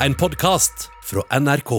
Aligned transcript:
En 0.00 0.14
podkast 0.14 0.90
fra 1.04 1.22
NRK. 1.40 1.70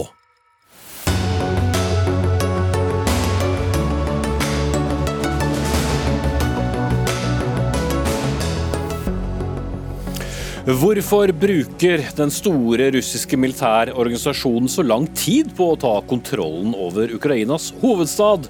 Hvorfor 10.65 11.31
bruker 11.31 12.07
den 12.17 12.33
store 12.33 12.89
russiske 12.91 13.37
militærorganisasjonen 13.37 14.65
så 14.65 14.81
lang 14.81 15.05
tid 15.13 15.53
på 15.53 15.69
å 15.75 15.77
ta 15.77 15.93
kontrollen 16.09 16.73
over 16.73 17.13
Ukrainas 17.13 17.69
hovedstad? 17.83 18.49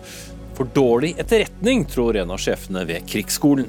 For 0.56 0.72
dårlig 0.72 1.18
etterretning, 1.20 1.84
tror 1.92 2.16
en 2.16 2.32
av 2.32 2.40
sjefene 2.40 2.88
ved 2.88 3.04
krigsskolen. 3.12 3.68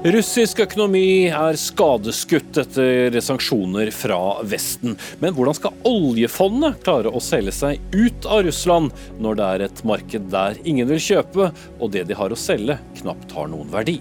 Russisk 0.00 0.62
økonomi 0.64 1.28
er 1.28 1.58
skadeskutt 1.60 2.56
etter 2.62 3.18
sanksjoner 3.20 3.90
fra 3.92 4.38
Vesten. 4.48 4.94
Men 5.20 5.34
hvordan 5.36 5.58
skal 5.58 5.82
oljefondet 5.90 6.78
klare 6.86 7.12
å 7.12 7.20
selge 7.20 7.52
seg 7.52 7.82
ut 7.92 8.24
av 8.24 8.46
Russland 8.46 8.94
når 9.20 9.36
det 9.36 9.48
er 9.50 9.64
et 9.66 9.82
marked 9.84 10.30
der 10.32 10.56
ingen 10.64 10.88
vil 10.88 11.02
kjøpe, 11.04 11.50
og 11.76 11.92
det 11.92 12.06
de 12.08 12.16
har 12.16 12.32
å 12.32 12.38
selge 12.40 12.78
knapt 13.02 13.34
har 13.36 13.52
noen 13.52 13.68
verdi? 13.74 13.98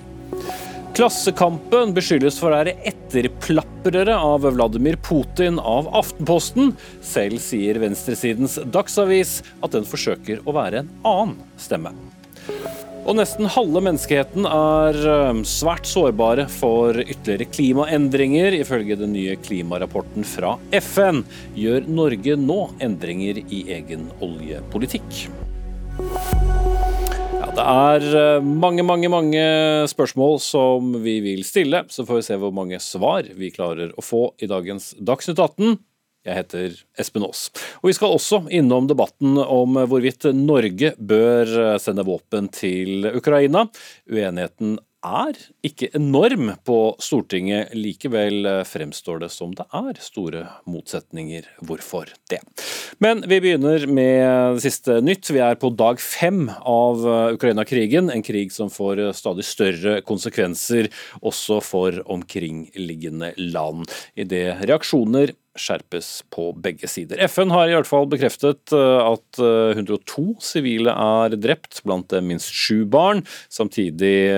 Klassekampen 0.95 1.91
beskyldes 1.97 2.39
for 2.39 2.53
å 2.53 2.61
være 2.61 2.77
etterplaprere 2.87 4.15
av 4.15 4.47
Vladimir 4.47 4.95
Putin 5.03 5.59
av 5.59 5.91
Aftenposten. 5.99 6.77
Selv 7.03 7.43
sier 7.43 7.81
venstresidens 7.83 8.55
Dagsavis 8.71 9.41
at 9.59 9.75
den 9.75 9.87
forsøker 9.87 10.47
å 10.47 10.55
være 10.55 10.85
en 10.85 10.95
annen 11.03 11.35
stemme. 11.59 11.91
Og 13.07 13.15
nesten 13.17 13.47
halve 13.49 13.81
menneskeheten 13.83 14.45
er 14.45 14.97
svært 15.47 15.87
sårbare 15.89 16.45
for 16.51 16.97
ytterligere 16.99 17.47
klimaendringer. 17.53 18.57
Ifølge 18.59 18.97
den 18.99 19.13
nye 19.15 19.37
klimarapporten 19.39 20.27
fra 20.27 20.57
FN 20.75 21.23
gjør 21.57 21.87
Norge 21.89 22.35
nå 22.39 22.59
endringer 22.83 23.41
i 23.47 23.63
egen 23.79 24.09
oljepolitikk. 24.25 25.23
Ja, 27.39 27.49
det 27.55 27.65
er 27.65 28.43
mange, 28.45 28.85
mange, 28.85 29.09
mange 29.11 29.43
spørsmål 29.89 30.37
som 30.43 30.93
vi 31.03 31.19
vil 31.23 31.45
stille. 31.47 31.85
Så 31.89 32.05
får 32.05 32.21
vi 32.21 32.27
se 32.29 32.39
hvor 32.41 32.53
mange 32.55 32.81
svar 32.83 33.27
vi 33.39 33.53
klarer 33.55 33.95
å 33.95 34.05
få 34.05 34.27
i 34.43 34.49
dagens 34.51 34.93
Dagsnytt 34.99 35.39
18. 35.39 35.79
Jeg 36.27 36.35
heter 36.35 36.75
Espen 36.99 37.23
Aas. 37.23 37.47
Og 37.79 37.89
Vi 37.89 37.95
skal 37.95 38.11
også 38.17 38.41
innom 38.51 38.89
debatten 38.89 39.39
om 39.39 39.79
hvorvidt 39.87 40.27
Norge 40.35 40.93
bør 40.99 41.79
sende 41.79 42.03
våpen 42.07 42.51
til 42.51 43.07
Ukraina. 43.15 43.65
Uenigheten 44.11 44.77
er 44.99 45.37
ikke 45.63 45.87
enorm 45.95 46.51
på 46.67 46.77
Stortinget. 46.99 47.71
Likevel 47.71 48.47
fremstår 48.67 49.23
det 49.23 49.31
som 49.31 49.53
det 49.55 49.63
er 49.71 49.99
store 50.03 50.43
motsetninger. 50.67 51.47
Hvorfor 51.63 52.11
det? 52.31 52.41
Men 52.99 53.23
vi 53.23 53.39
begynner 53.39 53.87
med 53.87 54.59
det 54.59 54.65
siste 54.65 54.99
nytt. 54.99 55.31
Vi 55.31 55.39
er 55.39 55.55
på 55.55 55.71
dag 55.71 56.01
fem 56.03 56.49
av 56.59 57.05
Ukraina-krigen. 57.31 58.11
En 58.11 58.25
krig 58.25 58.51
som 58.51 58.67
får 58.67 59.05
stadig 59.15 59.47
større 59.47 59.99
konsekvenser 60.03 60.91
også 61.23 61.61
for 61.63 62.03
omkringliggende 62.11 63.37
land. 63.39 63.87
Idet 64.19 64.65
reaksjoner 64.67 65.31
skjerpes 65.59 66.09
på 66.33 66.49
begge 66.57 66.89
sider. 66.89 67.19
FN 67.29 67.51
har 67.53 67.69
i 67.69 67.75
hvert 67.75 67.89
fall 67.89 68.07
bekreftet 68.09 68.73
at 68.73 69.39
102 69.39 70.25
sivile 70.43 70.93
er 70.93 71.35
drept, 71.39 71.81
blant 71.85 72.09
dem 72.13 72.29
minst 72.31 72.53
sju 72.55 72.85
barn. 72.89 73.21
Samtidig 73.51 74.31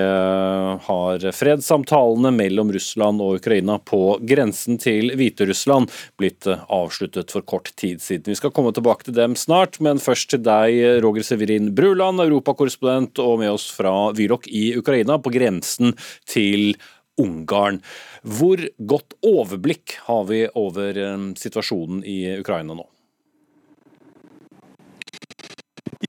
har 0.86 1.26
fredssamtalene 1.36 2.32
mellom 2.34 2.72
Russland 2.74 3.22
og 3.24 3.40
Ukraina 3.40 3.78
på 3.78 4.18
grensen 4.28 4.80
til 4.82 5.12
Hviterussland 5.18 5.92
blitt 6.20 6.48
avsluttet 6.50 7.32
for 7.34 7.46
kort 7.46 7.72
tid 7.78 8.02
siden. 8.02 8.32
Vi 8.32 8.38
skal 8.38 8.54
komme 8.54 8.74
tilbake 8.74 9.08
til 9.08 9.16
dem 9.16 9.36
snart, 9.38 9.78
men 9.84 10.02
først 10.02 10.32
til 10.32 10.42
deg, 10.44 11.02
Roger 11.04 11.26
Severin 11.26 11.72
Bruland, 11.76 12.22
europakorrespondent 12.24 13.20
og 13.22 13.38
med 13.42 13.54
oss 13.54 13.68
fra 13.74 14.10
Vylok 14.16 14.48
i 14.50 14.72
Ukraina, 14.78 15.18
på 15.22 15.32
grensen 15.34 15.96
til 16.28 16.74
Ungarn. 17.20 17.82
Hvor 18.22 18.62
godt 18.78 19.16
overblikk 19.26 19.98
har 20.06 20.24
vi 20.30 20.46
over 20.54 21.02
situasjonen 21.38 22.04
i 22.08 22.38
Ukraina 22.40 22.76
nå? 22.78 22.86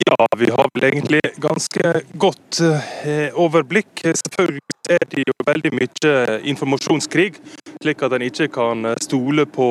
Ja, 0.07 0.27
vi 0.37 0.49
har 0.49 0.69
vel 0.73 0.87
egentlig 0.87 1.21
ganske 1.41 1.91
godt 2.21 2.59
eh, 2.61 3.29
overblikk. 3.39 4.01
Selvfølgelig 4.03 4.95
er 4.95 5.05
det 5.11 5.25
jo 5.27 5.35
veldig 5.47 5.71
mye 5.77 6.15
informasjonskrig, 6.53 7.37
slik 7.81 8.03
at 8.03 8.15
en 8.17 8.25
ikke 8.25 8.49
kan 8.53 8.93
stole 9.01 9.45
på 9.45 9.69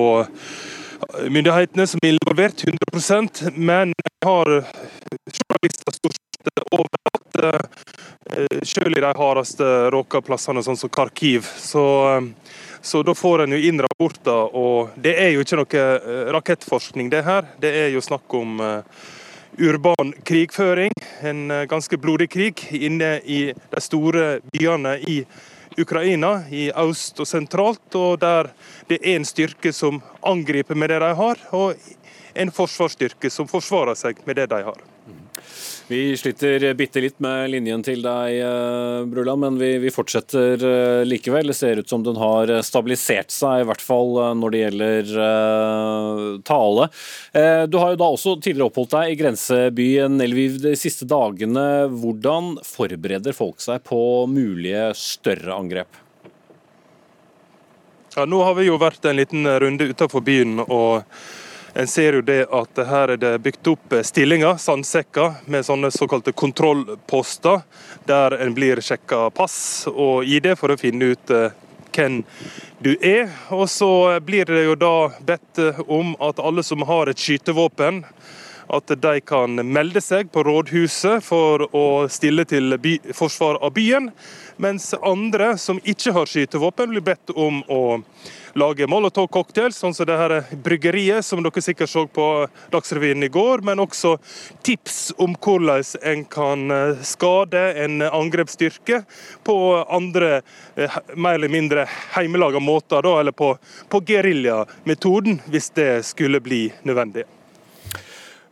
myndighetene 1.30 1.86
som 1.86 2.00
er 2.02 2.14
involvert 2.14 2.64
100% 2.68 3.50
men 3.56 3.92
jeg 3.98 4.28
har 4.28 4.50
journalister 5.36 5.96
stort 5.96 6.18
sett 6.36 6.64
overalt. 7.38 7.70
Selv 8.62 8.96
i 8.96 9.00
de 9.00 9.12
hardeste 9.18 9.64
råka 9.90 10.22
plassene, 10.22 10.62
sånn 10.62 10.78
som 10.78 10.90
Kharkiv. 10.92 11.46
Så, 11.58 11.84
så 12.80 13.02
da 13.02 13.14
får 13.14 13.44
en 13.44 13.56
jo 13.56 13.58
inn 13.58 13.82
rapporter. 13.82 14.54
Og 14.56 14.94
det 14.96 15.16
er 15.20 15.32
jo 15.34 15.42
ikke 15.42 15.58
noe 15.58 16.28
rakettforskning, 16.38 17.10
det 17.10 17.24
her. 17.26 17.48
Det 17.60 17.72
er 17.84 17.90
jo 17.92 18.04
snakk 18.04 18.34
om 18.38 18.62
urban 19.58 20.14
krigføring. 20.24 20.94
En 21.20 21.48
ganske 21.68 21.98
blodig 21.98 22.30
krig 22.32 22.62
inne 22.72 23.18
i 23.24 23.40
de 23.52 23.82
store 23.82 24.38
byene 24.52 24.96
i 25.02 25.22
Ukraina, 25.80 26.44
i 26.50 26.70
øst 26.70 27.20
og 27.20 27.28
sentralt. 27.28 27.84
Og 27.98 28.20
der 28.22 28.52
det 28.88 29.00
er 29.02 29.16
en 29.16 29.28
styrke 29.28 29.74
som 29.74 30.00
angriper 30.22 30.78
med 30.78 30.94
det 30.94 31.02
de 31.02 31.12
har, 31.18 31.44
og 31.52 31.74
en 32.34 32.50
forsvarsstyrke 32.54 33.30
som 33.30 33.48
forsvarer 33.50 33.98
seg 33.98 34.22
med 34.24 34.40
det 34.40 34.48
de 34.52 34.62
har. 34.64 34.91
Vi 35.88 36.16
sliter 36.16 36.74
bitte 36.78 37.00
litt 37.02 37.18
med 37.20 37.50
linjen 37.52 37.82
til 37.84 38.00
deg, 38.04 38.38
Bruland, 39.10 39.42
men 39.42 39.56
vi, 39.60 39.70
vi, 39.82 39.90
fortsetter 39.92 40.62
likevel. 41.04 41.50
Det 41.50 41.56
ser 41.58 41.80
ut 41.82 41.90
som 41.90 42.04
den 42.06 42.16
har 42.20 42.52
stabilisert 42.64 43.34
seg, 43.34 43.62
i 43.62 43.66
hvert 43.68 43.82
fall 43.84 44.14
når 44.38 44.54
det 44.54 44.62
gjelder 44.62 45.10
tale. 46.48 46.88
Du 47.68 47.76
har 47.82 47.92
jo 47.92 48.00
da 48.00 48.08
også 48.14 48.36
tidligere 48.38 48.70
oppholdt 48.70 48.94
deg 48.94 49.12
i 49.12 49.18
grensebyen 49.20 50.22
Elviv 50.24 50.60
de 50.62 50.76
siste 50.78 51.08
dagene. 51.10 51.66
Hvordan 51.92 52.56
forbereder 52.64 53.36
folk 53.36 53.60
seg 53.60 53.82
på 53.88 54.00
mulige 54.30 54.92
større 54.98 55.58
angrep? 55.58 56.02
Ja, 58.16 58.26
nå 58.28 58.42
har 58.44 58.58
vi 58.58 58.66
jo 58.66 58.76
vært 58.80 59.06
en 59.08 59.16
liten 59.16 59.48
runde 59.48 59.88
utenfor 59.88 60.24
byen. 60.24 60.60
og 60.66 61.02
en 61.74 61.88
ser 61.88 62.18
jo 62.18 62.20
det 62.20 62.42
at 62.52 62.80
her 62.88 63.14
er 63.14 63.20
det 63.20 63.32
bygd 63.44 63.70
opp 63.72 63.94
stillinger, 64.04 64.58
sandsekker, 64.60 65.40
med 65.46 65.64
sånne 65.64 65.90
såkalte 65.94 66.34
kontrollposter, 66.36 67.62
der 68.04 68.36
en 68.44 68.54
blir 68.56 68.82
sjekka 68.84 69.30
pass 69.32 69.88
og 69.88 70.28
ID 70.28 70.52
for 70.60 70.74
å 70.74 70.80
finne 70.80 71.14
ut 71.14 71.32
hvem 71.92 72.22
du 72.84 72.92
er. 73.00 73.30
Og 73.54 73.68
så 73.70 74.20
blir 74.24 74.48
det 74.48 74.66
jo 74.66 74.76
da 74.76 74.96
bedt 75.24 75.62
om 75.86 76.14
at 76.20 76.40
alle 76.40 76.64
som 76.66 76.84
har 76.88 77.08
et 77.08 77.20
skytevåpen, 77.20 78.02
at 78.72 78.92
de 79.02 79.20
kan 79.20 79.60
melde 79.68 80.00
seg 80.00 80.30
på 80.32 80.44
rådhuset 80.46 81.24
for 81.24 81.66
å 81.76 81.86
stille 82.12 82.46
til 82.48 82.78
by, 82.80 82.96
forsvar 83.14 83.60
av 83.60 83.74
byen. 83.76 84.08
Mens 84.62 84.92
andre 85.02 85.56
som 85.60 85.80
ikke 85.84 86.14
har 86.16 86.28
skytevåpen, 86.28 86.92
blir 86.92 87.04
bedt 87.04 87.32
om 87.36 87.60
å 87.68 87.82
lage 88.56 88.86
molotov-cocktails, 88.88 89.76
sånn 89.80 89.94
som 89.96 90.08
det 90.08 90.16
her 90.16 90.34
bryggeriet 90.64 91.24
som 91.24 91.40
dere 91.44 91.62
sikkert 91.64 91.90
så 91.92 92.04
på 92.08 92.26
Dagsrevyen 92.72 93.24
i 93.24 93.30
går. 93.32 93.64
Men 93.64 93.82
også 93.84 94.14
tips 94.64 95.12
om 95.20 95.36
hvordan 95.36 95.84
en 96.12 96.24
kan 96.32 96.76
skade 97.04 97.62
en 97.84 98.00
angrepsstyrke 98.08 99.02
på 99.44 99.58
andre 99.84 100.40
mer 101.14 101.36
eller 101.36 101.52
mindre 101.52 101.86
hjemmelaga 102.16 102.60
måter, 102.60 103.08
eller 103.20 103.36
på, 103.36 103.54
på 103.88 104.04
geriljametoden, 104.08 105.40
hvis 105.52 105.72
det 105.76 105.92
skulle 106.08 106.40
bli 106.44 106.66
nødvendig. 106.88 107.28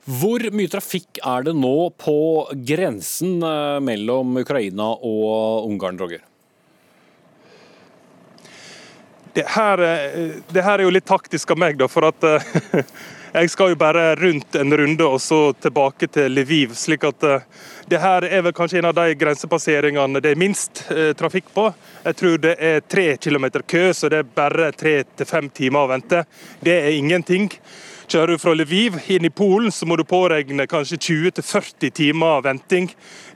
Hvor 0.09 0.43
mye 0.57 0.71
trafikk 0.73 1.21
er 1.27 1.45
det 1.45 1.55
nå 1.59 1.91
på 2.01 2.17
grensen 2.67 3.39
mellom 3.85 4.41
Ukraina 4.41 4.89
og 4.97 5.69
Ungarn, 5.69 6.01
Roger? 6.01 6.25
Det 9.37 9.45
her, 9.47 9.79
det 10.51 10.63
her, 10.65 10.79
er 10.79 10.83
jo 10.83 10.91
litt 10.91 11.07
taktisk 11.07 11.53
av 11.53 11.61
meg, 11.63 11.77
da, 11.79 11.87
for 11.87 12.09
at 12.09 12.25
jeg 13.37 13.53
skal 13.53 13.75
jo 13.75 13.79
bare 13.79 14.17
rundt 14.19 14.57
en 14.59 14.75
runde 14.75 15.07
og 15.07 15.21
så 15.23 15.53
tilbake 15.55 16.09
til 16.11 16.33
Lviv. 16.35 16.75
slik 16.75 17.05
at 17.07 17.29
det 17.91 17.99
her 17.99 18.23
er 18.23 18.43
vel 18.47 18.55
kanskje 18.55 18.79
en 18.79 18.89
av 18.91 18.95
de 18.95 19.15
grensepasseringene 19.19 20.21
det 20.23 20.33
er 20.33 20.39
minst 20.39 20.85
eh, 20.95 21.11
trafikk 21.19 21.49
på. 21.55 21.65
Jeg 22.05 22.19
tror 22.21 22.43
det 22.43 22.57
er 22.63 22.85
tre 22.87 23.07
kilometer 23.19 23.65
kø, 23.67 23.89
så 23.95 24.11
det 24.11 24.21
er 24.23 24.35
bare 24.35 24.73
tre 24.73 25.01
til 25.19 25.27
fem 25.27 25.49
timer 25.51 25.87
å 25.87 25.91
vente. 25.91 26.25
Det 26.63 26.77
er 26.77 26.95
ingenting. 26.95 27.49
Kjører 28.11 28.33
du 28.35 28.41
fra 28.43 28.57
Lviv 28.59 28.97
inn 29.07 29.23
i 29.23 29.31
Polen, 29.31 29.71
så 29.71 29.87
må 29.87 29.95
du 29.95 30.03
påregne 30.03 30.65
kanskje 30.67 30.97
20-40 30.99 31.93
timer 31.95 32.41
venting. 32.43 32.89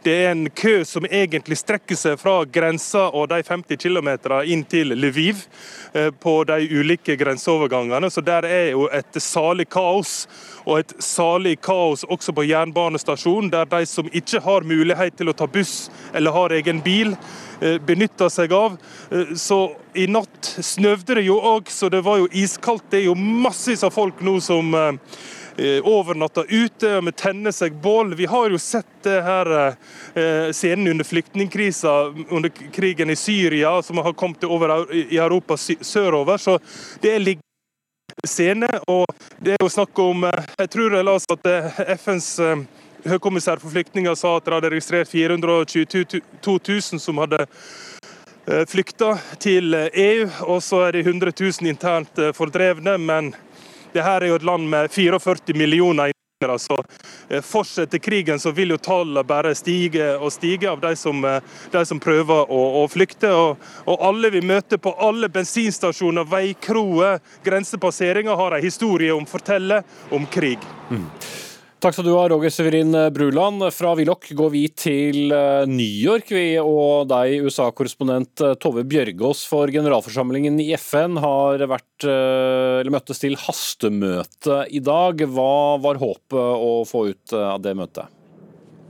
Det 0.03 0.15
er 0.25 0.32
en 0.32 0.49
kø 0.50 0.73
som 0.82 1.06
egentlig 1.06 1.61
strekker 1.61 1.94
seg 1.94 2.17
fra 2.19 2.41
grensa 2.50 3.05
og 3.15 3.29
de 3.31 3.38
50 3.47 3.79
km 3.79 4.11
inn 4.50 4.65
til 4.67 4.91
Lviv 4.99 5.44
eh, 5.94 6.11
på 6.11 6.35
de 6.50 6.67
ulike 6.75 7.15
grenseovergangene. 7.21 8.11
Så 8.11 8.25
der 8.26 8.49
er 8.50 8.73
jo 8.73 8.88
et 8.91 9.15
salig 9.23 9.69
kaos. 9.71 10.25
Og 10.64 10.78
et 10.81 10.94
salig 11.02 11.58
kaos 11.61 12.05
også 12.08 12.32
på 12.32 12.46
jernbanestasjonen, 12.49 13.50
der 13.52 13.69
de 13.69 13.84
som 13.87 14.08
ikke 14.12 14.40
har 14.44 14.64
mulighet 14.64 15.19
til 15.19 15.28
å 15.28 15.37
ta 15.37 15.46
buss 15.46 15.90
eller 16.14 16.32
har 16.32 16.55
egen 16.56 16.81
bil, 16.84 17.14
benytter 17.87 18.28
seg 18.32 18.52
av. 18.52 18.78
Eh, 19.11 19.34
så 19.37 19.61
i 19.94 20.08
natt 20.11 20.55
snøvde 20.64 21.19
det 21.20 21.26
jo 21.28 21.38
òg, 21.38 21.70
så 21.70 21.88
det 21.93 22.02
var 22.05 22.20
jo 22.22 22.28
iskaldt. 22.32 22.90
Det 22.90 23.02
er 23.02 23.08
jo 23.11 23.14
massevis 23.19 23.84
av 23.87 23.94
folk 23.94 24.25
nå 24.25 24.40
som 24.44 24.75
overnatter 24.75 25.43
overnatta 25.55 26.43
ute 26.49 26.96
med 27.06 27.14
tenner 27.14 27.52
seg 27.55 27.76
bål. 27.78 28.17
Vi 28.19 28.26
har 28.26 28.50
jo 28.50 28.58
sett 28.58 28.90
det 29.06 29.20
her 29.22 29.76
scenen 30.50 30.90
under 30.90 31.06
flyktningkrisa 31.06 31.93
under 32.26 32.50
krigen 32.75 33.10
i 33.10 33.17
Syria, 33.17 33.76
som 33.82 34.02
har 34.02 34.17
kommet 34.19 34.43
over 34.50 34.90
i 34.90 35.14
Europa 35.14 35.55
sørover. 35.56 36.43
Så 36.43 36.58
det 37.00 37.14
er 37.14 37.22
liggende 37.22 37.54
scene. 38.26 38.69
Og 38.91 39.05
det 39.38 39.56
er 39.56 39.62
jo 39.62 39.73
snakk 39.73 39.99
om 39.99 40.26
Jeg 40.59 40.71
tror 40.71 40.97
jeg 40.97 41.06
leste 41.06 41.38
at 41.38 42.00
FNs 42.00 42.31
høykommissær 43.09 43.61
for 43.61 43.73
flyktninger 43.73 44.17
sa 44.17 44.37
at 44.38 44.47
de 44.47 44.55
hadde 44.56 44.71
registrert 44.73 45.11
422 45.11 46.15
000 46.44 47.03
som 47.03 47.21
hadde 47.21 47.43
eh, 47.44 48.65
flykta 48.69 49.15
til 49.43 49.76
EU, 49.76 50.29
og 50.49 50.62
så 50.65 50.87
er 50.87 50.97
det 50.97 51.05
100 51.06 51.35
000 51.37 51.71
internt 51.71 52.19
eh, 52.19 52.32
fordrevne. 52.37 52.97
Men 52.99 53.35
det 53.93 54.05
her 54.05 54.23
er 54.23 54.32
jo 54.32 54.41
et 54.41 54.49
land 54.49 54.69
med 54.70 54.91
44 54.93 55.56
millioner 55.59 56.13
innbyggere, 56.44 56.58
så 56.58 56.85
eh, 57.29 57.43
fortsetter 57.43 57.99
krigen, 57.99 58.41
så 58.41 58.50
vil 58.50 58.70
jo 58.70 58.79
tallet 58.79 59.26
bare 59.26 59.55
stige 59.55 60.17
og 60.19 60.32
stige 60.32 60.70
av 60.70 60.81
de 60.81 60.94
som, 60.96 61.23
de 61.70 61.85
som 61.87 62.00
prøver 62.00 62.50
å, 62.50 62.61
å 62.82 62.88
flykte. 62.88 63.31
Og, 63.32 63.56
og, 63.85 63.99
alle 64.00 64.31
vi 64.31 64.43
møter 64.43 64.79
på 64.79 64.94
alle 64.99 65.29
bensinstasjoner, 65.29 66.25
veikroer, 66.25 67.20
grensepasseringer, 67.44 68.37
har 68.37 68.56
en 68.56 68.64
historie 68.64 69.14
om 69.14 69.26
fortelle 69.26 69.82
om 70.11 70.26
krig. 70.26 70.58
Mm. 70.91 71.08
Takk 71.84 71.98
skal 71.98 72.06
du 72.06 72.14
ha, 72.16 72.22
Roger 72.32 72.48
Severin 72.48 72.96
Bruland. 73.12 73.60
Fra 73.76 73.90
Willoch 73.92 74.31
går 74.32 74.52
vi 74.54 74.62
til 74.72 75.34
eh, 75.36 75.66
New 75.69 75.84
York, 75.84 76.31
vi, 76.32 76.54
og 76.56 77.10
deg, 77.10 77.44
USA-korrespondent 77.44 78.40
eh, 78.40 78.54
Tove 78.56 78.86
Bjørgaas. 78.88 79.42
For 79.44 79.69
generalforsamlingen 79.69 80.56
i 80.64 80.70
FN 80.81 81.20
har 81.20 81.60
vært, 81.69 82.08
eh, 82.08 82.88
møttes 82.88 83.20
til 83.20 83.36
hastemøte 83.36 84.62
i 84.72 84.81
dag. 84.81 85.20
Hva 85.28 85.76
var 85.84 86.00
håpet 86.00 86.40
å 86.40 86.72
få 86.88 87.10
ut 87.12 87.36
av 87.36 87.60
det 87.60 87.76
møtet? 87.76 88.24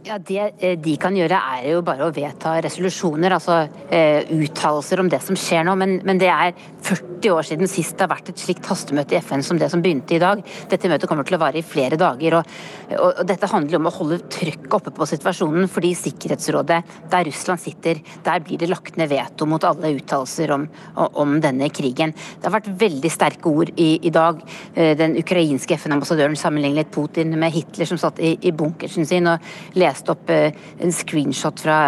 Ja, 0.05 0.19
Det 0.19 0.37
eh, 0.61 0.75
de 0.77 0.99
kan 1.01 1.15
gjøre, 1.17 1.39
er 1.57 1.71
jo 1.71 1.79
bare 1.81 2.05
å 2.05 2.13
vedta 2.13 2.59
resolusjoner, 2.61 3.33
altså 3.33 3.55
eh, 3.89 4.27
uttalelser 4.37 5.01
om 5.01 5.09
det 5.09 5.23
som 5.25 5.37
skjer 5.39 5.63
nå. 5.65 5.73
Men, 5.81 5.95
men, 6.05 6.19
det 6.21 6.29
er 6.29 6.51
40 6.85 7.31
år 7.33 7.47
siden 7.49 7.71
sist 7.73 7.95
det 7.97 8.05
har 8.05 8.11
vært 8.13 8.29
et 8.29 8.43
slikt 8.43 8.69
hastemøte 8.69 9.17
i 9.17 9.21
FN 9.25 9.41
som 9.47 9.57
det 9.57 9.71
som 9.73 9.81
begynte 9.81 10.13
i 10.13 10.21
dag. 10.21 10.43
Dette 10.69 10.91
møtet 10.93 11.09
kommer 11.09 11.25
til 11.25 11.39
å 11.39 11.41
vare 11.41 11.57
i 11.57 11.65
flere 11.65 11.97
dager. 11.97 12.37
Og, 12.37 12.51
og, 12.99 13.23
og 13.23 13.23
dette 13.31 13.49
handler 13.49 13.79
om 13.79 13.89
å 13.89 13.95
holde 13.95 14.19
trykket 14.35 14.77
oppe 14.77 14.93
på 14.93 15.09
situasjonen, 15.09 15.71
fordi 15.73 15.95
Sikkerhetsrådet, 15.97 16.83
der 17.15 17.25
Russland 17.31 17.65
sitter, 17.65 18.03
der 18.29 18.45
blir 18.45 18.61
det 18.61 18.69
lagt 18.69 19.01
ned 19.01 19.09
veto 19.09 19.49
mot 19.49 19.65
alle 19.65 19.95
uttalelser 19.97 20.53
om, 20.59 20.69
om, 21.01 21.35
denne 21.41 21.71
krigen. 21.73 22.13
Det 22.13 22.51
har 22.51 22.57
vært 22.59 22.69
veldig 22.85 23.15
sterke 23.15 23.49
ord 23.49 23.73
i, 23.81 23.89
i 24.05 24.13
dag. 24.13 24.45
Eh, 24.75 24.93
den 25.01 25.17
ukrainske 25.25 25.81
FN-ambassadøren 25.81 26.37
sammenlignet 26.37 26.93
Putin 26.93 27.33
med 27.41 27.57
Hitler 27.57 27.89
som 27.89 28.05
satt 28.05 28.21
i, 28.21 28.37
i 28.45 28.53
bunkersen 28.53 29.09
sin 29.09 29.33
og 29.33 29.53
leste 29.73 29.94
leste 29.95 30.15
opp 30.15 30.31
eh, 30.31 30.55
en 30.83 30.93
screenshot 30.93 31.61
fra 31.63 31.79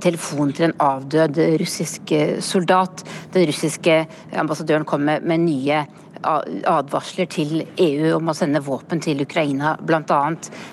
telefonen 0.00 0.52
til 0.54 0.68
en 0.68 0.76
avdød 0.84 1.40
russisk 1.62 2.12
eh, 2.12 2.40
soldat. 2.44 3.04
Den 3.32 3.48
russiske 3.48 4.04
ambassadøren 4.36 4.86
kom 4.88 5.08
med, 5.08 5.38
nye 5.38 5.86
advarsler 6.18 7.28
til 7.30 7.60
EU 7.78 8.16
om 8.16 8.32
å 8.32 8.34
sende 8.34 8.58
våpen 8.66 8.98
til 8.98 9.22
Ukraina, 9.22 9.76
bl.a. 9.78 10.18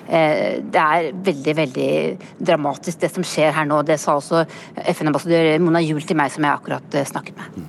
Eh, 0.08 0.58
det 0.58 0.82
er 0.82 1.12
veldig 1.14 1.56
veldig 1.60 1.90
dramatisk 2.40 3.04
det 3.04 3.12
som 3.14 3.26
skjer 3.26 3.54
her 3.54 3.68
nå. 3.68 3.82
Det 3.86 3.98
sa 4.02 4.18
også 4.18 4.42
FN-ambassadør 4.90 5.54
Mona 5.62 5.84
Juel 5.84 6.06
til 6.06 6.18
meg, 6.18 6.34
som 6.34 6.46
jeg 6.46 6.58
akkurat 6.58 7.00
snakket 7.06 7.38
med. 7.38 7.66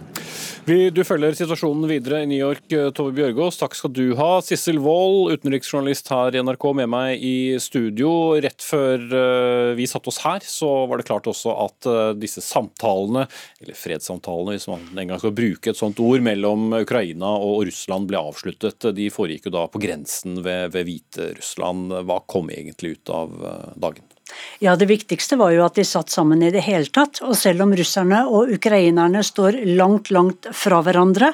Du 0.67 0.99
følger 1.07 1.31
situasjonen 1.31 1.85
videre 1.87 2.25
i 2.25 2.27
New 2.27 2.41
York, 2.41 2.65
eh, 2.75 2.89
Tove 2.91 3.13
Bjørgaas. 3.15 3.55
Takk 3.55 3.75
skal 3.77 3.91
du 3.95 4.17
ha. 4.19 4.41
Sissel 4.43 4.81
Wold, 4.83 5.31
utenriksjournalist 5.37 6.09
her 6.11 6.35
i 6.35 6.41
NRK, 6.43 6.65
med 6.75 6.89
meg 6.91 7.23
i 7.23 7.55
studio. 7.63 8.35
Rett 8.43 8.59
før 8.59 8.99
eh, 8.99 9.69
vi 9.79 9.87
satte 9.87 10.11
oss 10.11 10.19
her, 10.25 10.43
så 10.43 10.67
var 10.91 10.99
det 10.99 11.07
klart 11.07 11.29
også 11.31 11.55
at 11.63 11.87
eh, 11.87 12.11
disse 12.19 12.43
samtalene, 12.43 13.29
eller 13.63 13.79
fredssamtalene, 13.79 14.57
hvis 14.57 14.67
man 14.67 14.83
en 14.91 15.13
gang 15.13 15.23
skal 15.23 15.37
bruke 15.39 15.71
et 15.71 15.79
sånt 15.79 16.03
ord, 16.03 16.19
mellom 16.27 16.75
Ukraina 16.81 17.31
og 17.39 17.63
Russland 17.71 18.11
ble 18.11 18.19
avsluttet. 18.19 18.91
De 18.91 19.07
foregikk 19.07 19.47
jo 19.47 19.55
da 19.55 19.69
på 19.71 19.79
grensen 19.87 20.41
ved, 20.43 20.75
ved 20.75 20.91
Hviterussland. 20.91 21.95
Hva 22.11 22.19
kom 22.27 22.51
egentlig 22.51 22.97
ut 22.97 23.15
av 23.15 23.39
dagen? 23.79 24.16
Ja, 24.59 24.75
Det 24.75 24.87
viktigste 24.89 25.37
var 25.37 25.51
jo 25.53 25.63
at 25.65 25.77
de 25.77 25.85
satt 25.85 26.09
sammen 26.09 26.41
i 26.41 26.51
det 26.53 26.63
hele 26.65 26.89
tatt. 26.89 27.21
Og 27.21 27.35
selv 27.37 27.61
om 27.65 27.73
russerne 27.77 28.23
og 28.25 28.51
ukrainerne 28.55 29.21
står 29.25 29.59
langt, 29.77 30.11
langt 30.11 30.47
fra 30.55 30.81
hverandre, 30.85 31.33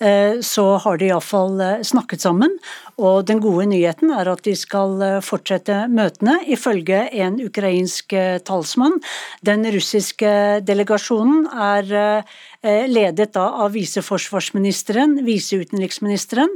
eh, 0.00 0.40
så 0.40 0.64
har 0.80 0.96
de 0.98 1.10
iallfall 1.10 1.60
eh, 1.60 1.82
snakket 1.84 2.24
sammen. 2.24 2.56
Og 2.96 3.26
den 3.28 3.42
gode 3.44 3.66
nyheten 3.68 4.12
er 4.16 4.30
at 4.32 4.44
de 4.46 4.54
skal 4.56 4.96
eh, 5.02 5.18
fortsette 5.24 5.84
møtene, 5.92 6.38
ifølge 6.48 7.04
en 7.12 7.40
ukrainsk 7.44 8.16
talsmann. 8.48 9.00
Den 9.44 9.66
russiske 9.74 10.62
delegasjonen 10.64 11.46
er 11.52 12.24
ledet 12.62 13.32
da 13.34 13.48
av 13.64 13.72
viseforsvarsministeren, 13.74 15.16
viseutenriksministeren, 15.26 16.50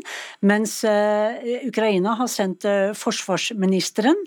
mens 0.46 0.78
eh, 0.86 1.66
Ukraina 1.66 2.14
har 2.20 2.28
sendt 2.30 2.64
eh, 2.64 2.92
forsvarsministeren. 2.94 4.18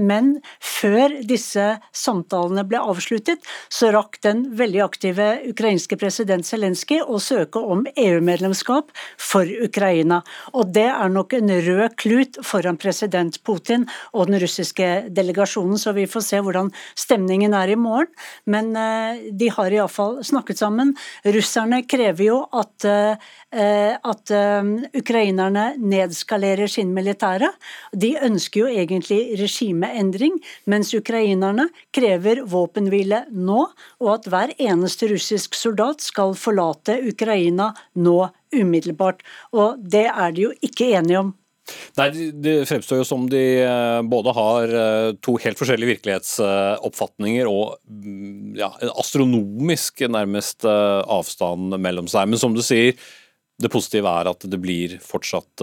Men 0.00 0.30
før 0.64 1.18
disse 1.28 1.66
samtalene 1.92 2.64
ble 2.68 2.80
avsluttet, 2.80 3.44
så 3.68 3.90
rakk 3.94 4.16
den 4.24 4.46
veldig 4.56 4.80
aktive 4.84 5.28
ukrainske 5.50 5.98
president 6.00 6.48
Zelenskyj 6.48 7.02
å 7.04 7.20
søke 7.20 7.60
om 7.60 7.84
EU-medlemskap 7.92 8.92
for 9.20 9.48
Ukraina. 9.66 10.22
Og 10.56 10.72
det 10.72 10.88
er 10.88 11.12
nok 11.12 11.36
en 11.36 11.52
rød 11.68 11.98
klut 12.00 12.40
foran 12.44 12.80
president 12.80 13.36
Putin 13.44 13.84
og 14.12 14.30
den 14.30 14.40
russiske 14.40 14.90
delegasjonen, 15.14 15.76
så 15.80 15.92
vi 15.96 16.08
får 16.08 16.26
se 16.30 16.40
hvordan 16.44 16.72
stemningen 16.96 17.54
er 17.56 17.74
i 17.74 17.78
morgen. 17.78 18.12
Men 18.48 18.72
de 18.74 19.48
har 19.52 19.72
iallfall 19.72 20.18
snakket 20.26 20.60
sammen. 20.60 20.93
Russerne 21.24 21.82
krever 21.88 22.26
jo 22.28 22.38
at, 22.54 22.86
eh, 22.88 23.94
at 23.94 24.32
eh, 24.34 24.70
ukrainerne 25.00 25.66
nedskalerer 25.78 26.70
sin 26.70 26.94
militære. 26.96 27.50
De 27.92 28.14
ønsker 28.22 28.64
jo 28.64 28.72
egentlig 28.72 29.38
regimeendring, 29.40 30.40
mens 30.66 30.94
ukrainerne 30.96 31.68
krever 31.94 32.44
våpenhvile 32.48 33.24
nå, 33.30 33.60
og 34.00 34.10
at 34.16 34.28
hver 34.30 34.56
eneste 34.58 35.10
russisk 35.12 35.54
soldat 35.58 36.04
skal 36.04 36.36
forlate 36.38 37.00
Ukraina 37.10 37.72
nå 37.94 38.18
umiddelbart. 38.54 39.24
Og 39.52 39.80
det 39.80 40.06
er 40.10 40.34
de 40.34 40.48
jo 40.48 40.52
ikke 40.62 40.92
enige 40.94 41.24
om. 41.24 41.34
Nei, 41.96 42.08
Det 42.44 42.54
fremstår 42.68 43.00
jo 43.00 43.06
som 43.08 43.26
de 43.30 43.42
eh, 43.62 44.00
både 44.04 44.34
har 44.36 44.74
eh, 44.80 45.10
to 45.24 45.36
helt 45.40 45.60
forskjellige 45.60 45.94
virkelighetsoppfatninger 45.94 47.48
og 47.48 47.78
mm, 47.88 48.54
ja, 48.58 48.70
en 48.84 48.92
astronomisk 49.00 50.04
nærmest 50.12 50.66
eh, 50.68 51.00
avstand 51.16 51.78
mellom 51.80 52.10
seg. 52.10 52.28
Men 52.30 52.42
som 52.42 52.56
du 52.56 52.62
sier, 52.64 52.98
det 53.60 53.70
positive 53.72 54.10
er 54.10 54.32
at 54.32 54.44
det 54.50 54.58
blir 54.60 54.96
fortsatt 54.98 55.62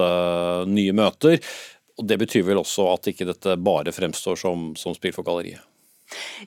nye 0.71 0.93
møter. 0.95 1.41
og 1.99 2.05
Det 2.07 2.17
betyr 2.21 2.45
vel 2.47 2.61
også 2.61 2.85
at 2.93 3.09
ikke 3.11 3.27
dette 3.27 3.57
bare 3.59 3.91
fremstår 3.91 4.39
som, 4.39 4.69
som 4.79 4.95
spill 4.95 5.11
for 5.11 5.27
galleriet? 5.27 5.59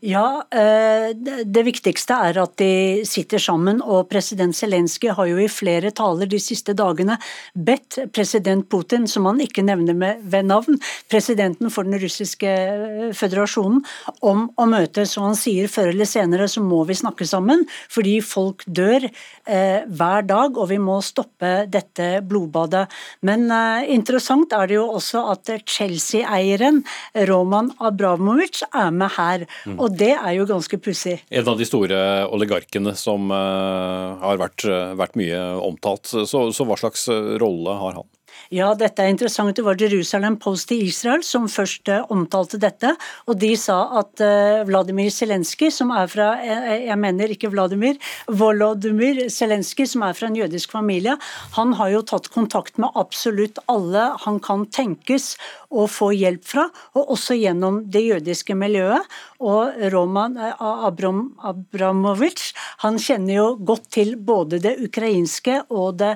Ja, 0.05 0.45
eh, 0.51 1.15
det 1.45 1.63
viktigste 1.65 2.17
er 2.29 2.39
at 2.43 2.57
de 2.61 3.05
sitter 3.09 3.41
sammen. 3.43 3.81
Og 3.83 4.09
president 4.11 4.57
Zelenskyj 4.57 5.15
har 5.17 5.29
jo 5.31 5.39
i 5.41 5.49
flere 5.51 5.93
taler 5.95 6.29
de 6.31 6.41
siste 6.43 6.75
dagene 6.77 7.17
bedt 7.55 7.99
president 8.15 8.67
Putin, 8.71 9.07
som 9.09 9.29
han 9.31 9.41
ikke 9.41 9.65
nevner 9.65 10.19
ved 10.21 10.49
navn, 10.51 10.79
presidenten 11.11 11.73
for 11.73 11.89
den 11.89 12.01
russiske 12.03 12.51
eh, 12.51 13.13
føderasjonen, 13.17 13.83
om 14.27 14.49
å 14.61 14.69
møtes. 14.69 15.17
Og 15.19 15.31
han 15.31 15.39
sier 15.39 15.71
før 15.73 15.93
eller 15.95 16.09
senere 16.09 16.49
så 16.51 16.63
må 16.65 16.83
vi 16.89 16.99
snakke 16.99 17.27
sammen, 17.29 17.65
fordi 17.93 18.19
folk 18.25 18.67
dør 18.67 19.07
eh, 19.09 19.85
hver 19.89 20.29
dag, 20.29 20.59
og 20.59 20.69
vi 20.73 20.81
må 20.83 21.01
stoppe 21.05 21.65
dette 21.71 22.19
blodbadet. 22.27 22.87
Men 23.25 23.49
eh, 23.53 23.89
interessant 23.95 24.53
er 24.53 24.69
det 24.69 24.79
jo 24.79 24.89
også 24.99 25.25
at 25.33 25.55
Chelsea-eieren 25.65 26.83
Roman 27.29 27.73
Abramovic 27.81 28.63
er 28.73 28.93
med 28.95 29.15
her. 29.17 29.47
Mm. 29.65 29.79
Og 29.79 29.95
det 29.99 30.13
er 30.17 30.33
jo 30.37 30.49
ganske 30.49 30.79
pussig. 30.83 31.19
En 31.31 31.49
av 31.51 31.61
de 31.61 31.69
store 31.69 31.99
oligarkene 32.35 32.95
som 32.99 33.31
uh, 33.33 34.19
har 34.23 34.41
vært, 34.41 34.67
vært, 34.99 35.17
mye 35.21 35.41
omtalt. 35.65 36.11
Så, 36.11 36.49
så 36.55 36.67
hva 36.69 36.79
slags 36.81 37.09
rolle 37.41 37.79
har 37.81 38.01
han? 38.01 38.09
Ja, 38.53 38.75
dette 38.77 39.01
er 39.01 39.09
interessant. 39.09 39.55
Det 39.57 39.65
var 39.65 39.79
Jerusalem 39.81 40.37
Post 40.41 40.73
i 40.75 40.83
Israel 40.85 41.23
som 41.25 41.47
først 41.49 41.89
uh, 41.89 42.03
omtalte 42.13 42.59
dette. 42.61 42.91
Og 43.25 43.39
de 43.41 43.55
sa 43.57 43.79
at 44.01 44.21
uh, 44.21 44.65
Vladimir 44.69 45.09
Zelenskyj, 45.15 45.71
som 45.73 45.93
er 45.95 46.11
fra 46.13 46.35
uh, 46.43 46.75
Jeg 46.77 46.99
mener 47.01 47.33
ikke 47.33 47.49
Vladimir, 47.55 47.97
Volodymyr 48.29 49.25
Zelenskyj, 49.33 49.87
som 49.95 50.05
er 50.05 50.17
fra 50.19 50.29
en 50.29 50.37
jødisk 50.37 50.75
familie, 50.77 51.17
han 51.57 51.73
har 51.79 51.95
jo 51.95 52.05
tatt 52.05 52.29
kontakt 52.35 52.77
med 52.83 52.93
absolutt 53.01 53.63
alle 53.71 54.11
han 54.27 54.41
kan 54.45 54.67
tenkes 54.69 55.35
å 55.75 55.87
få 55.91 56.13
hjelp 56.15 56.45
fra, 56.47 56.69
og 56.95 57.15
også 57.17 57.37
gjennom 57.39 57.81
det 57.91 58.05
jødiske 58.05 58.55
miljøet. 58.59 59.09
Og 59.45 59.75
Roman 59.93 60.37
Abram, 60.61 61.27
Abramovic 61.45 62.53
han 62.85 63.01
kjenner 63.03 63.35
jo 63.35 63.49
godt 63.67 63.91
til 63.97 64.15
både 64.17 64.61
det 64.63 64.77
ukrainske 64.85 65.59
og 65.75 65.99
det 66.01 66.15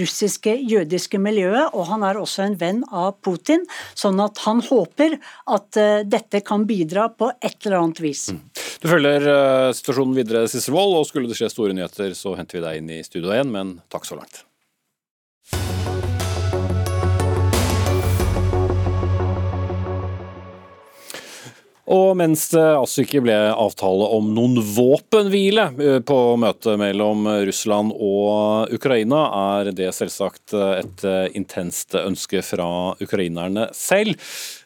russiske 0.00 0.56
jødiske 0.64 1.20
miljøet 1.22 1.63
og 1.72 1.88
han 1.90 2.06
er 2.06 2.20
også 2.20 2.44
en 2.46 2.56
venn 2.60 2.82
av 2.90 3.18
Putin. 3.24 3.64
Sånn 3.98 4.20
at 4.24 4.42
han 4.44 4.62
håper 4.64 5.18
at 5.18 5.80
uh, 5.80 6.00
dette 6.06 6.44
kan 6.46 6.66
bidra 6.68 7.08
på 7.12 7.30
et 7.40 7.58
eller 7.66 7.80
annet 7.80 8.02
vis. 8.04 8.28
Mm. 8.34 8.42
Du 8.82 8.88
følger 8.90 9.28
uh, 9.28 9.74
situasjonen 9.76 10.16
videre, 10.18 10.46
Sissel 10.50 10.76
Wold, 10.76 10.98
og 11.00 11.08
skulle 11.08 11.30
det 11.30 11.38
skje 11.40 11.52
store 11.52 11.76
nyheter, 11.76 12.16
så 12.18 12.36
henter 12.38 12.60
vi 12.60 12.66
deg 12.66 12.82
inn 12.82 12.90
i 12.98 13.04
studio 13.06 13.32
igjen, 13.34 13.54
men 13.54 13.78
takk 13.92 14.08
så 14.08 14.20
langt. 14.20 14.44
Og 21.92 22.14
mens 22.16 22.46
det 22.54 22.62
altså 22.62 23.02
ikke 23.04 23.20
ble 23.26 23.34
avtale 23.52 24.06
om 24.16 24.30
noen 24.32 24.56
våpenhvile 24.74 25.66
eh, 25.76 25.98
på 26.06 26.18
møtet 26.40 26.78
mellom 26.80 27.28
Russland 27.44 27.92
og 27.92 28.72
Ukraina, 28.72 29.26
er 29.58 29.72
det 29.76 29.90
selvsagt 29.92 30.56
et 30.56 31.04
eh, 31.04 31.26
intenst 31.36 31.96
ønske 32.00 32.40
fra 32.46 32.68
ukrainerne 33.04 33.68
selv. 33.76 34.16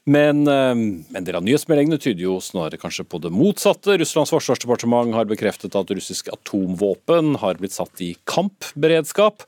Men 0.09 0.47
eh, 0.47 0.71
en 1.19 1.27
del 1.27 1.41
av 1.41 1.45
nyhetsmeldingene 1.49 1.99
tyder 1.99 2.29
jo 2.29 2.39
snarere 2.45 2.79
kanskje 2.81 3.09
på 3.11 3.21
det 3.25 3.35
motsatte. 3.35 3.99
Russlands 3.99 4.33
forsvarsdepartement 4.37 5.19
har 5.19 5.27
bekreftet 5.29 5.75
at 5.79 5.91
russisk 5.91 6.31
atomvåpen 6.33 7.35
har 7.43 7.59
blitt 7.59 7.75
satt 7.75 8.05
i 8.05 8.15
kampberedskap. 8.31 9.43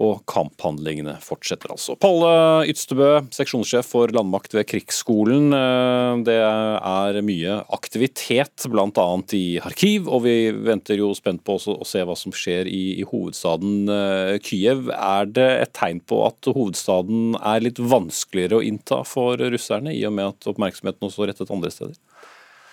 Og 0.00 0.22
kamphandlingene 0.30 1.18
fortsetter 1.20 1.74
altså. 1.74 1.96
Palle 2.00 2.30
Ytstebø, 2.70 3.08
seksjonssjef 3.34 3.90
for 3.92 4.12
landmakt 4.16 4.54
ved 4.56 4.68
Krigsskolen. 4.70 5.50
Eh, 5.56 6.12
det 6.24 6.38
er 6.40 7.20
mye 7.26 7.58
aktivitet, 7.76 8.64
bl.a. 8.72 9.08
i 9.36 9.44
arkiv, 9.60 10.08
og 10.08 10.24
vi 10.24 10.36
venter 10.56 11.00
jo 11.00 11.12
spent 11.16 11.44
på 11.44 11.58
å 11.60 11.88
se 11.88 12.04
hva 12.06 12.16
som 12.16 12.32
skjer 12.32 12.70
i, 12.70 12.84
i 13.02 13.06
hovedstaden 13.06 13.92
eh, 13.92 14.36
Kyiv. 14.44 14.88
Er 14.96 15.28
det 15.28 15.50
et 15.66 15.74
tegn 15.76 16.00
på 16.00 16.22
at 16.28 16.48
hovedstaden 16.48 17.36
er 17.36 17.66
litt 17.66 17.80
vanskeligere 17.80 18.60
å 18.60 18.64
innta 18.64 19.02
for 19.08 19.40
russerne, 19.40 19.92
i 19.92 20.06
og 20.08 20.16
med 20.16 20.32
at 20.32 20.48
oppmerksomheten 20.54 21.10
også 21.10 21.26
er 21.26 21.34
rettet 21.34 21.52
andre 21.52 21.74
steder? 21.74 21.98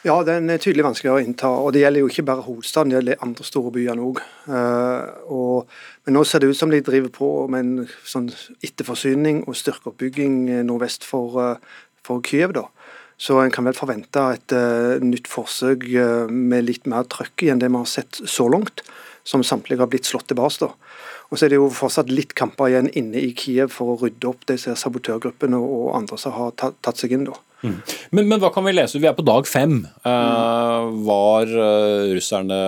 Ja, 0.08 0.22
den 0.24 0.48
er 0.48 0.60
tydelig 0.62 0.86
vanskeligere 0.86 1.20
å 1.20 1.24
innta. 1.26 1.50
og 1.52 1.74
Det 1.76 1.82
gjelder 1.82 2.00
jo 2.00 2.08
ikke 2.08 2.24
bare 2.30 2.46
hovedstaden, 2.46 2.94
det 2.94 2.96
gjelder 2.96 3.24
andre 3.26 3.44
store 3.44 3.72
byer 3.76 4.00
òg. 4.00 4.22
Uh, 4.48 5.82
men 6.08 6.16
nå 6.16 6.22
ser 6.24 6.40
det 6.40 6.52
ut 6.54 6.60
som 6.60 6.72
de 6.72 6.80
driver 6.80 7.12
på 7.12 7.28
med 7.52 7.66
en 7.66 7.90
sånn 8.08 8.30
etterforsyning 8.64 9.42
og 9.50 9.58
styrkeoppbygging 9.60 10.38
nordvest 10.70 11.04
for, 11.04 11.36
uh, 11.36 11.82
for 12.08 12.24
Kyiv. 12.24 12.54
da. 12.56 12.64
Så 13.20 13.36
en 13.42 13.52
kan 13.52 13.68
vel 13.68 13.76
forvente 13.76 14.24
et 14.38 14.56
uh, 14.56 15.04
nytt 15.04 15.28
forsøk 15.28 15.84
med 16.32 16.70
litt 16.70 16.88
mer 16.88 17.04
trøkk 17.12 17.44
enn 17.50 17.60
det 17.60 17.68
vi 17.74 17.82
har 17.82 17.92
sett 17.92 18.22
så 18.24 18.48
langt, 18.48 18.86
som 19.28 19.44
samtlige 19.44 19.84
har 19.84 19.92
blitt 19.92 20.08
slått 20.08 20.30
tilbake. 20.32 20.72
Og 21.28 21.36
så 21.36 21.50
er 21.50 21.52
det 21.52 21.60
jo 21.60 21.68
fortsatt 21.68 22.14
litt 22.14 22.32
kamper 22.38 22.72
igjen 22.72 22.88
inne 22.96 23.20
i 23.20 23.34
Kiev 23.36 23.76
for 23.76 23.92
å 23.92 24.00
rydde 24.06 24.32
opp 24.32 24.48
disse 24.48 24.72
sabotørgruppene 24.72 25.60
og 25.60 25.98
andre 26.00 26.22
som 26.22 26.38
har 26.38 26.56
tatt 26.56 26.96
seg 26.96 27.18
inn. 27.18 27.28
da. 27.28 27.36
Men, 27.62 28.28
men, 28.28 28.38
hva 28.42 28.52
kan 28.54 28.66
vi 28.68 28.76
lese? 28.76 29.00
Vi 29.02 29.10
er 29.10 29.16
på 29.18 29.26
dag 29.26 29.48
fem. 29.50 29.80
Uh, 30.06 30.90
var 31.08 31.50
uh, 31.50 32.12
russerne 32.14 32.60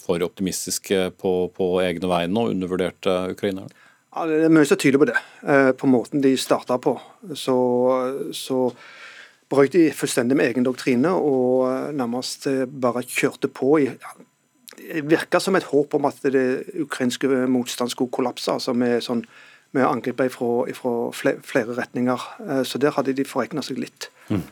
for 0.00 0.22
optimistiske 0.22 1.10
på, 1.20 1.32
på 1.56 1.70
egne 1.82 2.10
vegne 2.10 2.44
og 2.44 2.54
undervurderte 2.54 3.16
ukrainerne? 3.34 3.72
Ja, 4.16 4.28
det 4.30 4.44
er 4.46 4.54
mye 4.54 4.68
som 4.68 4.80
tyder 4.80 5.02
på 5.02 5.10
det. 5.10 5.18
Uh, 5.42 5.72
på 5.76 5.90
måten 5.90 6.22
de 6.24 6.36
starta 6.40 6.78
på. 6.82 6.94
Så, 7.34 7.56
så 8.36 8.60
brøt 9.50 9.74
de 9.74 9.90
fullstendig 9.94 10.38
med 10.38 10.52
egen 10.52 10.66
doktrine 10.66 11.12
og 11.16 11.92
nærmest 11.96 12.48
bare 12.70 13.04
kjørte 13.06 13.50
på 13.52 13.76
i 13.82 13.90
det 13.90 15.02
virka 15.06 15.40
som 15.40 15.56
et 15.56 15.66
håp 15.70 15.94
om 15.96 16.06
at 16.08 16.18
det 16.22 16.46
ukrainske 16.82 17.28
motstand 17.50 17.90
skulle 17.90 18.12
kollapse. 18.12 18.52
altså 18.52 18.74
med, 18.76 19.00
sånn, 19.02 19.24
med 19.76 19.86
å 19.86 19.94
angripe 19.94 20.28
fra 20.32 20.92
flere 21.14 21.76
retninger. 21.76 22.28
Eh, 22.46 22.62
så 22.66 22.80
der 22.82 22.96
hadde 22.96 23.16
de 23.16 23.26
forregna 23.28 23.64
seg 23.64 23.82
litt. 23.82 24.10
Mm. 24.30 24.44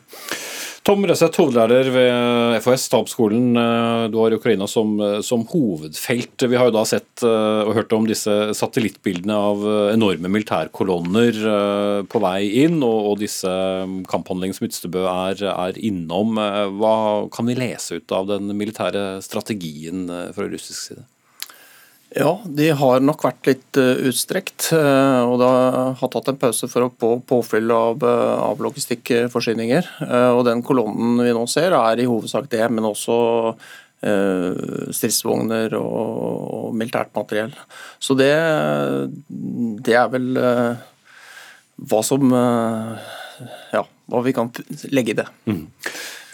Tom 0.85 1.01
Røseth, 1.09 1.41
hovedlærer 1.41 1.87
ved 1.89 2.59
FHS, 2.61 2.83
stabsskolen. 2.91 3.55
Eh, 3.57 4.03
du 4.13 4.19
har 4.21 4.37
Ukraina 4.37 4.69
som, 4.69 4.93
eh, 5.01 5.23
som, 5.25 5.47
hovedfelt. 5.49 6.45
Vi 6.45 6.59
har 6.61 6.69
jo 6.69 6.77
da 6.77 6.85
sett 6.85 7.25
og 7.25 7.73
hørt 7.73 7.93
om 7.97 8.05
disse 8.07 8.53
satellittbildene 8.59 9.33
av 9.33 9.65
enorme 9.95 10.29
militærkolonner 10.29 12.05
på 12.11 12.21
vei 12.21 12.65
inn, 12.65 12.83
og, 12.83 13.15
og 13.15 13.19
disse 13.23 13.49
mm, 13.49 14.03
kamphandlingene 14.11 14.59
som 14.59 14.69
Ytstebø 14.69 15.07
er, 15.09 15.41
er, 15.55 15.81
innom. 15.81 16.37
Hva 16.77 16.97
kan 17.33 17.49
vi 17.49 17.57
lese 17.57 18.03
ut 18.03 18.13
av 18.13 18.29
den 18.35 18.53
militære 18.53 19.23
strategien 19.25 20.05
fra 20.37 20.51
russisk 20.51 20.91
side? 20.91 21.07
Ja, 22.15 22.37
de 22.47 22.69
har 22.79 23.01
nok 23.03 23.25
vært 23.27 23.49
litt 23.49 23.79
uh, 23.81 24.07
utstrekt. 24.07 24.69
Uh, 24.71 25.27
og 25.27 25.41
det 25.41 25.49
har 25.99 26.11
tatt 26.13 26.31
en 26.31 26.39
pause 26.39 26.69
for 26.71 26.87
å 26.87 26.91
på 26.95 27.11
påfyll 27.27 27.73
av, 27.75 28.05
uh, 28.07 28.37
av 28.53 28.63
logistikkforsyninger. 28.63 29.89
og 30.31 30.45
den 30.47 30.63
kolonnen 30.67 31.19
vi 31.25 31.33
nå 31.35 31.47
ser, 31.51 31.75
er 31.75 31.99
i 31.99 32.07
hovedsak 32.09 32.51
det, 32.53 32.67
men 32.71 32.87
også 32.87 33.17
stridsvogner 34.05 35.73
og, 35.79 35.85
og, 35.89 36.75
militært 36.77 37.15
materiell. 37.17 37.55
Så 37.97 38.13
det, 38.19 38.35
det 39.81 39.95
er 39.97 40.11
vel 40.13 40.27
hva 40.37 42.03
som 42.05 42.35
Ja, 42.35 43.81
hva 43.81 44.21
vi 44.27 44.35
kan 44.37 44.53
legge 44.93 45.15
i 45.15 45.19
det. 45.23 45.25
Mm. 45.49 45.65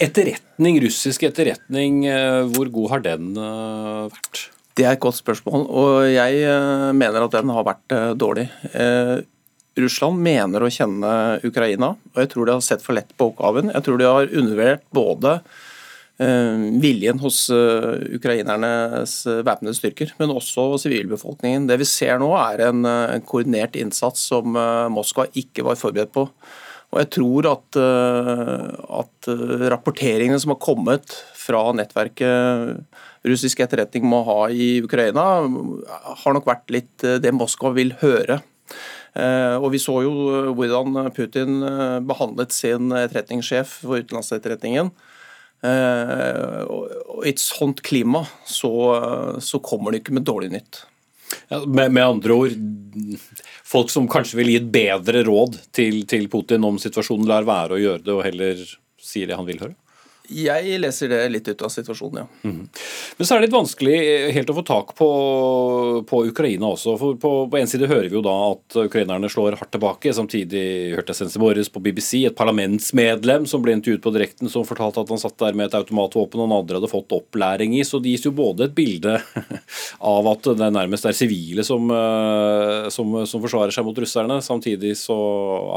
Etterretning, 0.02 0.80
russisk 0.82 1.28
etterretning, 1.30 2.02
hvor 2.50 2.74
god 2.74 2.90
har 2.96 3.06
den 3.06 3.30
vært? 3.38 4.48
Det 4.80 4.86
er 4.88 4.96
et 4.96 5.02
godt 5.02 5.18
spørsmål, 5.18 5.66
og 5.76 5.94
jeg 6.08 6.38
eh, 6.48 6.90
mener 6.96 7.26
at 7.26 7.34
den 7.34 7.50
har 7.52 7.66
vært 7.68 7.92
eh, 7.92 8.12
dårlig. 8.16 8.46
Eh, 8.72 9.18
Russland 9.76 10.22
mener 10.24 10.64
å 10.64 10.70
kjenne 10.72 11.10
Ukraina, 11.44 11.90
og 12.14 12.20
jeg 12.22 12.30
tror 12.32 12.48
de 12.48 12.54
har 12.56 12.64
sett 12.64 12.84
for 12.84 12.96
lett 12.96 13.10
på 13.20 13.28
oppgaven. 13.28 13.68
Jeg 13.74 13.84
tror 13.84 14.00
de 14.00 14.08
har 14.08 14.32
undervurdert 14.32 14.86
både 14.96 15.40
viljen 16.20 17.16
hos 17.22 17.46
ukrainernes 17.48 19.14
væpnede 19.40 19.72
styrker, 19.72 20.10
men 20.18 20.34
også 20.34 20.66
sivilbefolkningen. 20.82 21.64
Det 21.70 21.78
vi 21.80 21.86
ser 21.88 22.20
nå 22.20 22.28
er 22.36 22.60
en, 22.66 22.84
koordinert 23.24 23.78
innsats 23.80 24.26
som 24.28 24.52
Moskva 24.92 25.24
ikke 25.32 25.64
var 25.64 25.80
forberedt 25.80 26.12
på. 26.12 26.26
Og 26.92 27.00
jeg 27.00 27.08
tror 27.16 27.48
at, 27.54 27.80
at 29.00 29.30
rapporteringene 29.72 30.42
som 30.44 30.52
har 30.52 30.60
kommet 30.60 31.16
fra 31.40 31.62
nettverket 31.80 32.84
russisk 33.26 33.60
etterretning 33.64 34.06
må 34.08 34.22
ha 34.28 34.38
i 34.50 34.80
Ukraina, 34.84 35.24
har 36.22 36.36
nok 36.36 36.48
vært 36.48 36.72
litt 36.72 37.04
eh, 37.04 37.20
det 37.22 37.34
Moskva 37.36 37.72
vil 37.76 37.94
høre. 38.00 38.40
Eh, 39.14 39.56
og 39.58 39.70
Vi 39.74 39.80
så 39.82 40.00
jo 40.06 40.12
eh, 40.32 40.50
hvordan 40.56 41.12
Putin 41.16 41.60
behandlet 42.08 42.54
sin 42.56 42.92
etterretningssjef 42.92 43.80
for 43.84 44.00
utenlandsetterretningen. 44.00 44.92
Og 45.60 47.18
I 47.20 47.34
et 47.34 47.42
sånt 47.42 47.82
klima 47.84 48.22
så, 48.48 48.70
så 49.44 49.58
kommer 49.60 49.92
det 49.92 50.00
ikke 50.00 50.14
med 50.16 50.24
dårlig 50.24 50.48
nytt. 50.54 50.78
Ja, 51.50 51.58
med, 51.66 51.92
med, 51.92 52.00
andre 52.00 52.32
ord, 52.32 52.54
folk 53.68 53.92
som 53.92 54.08
kanskje 54.08 54.38
vil 54.40 54.54
gi 54.54 54.56
et 54.62 54.70
bedre 54.72 55.20
råd 55.28 55.58
til, 55.76 56.00
til 56.08 56.24
Putin 56.32 56.64
om 56.64 56.80
situasjonen, 56.80 57.28
lar 57.28 57.44
være 57.44 57.76
å 57.76 57.82
gjøre 57.82 58.02
det 58.06 58.14
og 58.14 58.24
heller 58.24 58.64
sier 58.96 59.28
det 59.28 59.36
han 59.36 59.46
vil 59.50 59.60
høre? 59.60 59.76
Jeg 60.30 60.78
leser 60.78 61.10
det 61.10 61.20
litt 61.32 61.48
ut 61.50 61.62
av 61.66 61.72
situasjonen, 61.72 62.22
ja. 62.22 62.26
Mm. 62.46 62.60
Men 63.18 63.26
så 63.26 63.34
er 63.34 63.40
det 63.40 63.48
litt 63.48 63.56
vanskelig 63.56 63.96
helt 64.36 64.52
å 64.52 64.56
få 64.56 64.64
tak 64.66 64.92
på, 64.98 65.08
på 66.06 66.20
Ukraina 66.30 66.70
også. 66.70 66.94
For 67.00 67.18
på, 67.20 67.32
på, 67.50 67.58
en 67.58 67.70
side 67.70 67.88
hører 67.90 68.06
vi 68.08 68.18
jo 68.18 68.22
da 68.24 68.34
at 68.52 68.78
ukrainerne 68.84 69.30
slår 69.32 69.58
hardt 69.58 69.72
tilbake. 69.74 70.14
Samtidig 70.14 70.62
hørte 70.94 71.14
jeg 71.14 71.20
senest 71.22 71.40
i 71.40 71.66
på 71.74 71.82
BBC 71.82 72.22
et 72.28 72.38
parlamentsmedlem 72.38 73.48
som 73.50 73.64
ble 73.64 73.74
intervjuet 73.76 74.04
på 74.04 74.14
direkten, 74.14 74.52
som 74.52 74.66
fortalte 74.68 75.02
at 75.02 75.10
han 75.10 75.22
satt 75.22 75.38
der 75.42 75.58
med 75.58 75.68
et 75.68 75.78
automatvåpen 75.80 76.44
og 76.44 76.54
andre 76.60 76.78
hadde 76.78 76.92
fått 76.92 77.16
opplæring 77.16 77.74
i. 77.78 77.82
Så 77.86 77.98
det 77.98 78.14
gis 78.14 78.28
jo 78.28 78.34
både 78.36 78.68
et 78.68 78.76
bilde 78.76 79.18
av 80.14 80.30
at 80.30 80.50
det 80.60 80.70
nærmest 80.76 81.08
er 81.10 81.16
sivile 81.16 81.66
som, 81.66 81.90
eh, 81.90 82.88
som, 82.94 83.18
som 83.26 83.42
forsvarer 83.42 83.74
seg 83.74 83.86
mot 83.88 83.98
russerne. 83.98 84.38
Samtidig 84.44 84.94
så 85.00 85.18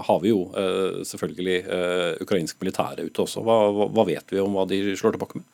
har 0.06 0.22
vi 0.24 0.34
jo 0.34 0.46
eh, 0.54 1.02
selvfølgelig 1.10 1.60
eh, 1.64 2.10
ukrainsk 2.24 2.62
militære 2.62 3.10
ute 3.10 3.26
også. 3.26 3.44
Hva, 3.46 3.60
hva 3.90 4.08
vet 4.08 4.34
vi 4.34 4.43
om 4.46 4.58
hva 4.58 4.66
de 4.70 4.82
slår 5.00 5.16
tilbake 5.16 5.40
med? 5.40 5.48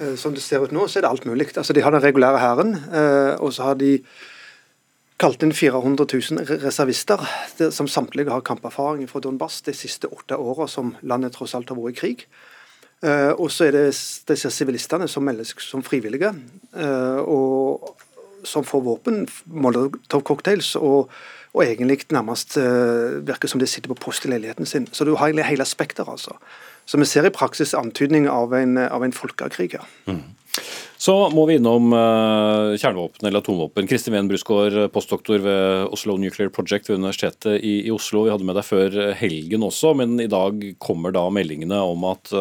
Eh, 0.00 0.14
som 0.16 0.34
det 0.34 0.42
ser 0.44 0.64
ut 0.64 0.74
nå, 0.74 0.86
så 0.88 0.98
er 0.98 1.06
det 1.06 1.10
alt 1.12 1.26
mulig. 1.28 1.50
Altså, 1.56 1.72
De 1.72 1.82
har 1.82 1.92
den 1.92 2.02
regulære 2.02 2.40
hæren, 2.40 2.74
eh, 2.92 3.34
og 3.40 3.52
så 3.52 3.70
har 3.70 3.74
de 3.74 3.98
kalt 5.18 5.42
inn 5.42 5.52
400 5.54 6.06
000 6.08 6.62
reservister, 6.64 7.20
som 7.70 7.86
samtlige 7.86 8.32
har 8.32 8.42
kamperfaring 8.42 9.06
fra 9.06 9.20
Donbass 9.20 9.60
de 9.62 9.72
siste 9.72 10.08
åtte 10.10 10.34
åra 10.34 10.66
som 10.66 10.96
landet 11.02 11.36
tross 11.36 11.54
alt 11.54 11.68
har 11.68 11.78
vært 11.78 11.94
i 11.94 12.00
krig. 12.00 12.24
Uh, 13.02 13.34
og 13.34 13.50
så 13.50 13.66
er 13.66 13.72
det 13.74 13.84
disse 14.30 14.50
sivilistene 14.50 15.08
som 15.10 15.24
meldes 15.26 15.54
som 15.58 15.82
frivillige, 15.82 16.32
og 17.26 17.94
som 18.46 18.66
får 18.66 18.82
våpen, 18.82 19.24
molotov-cocktails, 19.46 20.74
og, 20.78 21.10
og, 21.52 21.64
egentlig 21.66 22.00
nærmest 22.12 22.56
uh, 22.56 23.20
virker 23.28 23.50
som 23.50 23.60
de 23.60 23.68
sitter 23.68 23.92
på 23.92 24.00
post 24.00 24.24
i 24.24 24.32
leiligheten 24.32 24.68
sin. 24.68 24.88
Så 24.92 25.04
du 25.04 25.14
har 25.14 25.28
egentlig 25.28 25.50
hele 25.50 25.68
spekteret, 25.68 26.08
altså. 26.08 26.38
Så 26.88 26.98
vi 26.98 27.06
ser 27.06 27.28
i 27.28 27.34
praksis 27.34 27.76
antydning 27.78 28.24
av 28.28 28.54
en, 28.56 28.78
av 28.80 29.04
en 29.04 29.12
folkekrig 29.14 29.74
her. 29.76 29.84
Mm. 30.08 30.32
Så 31.02 31.12
må 31.34 31.44
vi 31.48 31.58
innom 31.58 31.92
uh, 31.92 32.72
kjernevåpen 32.78 33.28
eller 33.28 33.42
atomvåpen. 33.42 33.88
Kristin 33.90 34.14
Ween 34.14 34.30
Brusgaard, 34.30 34.78
postdoktor 34.94 35.44
ved 35.44 35.92
Oslo 35.92 36.16
Nuclear 36.20 36.50
Project 36.54 36.88
ved 36.88 37.00
Universitetet 37.02 37.60
i, 37.60 37.90
Oslo. 37.92 38.24
Vi 38.26 38.32
hadde 38.32 38.48
med 38.48 38.56
deg 38.56 38.66
før 38.66 38.98
helgen 39.18 39.66
også, 39.66 39.92
men 39.98 40.16
i 40.24 40.30
dag 40.32 40.62
kommer 40.82 41.14
da 41.14 41.26
meldingene 41.34 41.80
om 41.84 42.06
at 42.10 42.32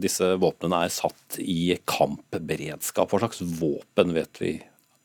disse 0.00 0.32
våpnene 0.40 0.84
er 0.86 0.94
satt 0.94 1.38
i 1.44 1.74
kampberedskap. 1.90 3.12
Hva 3.12 3.26
slags 3.26 3.44
våpen 3.60 4.14
vet 4.16 4.42
vi 4.42 4.56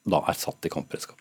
da 0.09 0.23
er 0.25 0.39
satt 0.39 0.65
i 0.65 0.73
kampberedskap? 0.73 1.19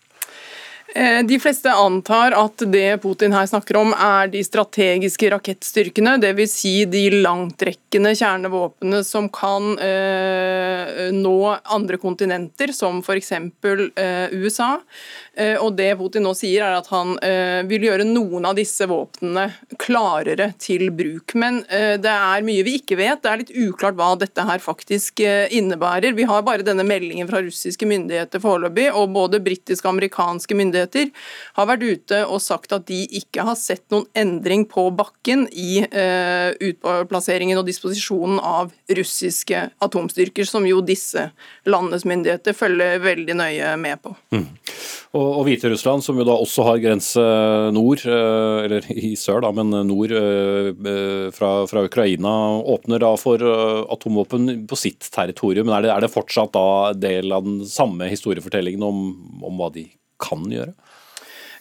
Eh, 0.95 1.23
de 1.23 1.37
fleste 1.39 1.69
antar 1.69 2.33
at 2.33 2.63
det 2.73 2.97
Putin 3.03 3.33
her 3.35 3.45
snakker 3.49 3.77
om 3.77 3.91
er 3.93 4.31
de 4.33 4.41
strategiske 4.45 5.29
rakettstyrkene, 5.35 6.15
dvs. 6.21 6.55
Si 6.63 6.73
de 6.89 7.03
langtrekkende 7.21 8.15
kjernevåpnene 8.17 9.03
som 9.05 9.27
kan 9.29 9.75
eh, 9.85 11.09
nå 11.13 11.35
andre 11.75 11.99
kontinenter, 12.01 12.73
som 12.73 13.03
f.eks. 13.05 13.31
Eh, 13.37 14.33
USA. 14.33 14.71
Eh, 15.39 15.55
og 15.63 15.75
Det 15.77 15.93
Putin 15.99 16.25
nå 16.27 16.33
sier 16.35 16.65
er 16.65 16.75
at 16.75 16.89
han 16.91 17.15
eh, 17.23 17.61
vil 17.69 17.85
gjøre 17.87 18.07
noen 18.07 18.47
av 18.49 18.57
disse 18.57 18.83
våpnene 18.89 19.45
klarere 19.79 20.49
til 20.59 20.89
bruk. 20.95 21.35
Men 21.39 21.61
eh, 21.71 21.95
det 22.01 22.11
er 22.11 22.45
mye 22.45 22.65
vi 22.67 22.75
ikke 22.81 22.97
vet. 22.99 23.21
Det 23.23 23.31
er 23.31 23.41
litt 23.43 23.53
uklart 23.55 23.97
hva 23.99 24.11
dette 24.19 24.43
her 24.49 24.59
faktisk 24.63 25.21
innebærer. 25.23 26.15
Vi 26.17 26.27
har 26.27 26.43
bare 26.47 26.65
denne 26.65 26.83
meldingen 26.87 27.27
fra 27.29 27.41
russiske 27.43 27.87
myndigheter 27.87 28.41
foreløpig, 28.43 28.89
og 28.91 29.13
både 29.15 29.41
britiske 29.43 29.87
og 29.87 29.95
amerikanske 29.95 30.57
myndigheter 30.57 31.09
har 31.57 31.69
vært 31.69 31.85
ute 31.85 32.21
og 32.27 32.41
sagt 32.43 32.73
at 32.75 32.87
de 32.89 33.01
ikke 33.19 33.43
har 33.47 33.57
sett 33.59 33.85
noen 33.93 34.07
endring 34.17 34.65
på 34.69 34.85
bakken 34.95 35.45
i 35.51 35.81
utplasseringen 36.69 37.59
og 37.59 37.67
disposisjonen 37.67 38.39
av 38.43 38.73
russiske 38.95 39.65
atomstyrker, 39.85 40.47
som 40.47 40.67
jo 40.67 40.81
disse 40.85 41.29
landenes 41.69 42.07
myndigheter 42.09 42.57
følger 42.57 43.01
veldig 43.03 43.37
nøye 43.39 43.75
med 43.81 44.01
på. 44.03 44.15
Mm. 44.35 44.47
Og 45.19 45.28
og 45.37 45.45
Hviterussland, 45.47 46.03
som 46.05 46.17
jo 46.19 46.25
da 46.27 46.35
også 46.35 46.65
har 46.67 46.81
grense 46.83 47.23
nord, 47.75 48.01
eh, 48.07 48.57
eller 48.65 48.87
i 49.09 49.13
sør, 49.19 49.41
da, 49.45 49.51
men 49.55 49.73
nord 49.87 50.13
eh, 50.15 50.69
eh, 50.73 51.27
fra, 51.35 51.51
fra 51.69 51.83
Ukraina, 51.87 52.33
åpner 52.73 53.03
da 53.03 53.13
for 53.19 53.43
atomvåpen 53.43 54.65
på 54.69 54.79
sitt 54.79 55.09
territorium. 55.13 55.69
Men 55.69 55.77
er 55.77 55.87
det, 55.87 55.93
er 55.95 56.05
det 56.05 56.13
fortsatt 56.13 56.53
da 56.55 56.67
del 56.97 57.35
av 57.35 57.47
den 57.47 57.63
samme 57.69 58.09
historiefortellingen 58.11 58.85
om, 58.85 59.03
om 59.45 59.61
hva 59.61 59.71
de 59.75 59.87
kan 60.19 60.45
gjøre? 60.51 60.73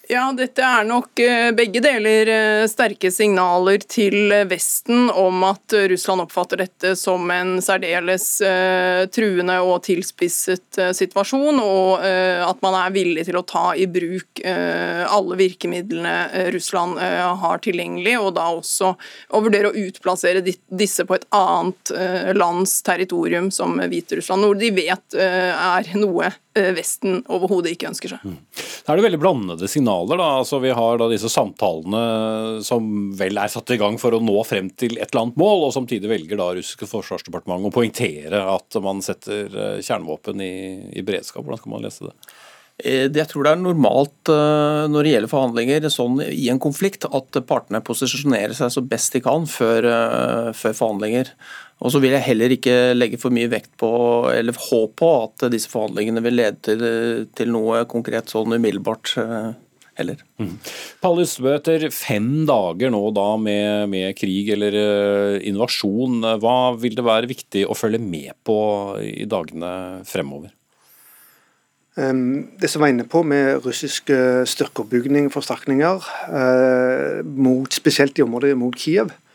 Ja, 0.09 0.23
dette 0.33 0.65
er 0.65 0.87
nok 0.89 1.21
eh, 1.21 1.51
begge 1.53 1.83
deler 1.85 2.29
eh, 2.33 2.63
sterke 2.71 3.11
signaler 3.13 3.83
til 3.85 4.33
Vesten 4.49 5.11
om 5.13 5.43
at 5.45 5.75
Russland 5.93 6.25
oppfatter 6.25 6.63
dette 6.63 6.95
som 6.97 7.29
en 7.29 7.59
særdeles 7.61 8.25
eh, 8.41 9.03
truende 9.13 9.59
og 9.61 9.83
tilspisset 9.85 10.81
situasjon, 10.97 11.61
og 11.61 12.01
at 12.01 12.65
man 12.65 12.79
er 12.79 12.95
villig 12.95 13.27
til 13.29 13.37
å 13.37 13.45
ta 13.45 13.75
i 13.77 13.85
bruk 13.91 14.41
alle 14.45 15.37
virkemidlene 15.37 16.49
Russland 16.55 16.99
har 17.43 17.61
tilgjengelig, 17.65 18.15
og 18.21 18.31
da 18.39 18.47
også 18.55 18.93
å 18.95 19.41
vurdere 19.43 19.73
å 19.73 19.87
utplassere 19.89 20.45
disse 20.45 21.05
på 21.09 21.19
et 21.19 21.27
annet 21.35 21.93
lands 22.39 22.79
territorium, 22.87 23.51
som 23.55 23.77
Hviterussland, 23.81 24.47
hvor 24.47 24.61
de 24.61 24.71
vet 24.79 25.19
er 25.19 25.91
noe 25.99 26.31
Vesten 26.77 27.23
overhodet 27.33 27.75
ikke 27.75 27.89
ønsker 27.91 28.15
seg. 28.15 28.25
Mm. 28.25 28.39
Da 28.85 28.93
er 28.93 29.01
det 29.01 29.05
veldig 29.05 29.21
blandede 29.23 29.69
signaler. 29.71 30.21
da, 30.21 30.29
altså 30.41 30.61
Vi 30.63 30.73
har 30.75 31.01
da 31.01 31.09
disse 31.11 31.31
samtalene 31.33 32.03
som 32.65 33.13
vel 33.19 33.41
er 33.41 33.53
satt 33.53 33.73
i 33.75 33.81
gang 33.81 33.99
for 34.01 34.17
å 34.17 34.23
nå 34.23 34.37
frem 34.49 34.71
til 34.71 34.97
et 34.99 35.11
eller 35.11 35.27
annet 35.27 35.41
mål, 35.41 35.67
og 35.69 35.75
samtidig 35.77 36.11
velger 36.11 36.41
da 36.41 36.51
russiske 36.57 36.89
forsvarsdepartementet 36.91 37.71
å 37.71 37.75
poengtere 37.75 38.43
at 38.55 38.79
man 38.85 39.03
setter 39.05 39.49
eh, 39.53 39.81
kjernevåpen 39.85 40.45
i, 40.45 40.55
i 40.99 41.05
beredskap. 41.07 41.45
Hvordan 41.45 41.63
skal 41.63 41.75
man 41.75 41.85
lese 41.85 42.09
det? 42.09 42.33
Eh, 42.79 43.07
jeg 43.07 43.29
tror 43.31 43.47
det 43.47 43.55
er 43.55 43.63
normalt 43.63 44.33
eh, 44.33 44.83
når 44.91 45.05
det 45.05 45.15
gjelder 45.15 45.33
forhandlinger 45.35 45.89
sånn 45.93 46.21
i 46.27 46.49
en 46.53 46.63
konflikt, 46.63 47.09
at 47.09 47.41
partene 47.49 47.85
posisjonerer 47.85 48.57
seg 48.57 48.73
så 48.75 48.85
best 48.85 49.17
de 49.17 49.25
kan 49.25 49.49
før, 49.51 49.89
før 50.57 50.79
forhandlinger. 50.83 51.35
Og 51.79 51.95
så 51.95 52.01
vil 52.03 52.15
jeg 52.17 52.27
heller 52.27 52.53
ikke 52.55 52.75
legge 52.97 53.21
for 53.23 53.35
mye 53.35 53.51
vekt 53.53 53.71
på, 53.79 53.89
eller 54.33 54.57
håp 54.59 54.97
på, 54.99 55.11
at 55.29 55.47
disse 55.53 55.71
forhandlingene 55.71 56.23
vil 56.25 56.39
lede 56.41 56.59
til, 56.67 56.85
til 57.39 57.53
noe 57.55 57.85
konkret 57.91 58.31
sånn 58.33 58.57
umiddelbart 58.57 59.13
eh, 59.23 59.53
heller. 60.01 60.25
Mm. 60.43 60.57
Palle 61.03 61.27
Ystebø, 61.27 61.53
etter 61.55 61.87
fem 61.95 62.43
dager 62.51 62.91
nå 62.91 63.03
da 63.15 63.29
med, 63.39 63.87
med, 63.95 64.11
krig 64.19 64.51
eller 64.57 64.75
uh, 64.75 65.37
invasjon, 65.47 66.19
hva 66.43 66.59
vil 66.83 66.99
det 66.99 67.07
være 67.07 67.31
viktig 67.31 67.65
å 67.71 67.79
følge 67.79 68.03
med 68.03 68.35
på 68.47 68.59
i 69.05 69.29
dagene 69.31 69.73
fremover? 70.09 70.55
Det 71.99 72.69
som 72.71 72.83
var 72.85 72.93
inne 72.93 73.09
på 73.11 73.25
med 73.27 73.65
russisk 73.65 74.13
styrkeoppbygging, 74.47 75.33
forsterkninger, 75.35 76.05
mot, 77.27 77.75
spesielt 77.75 78.21
i 78.21 78.23
området 78.23 78.53
mot 78.55 78.77
Kiev, 78.79 79.11
Eh, 79.11 79.28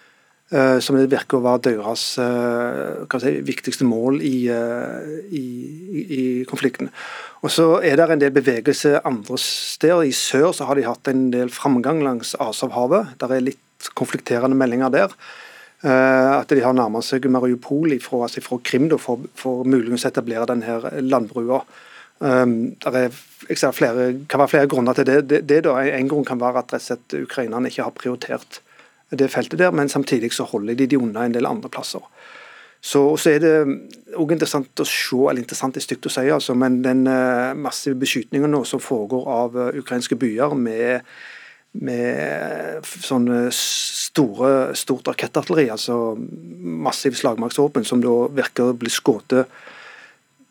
som 0.83 0.97
det 0.97 1.09
virker 1.09 1.39
å 1.39 1.43
være 1.45 1.63
deres 1.71 2.03
uh, 2.21 3.19
si, 3.21 3.31
viktigste 3.45 3.87
mål 3.89 4.19
i, 4.21 4.35
uh, 4.53 5.01
i, 5.33 5.45
i, 6.03 6.23
konflikten. 6.49 6.91
Og 7.41 7.51
Så 7.51 7.65
er 7.81 7.97
det 7.97 8.09
en 8.13 8.21
del 8.21 8.35
bevegelse 8.35 9.01
andre 9.03 9.39
steder. 9.41 10.03
I 10.05 10.13
sør 10.13 10.51
så 10.53 10.67
har 10.69 10.77
de 10.77 10.85
hatt 10.85 11.09
en 11.09 11.31
del 11.33 11.49
framgang 11.49 12.03
langs 12.05 12.35
Asavhavet. 12.39 13.15
Det 13.17 13.29
er 13.31 13.47
litt 13.49 13.89
konflikterende 13.97 14.55
meldinger 14.55 14.93
der. 14.93 15.15
at 15.83 16.47
de 16.47 16.61
har 16.63 16.71
nærmet 16.71 17.03
seg 17.03 17.25
Mariupol 17.27 17.97
fra, 17.99 18.21
altså 18.23 18.39
fra 18.39 18.55
Krim 18.63 18.85
da, 18.87 18.95
for, 18.95 19.25
for 19.35 19.65
muligens 19.67 20.05
å 20.05 20.11
etablere 20.13 20.47
denne 20.47 21.01
landbrua. 21.03 21.59
Um, 22.23 22.77
er, 22.87 23.11
kan 23.51 24.39
være 24.39 24.51
flere 24.53 24.69
grunner 24.71 24.95
til 24.95 25.09
det. 25.09 25.17
det, 25.27 25.41
det 25.49 25.63
da, 25.65 25.75
en 25.83 26.07
grunn 26.07 26.23
kan 26.23 26.39
være 26.39 26.63
at 26.63 26.77
rett 26.77 27.17
ukrainerne 27.19 27.67
ikke 27.67 27.89
har 27.89 27.97
prioritert 27.97 28.61
det 29.19 29.31
feltet 29.33 29.59
der, 29.61 29.73
men 29.75 29.91
samtidig 29.91 30.33
så 30.33 30.47
holder 30.49 30.77
de 30.77 30.87
de 30.89 30.99
unna 30.99 31.25
en 31.27 31.35
del 31.35 31.49
andre 31.49 31.69
plasser. 31.69 32.03
Så, 32.83 32.99
så 33.15 33.31
er 33.31 33.39
det 33.39 33.51
òg 34.19 34.33
interessant 34.35 34.81
å 34.83 34.85
se, 34.87 35.15
eller 35.15 35.39
interessant 35.39 35.77
er 35.79 35.85
stygt 35.85 36.09
å 36.09 36.11
si, 36.11 36.25
altså, 36.27 36.55
men 36.59 36.81
den 36.83 37.05
uh, 37.07 37.53
massive 37.55 37.95
beskytningen 38.01 38.51
nå 38.51 38.65
som 38.67 38.81
foregår 38.83 39.29
av 39.31 39.55
uh, 39.55 39.69
ukrainske 39.79 40.17
byer 40.19 40.55
med, 40.59 41.13
med 41.79 42.83
sånne 42.83 43.45
store, 43.55 44.49
stort 44.75 45.07
rakettartilleri, 45.13 45.69
altså 45.71 46.17
massiv 46.19 47.15
slagmarksvåpen, 47.21 47.87
som 47.87 48.03
da 48.03 48.17
virker 48.35 48.73
å 48.73 48.75
bli 48.75 48.91
skutt 48.91 49.37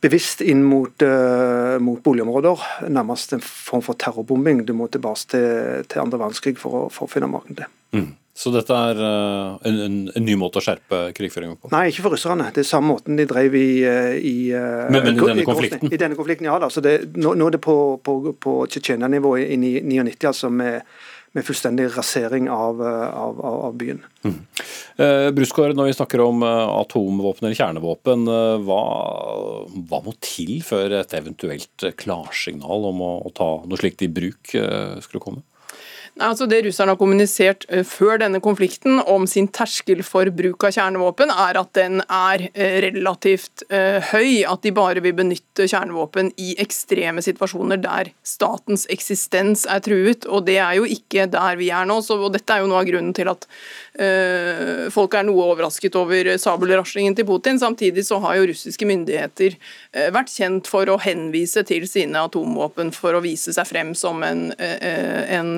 bevisst 0.02 0.40
inn 0.42 0.64
mot, 0.66 1.04
uh, 1.04 1.76
mot, 1.84 2.00
boligområder. 2.02 2.64
Nærmest 2.90 3.36
en 3.36 3.44
form 3.44 3.84
for 3.84 4.00
terrorbombing. 4.00 4.64
Du 4.66 4.72
må 4.74 4.88
tilbake 4.90 5.28
til, 5.36 5.84
til 5.84 6.02
andre 6.02 6.24
verdenskrig 6.24 6.56
for 6.58 6.80
å, 6.80 6.82
for 6.90 7.06
å 7.06 7.12
finne 7.12 7.30
maken 7.30 7.60
til. 7.60 7.70
Mm. 7.94 8.10
Så 8.32 8.48
dette 8.48 8.72
er 8.72 8.96
uh, 8.96 9.58
en, 9.68 9.78
en, 9.86 9.96
en, 10.08 10.24
ny 10.24 10.34
måte 10.40 10.56
å 10.56 10.64
skjerpe 10.64 11.02
krigføringen 11.16 11.58
på? 11.60 11.68
Nei, 11.74 11.90
ikke 11.92 12.06
for 12.06 12.16
russerne. 12.16 12.48
Det 12.54 12.62
er 12.64 12.68
samme 12.68 12.94
måten 12.94 13.18
de 13.20 13.26
drev 13.28 13.56
i, 13.58 13.82
eh, 13.84 14.14
i, 14.16 14.36
uh, 14.56 14.88
men, 14.88 15.04
men, 15.04 15.18
i 15.18 15.26
denne 15.28 15.44
konflikten? 15.44 15.92
I 15.92 16.00
denne 16.00 16.16
konflikten, 16.16 16.48
ja 16.48 16.56
da. 16.62 16.70
Så 16.72 16.80
det, 16.84 16.96
nå, 17.12 17.34
nå, 17.36 17.50
er 17.50 17.58
det 17.58 17.60
på, 17.64 17.76
på, 18.00 18.14
på 18.40 18.54
Tsjetsjenia-nivå 18.72 19.34
i 19.42 19.58
99, 19.60 20.16
altså 20.30 20.48
med, 20.48 20.88
med 21.36 21.44
fullstendig 21.44 21.90
rasering 21.92 22.48
av, 22.48 22.80
av, 22.80 23.44
av 23.68 23.76
byen. 23.76 24.00
Mm. 24.24 24.40
Eh, 25.04 25.28
Brusgaard, 25.36 25.76
når 25.76 25.92
vi 25.92 25.98
snakker 26.00 26.24
om 26.24 26.40
atomvåpen 26.48 27.50
eller 27.50 27.60
kjernevåpen, 27.60 28.26
hva, 28.64 28.82
hva, 29.76 30.02
må 30.08 30.16
til 30.24 30.56
før 30.64 31.02
et 31.02 31.16
eventuelt 31.20 31.90
klarsignal 32.00 32.88
om 32.94 33.04
å, 33.04 33.14
å 33.28 33.36
ta 33.36 33.54
noe 33.60 33.84
slikt 33.84 34.08
i 34.08 34.12
bruk 34.12 34.56
skulle 34.56 35.20
komme? 35.20 35.44
Altså 36.20 36.44
Det 36.44 36.58
russerne 36.66 36.92
har 36.92 36.98
kommunisert 37.00 37.64
eh, 37.72 37.86
før 37.88 38.18
denne 38.20 38.36
konflikten 38.44 38.98
om 39.08 39.24
sin 39.26 39.46
terskel 39.48 40.02
for 40.04 40.28
bruk 40.36 40.66
av 40.68 40.74
kjernevåpen, 40.76 41.30
er 41.32 41.56
at 41.56 41.70
den 41.78 42.02
er 42.04 42.44
eh, 42.52 42.76
relativt 42.84 43.64
uh, 43.72 43.96
høy. 44.12 44.44
At 44.44 44.60
de 44.60 44.74
bare 44.76 45.00
vil 45.00 45.16
benytte 45.16 45.64
kjernevåpen 45.70 46.28
i 46.36 46.52
ekstreme 46.60 47.24
situasjoner 47.24 47.80
der 47.80 48.10
statens 48.28 48.84
eksistens 48.92 49.64
er 49.64 49.80
truet. 49.84 50.28
Og 50.28 50.44
det 50.44 50.58
er 50.60 50.76
jo 50.76 50.84
ikke 50.84 51.24
der 51.32 51.56
vi 51.56 51.70
er 51.72 51.88
nå. 51.88 52.02
Så, 52.04 52.18
og 52.20 52.36
Dette 52.36 52.58
er 52.58 52.60
jo 52.60 52.68
noe 52.68 52.82
av 52.82 52.90
grunnen 52.90 53.16
til 53.16 53.32
at 53.32 53.48
øh, 53.96 54.92
folk 54.92 55.16
er 55.16 55.24
noe 55.24 55.48
overrasket 55.54 55.96
over 55.96 56.34
sabelraslingen 56.36 57.16
til 57.16 57.28
Putin. 57.28 57.60
Samtidig 57.62 58.04
så 58.04 58.20
har 58.20 58.36
jo 58.36 58.50
russiske 58.52 58.88
myndigheter 58.88 59.56
vært 60.12 60.32
kjent 60.32 60.68
for 60.68 60.88
å 60.88 60.98
henvise 61.00 61.64
til 61.68 61.84
sine 61.88 62.20
atomvåpen 62.28 62.92
for 62.94 63.16
å 63.16 63.24
vise 63.24 63.52
seg 63.54 63.68
frem 63.68 63.92
som 63.96 64.22
en, 64.26 64.50
en 64.58 65.52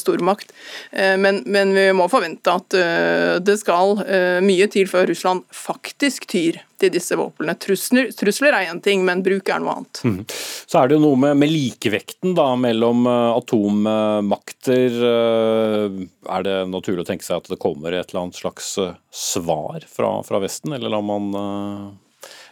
stormakt. 0.00 0.52
Eh, 0.92 1.16
men, 1.20 1.42
men, 1.46 1.72
vi 1.74 1.88
må 1.96 2.08
forvente 2.12 2.52
at 2.52 2.76
eh, 2.78 3.36
det 3.44 3.56
skal 3.60 4.00
eh, 4.04 4.40
mye 4.44 4.68
til 4.72 4.88
før 4.90 5.08
Russland 5.10 5.44
faktisk 5.54 6.26
tyr 6.30 6.60
til 6.80 6.92
disse 6.94 7.16
våpnene. 7.18 7.54
Trusler, 7.60 8.10
trusler 8.16 8.56
er 8.56 8.70
én 8.72 8.82
ting, 8.84 9.04
men 9.06 9.22
bruk 9.24 9.48
er 9.48 9.62
noe 9.62 9.78
annet. 9.78 10.02
Mm. 10.04 10.20
Så 10.28 10.80
er 10.80 10.90
det 10.90 10.98
jo 10.98 11.04
noe 11.06 11.20
med, 11.20 11.38
med 11.40 11.52
likevekten 11.52 12.34
da, 12.36 12.50
mellom 12.60 13.06
atommakter. 13.08 14.98
Er 15.04 16.46
det 16.46 16.56
naturlig 16.72 17.04
å 17.04 17.08
tenke 17.08 17.26
seg 17.26 17.40
at 17.40 17.52
det 17.52 17.60
kommer 17.62 17.94
et 17.94 18.10
eller 18.10 18.26
annet 18.26 18.40
slags 18.42 18.74
svar 19.14 19.86
fra, 19.88 20.16
fra 20.26 20.42
Vesten, 20.42 20.74
eller 20.74 20.92
lar 20.92 21.06
man 21.06 21.30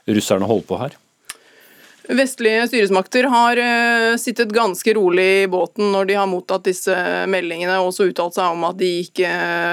russerne 0.07 0.49
holde 0.49 0.71
på 0.71 0.79
her? 0.81 1.02
Vestlige 2.09 2.65
styresmakter 2.67 3.29
har 3.31 3.59
uh, 3.63 4.17
sittet 4.19 4.51
ganske 4.55 4.95
rolig 4.95 5.27
i 5.43 5.49
båten 5.51 5.93
når 5.95 6.09
de 6.09 6.17
har 6.19 6.27
mottatt 6.27 6.67
disse 6.67 6.97
meldingene, 7.31 7.77
og 7.79 7.93
også 7.93 8.09
uttalt 8.11 8.35
seg 8.35 8.57
om 8.57 8.67
at 8.67 8.79
de 8.81 8.91
ikke 9.05 9.31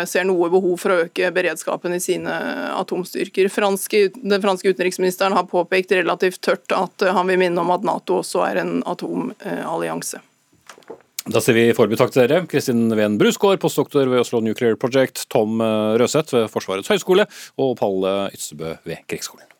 ser 0.10 0.28
noe 0.30 0.52
behov 0.54 0.78
for 0.82 0.94
å 0.94 1.00
øke 1.08 1.32
beredskapen 1.34 1.98
i 1.98 2.02
sine 2.04 2.36
atomstyrker. 2.78 3.50
Franske, 3.50 4.06
den 4.14 4.46
franske 4.46 4.76
utenriksministeren 4.76 5.34
har 5.38 5.50
påpekt 5.50 5.96
relativt 5.98 6.44
tørt 6.46 6.78
at 6.78 7.08
uh, 7.08 7.14
han 7.18 7.32
vil 7.32 7.42
minne 7.42 7.66
om 7.66 7.74
at 7.74 7.88
Nato 7.88 8.22
også 8.22 8.46
er 8.46 8.62
en 8.62 8.80
atomallianse. 8.86 10.22
Da 11.30 11.42
sier 11.44 11.58
vi 11.58 11.66
foreløpig 11.76 12.00
takk 12.00 12.14
til 12.14 12.24
dere. 12.24 12.46
Kristin 12.50 12.88
Ven 12.98 13.20
Brusgaard, 13.20 13.60
postdoktor 13.62 14.08
ved 14.10 14.24
Oslo 14.24 14.40
Nuclear 14.42 14.78
Project, 14.80 15.28
Tom 15.34 15.60
eh, 15.62 16.00
Røseth 16.00 16.34
ved 16.38 16.50
Forsvarets 16.50 16.90
høgskole 16.90 17.28
og 17.60 17.76
Palle 17.82 18.16
Ytsebø 18.34 18.78
ved 18.88 19.06
Krigsskolen. 19.10 19.59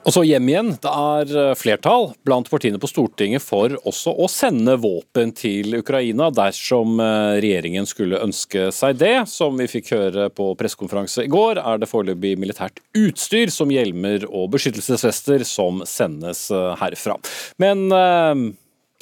Og 0.00 0.14
så 0.14 0.22
hjem 0.24 0.48
igjen. 0.48 0.70
Det 0.80 0.90
er 0.90 1.32
eh, 1.36 1.56
flertall 1.58 2.10
blant 2.24 2.48
partiene 2.50 2.80
på 2.80 2.88
Stortinget 2.88 3.44
for 3.44 3.74
også 3.86 4.14
å 4.16 4.28
sende 4.32 4.78
våpen 4.80 5.34
til 5.36 5.76
Ukraina 5.76 6.30
dersom 6.32 7.02
eh, 7.04 7.36
regjeringen 7.44 7.88
skulle 7.88 8.22
ønske 8.24 8.70
seg 8.72 8.96
det. 9.02 9.12
Som 9.28 9.60
vi 9.60 9.68
fikk 9.68 9.92
høre 9.92 10.30
på 10.32 10.54
pressekonferanse 10.60 11.26
i 11.26 11.32
går, 11.32 11.60
er 11.60 11.82
det 11.82 11.90
foreløpig 11.90 12.32
militært 12.40 12.80
utstyr 12.96 13.52
som 13.52 13.72
hjelmer 13.74 14.24
og 14.30 14.48
beskyttelsesvester 14.56 15.44
som 15.48 15.84
sendes 15.88 16.46
eh, 16.54 16.72
herfra. 16.80 17.18
Men 17.60 17.86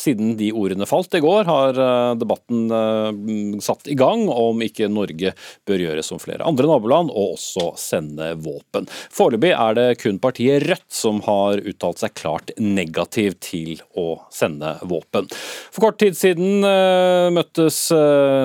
siden 0.01 0.37
de 0.39 0.51
ordene 0.55 0.87
falt 0.87 1.15
i 1.15 1.23
går, 1.23 1.45
har 1.49 1.79
eh, 1.83 2.15
debatten 2.19 2.71
eh, 2.71 3.61
satt 3.65 3.89
i 3.91 3.97
gang 3.99 4.27
om 4.31 4.63
ikke 4.63 4.91
Norge 4.93 5.35
bør 5.69 5.85
gjøre 5.85 6.05
som 6.07 6.21
flere 6.23 6.47
andre 6.49 6.69
naboland 6.71 7.11
og 7.11 7.35
også 7.35 7.73
sende 7.81 8.33
våpen. 8.39 8.89
Foreløpig 9.15 9.53
er 9.55 9.79
det 9.79 9.89
kun 10.03 10.21
partiet 10.23 10.67
Rødt 10.69 10.87
som 10.93 11.21
har 11.27 11.61
uttalt 11.67 12.03
seg 12.03 12.15
klart 12.19 12.53
negativ 12.59 13.37
til 13.45 13.83
å 13.99 14.21
sende 14.35 14.77
våpen. 14.89 15.29
For 15.75 15.89
kort 15.89 16.01
tid 16.03 16.19
siden 16.19 16.67
eh, 16.67 17.29
møttes 17.35 17.81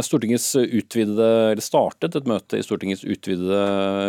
Stortingets 0.06 0.52
utvidede, 0.58 1.62
startet 1.64 2.18
et 2.18 2.28
møte 2.30 2.60
i 2.60 2.66
Stortingets 2.66 3.06
utvidede 3.06 3.62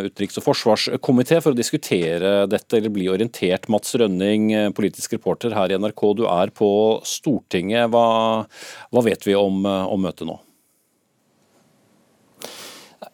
utenriks- 0.09 0.39
og 0.41 0.47
forsvarskomité 0.49 1.41
for 1.45 1.53
å 1.53 1.59
diskutere 1.59 2.35
dette 2.51 2.79
eller 2.79 2.93
bli 2.95 3.09
orientert. 3.13 3.69
Mats 3.73 3.95
Rønning, 3.99 4.51
politisk 4.77 5.17
reporter 5.17 5.55
her 5.57 5.73
i 5.73 5.79
NRK, 5.81 6.05
du 6.19 6.25
er 6.31 6.53
på 6.55 6.71
Stortinget. 7.05 7.34
Stortinget. 7.35 7.91
Hva, 7.91 8.47
hva 8.91 9.05
vet 9.05 9.27
vi 9.27 9.35
om, 9.35 9.65
eh, 9.67 9.87
om 9.87 10.03
møtet 10.03 10.29
nå? 10.29 10.39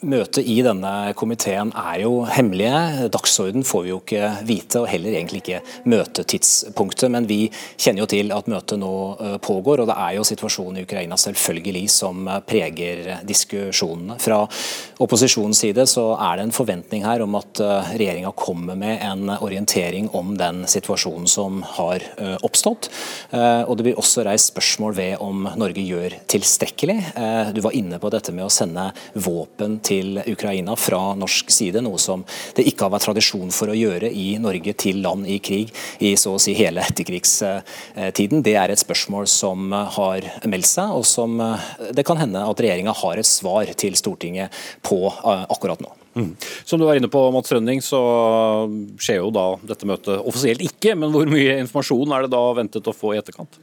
Møtet 0.01 0.47
i 0.49 0.63
denne 0.65 1.13
komiteen 1.13 1.75
er 1.77 1.99
jo 2.07 2.23
hemmelige. 2.25 3.09
Dagsorden 3.13 3.67
får 3.69 3.83
vi 3.85 3.91
jo 3.91 3.99
ikke 4.01 4.29
vite, 4.49 4.81
og 4.81 4.89
heller 4.89 5.13
egentlig 5.13 5.43
ikke 5.43 5.59
møtetidspunktet. 5.93 7.11
Men 7.13 7.27
vi 7.29 7.43
kjenner 7.77 8.07
jo 8.07 8.09
til 8.09 8.33
at 8.33 8.49
møtet 8.49 8.81
nå 8.81 8.93
eh, 9.21 9.35
pågår, 9.45 9.83
og 9.83 9.91
det 9.91 9.97
er 10.01 10.15
jo 10.17 10.25
situasjonen 10.25 10.81
i 10.81 10.85
Ukraina 10.87 11.19
selvfølgelig 11.21 11.83
som 11.93 12.31
eh, 12.33 12.41
preger 12.49 13.03
diskusjonene. 13.29 14.17
Fra 14.25 14.39
opposisjonens 15.05 15.61
side 15.67 15.85
så 15.91 16.07
er 16.17 16.41
det 16.41 16.49
en 16.49 16.57
forventning 16.57 17.05
her 17.05 17.27
om 17.27 17.37
at 17.37 17.61
eh, 17.61 17.93
regjeringa 18.01 18.33
kommer 18.33 18.81
med 18.81 19.05
en 19.05 19.35
orientering 19.37 20.09
om 20.17 20.33
den 20.41 20.65
situasjonen 20.71 21.29
som 21.29 21.61
har 21.77 22.03
oppstått. 22.45 22.89
Og 23.33 23.73
det 23.77 23.85
blir 23.85 23.99
også 23.99 24.23
reist 24.27 24.51
spørsmål 24.53 24.95
ved 24.97 25.23
om 25.23 25.47
Norge 25.59 25.83
gjør 25.85 26.15
tilstrekkelig. 26.31 26.97
Du 27.55 27.61
var 27.65 27.75
inne 27.77 27.99
på 28.01 28.11
dette 28.13 28.33
med 28.35 28.47
å 28.47 28.53
sende 28.53 28.87
våpen 29.15 29.79
til 29.85 29.90
til 29.91 30.21
Ukraina 30.31 30.77
fra 30.79 31.03
norsk 31.19 31.53
side, 31.53 31.83
noe 31.85 32.01
som 32.01 32.25
det 32.57 32.67
ikke 32.71 32.87
har 32.87 32.95
vært 32.95 33.09
tradisjon 33.11 33.53
for 33.55 33.73
å 33.73 33.77
gjøre 33.77 34.11
i 34.11 34.33
Norge 34.43 34.75
til 34.79 35.03
land 35.05 35.29
i 35.29 35.41
krig 35.43 35.75
i 36.01 36.15
så 36.21 36.37
å 36.37 36.43
si 36.43 36.55
hele 36.59 36.85
etterkrigstiden. 36.87 38.45
Det 38.47 38.57
er 38.57 38.73
et 38.73 38.83
spørsmål 38.83 39.29
som 39.31 39.71
har 39.97 40.27
meldt 40.49 40.71
seg, 40.71 40.95
og 40.95 41.07
som 41.09 41.39
det 41.95 42.07
kan 42.07 42.21
hende 42.21 42.43
at 42.47 42.63
regjeringa 42.63 42.95
har 43.03 43.21
et 43.21 43.29
svar 43.29 43.71
til 43.79 43.97
Stortinget 43.99 44.55
på 44.87 45.03
eh, 45.09 45.47
akkurat 45.51 45.83
nå. 45.83 45.93
Mm. 46.15 46.37
Som 46.65 46.81
du 46.81 46.87
var 46.87 46.99
inne 46.99 47.09
på, 47.09 47.23
Mats 47.31 47.53
Rønning, 47.53 47.83
så 47.83 48.01
skjer 48.99 49.21
jo 49.21 49.31
da 49.35 49.47
dette 49.63 49.87
møtet 49.89 50.19
offisielt 50.19 50.65
ikke. 50.65 50.97
Men 50.99 51.15
hvor 51.15 51.31
mye 51.31 51.61
informasjon 51.63 52.17
er 52.17 52.27
det 52.27 52.33
da 52.35 52.43
ventet 52.59 52.91
å 52.91 52.97
få 52.97 53.15
i 53.15 53.21
etterkant? 53.21 53.61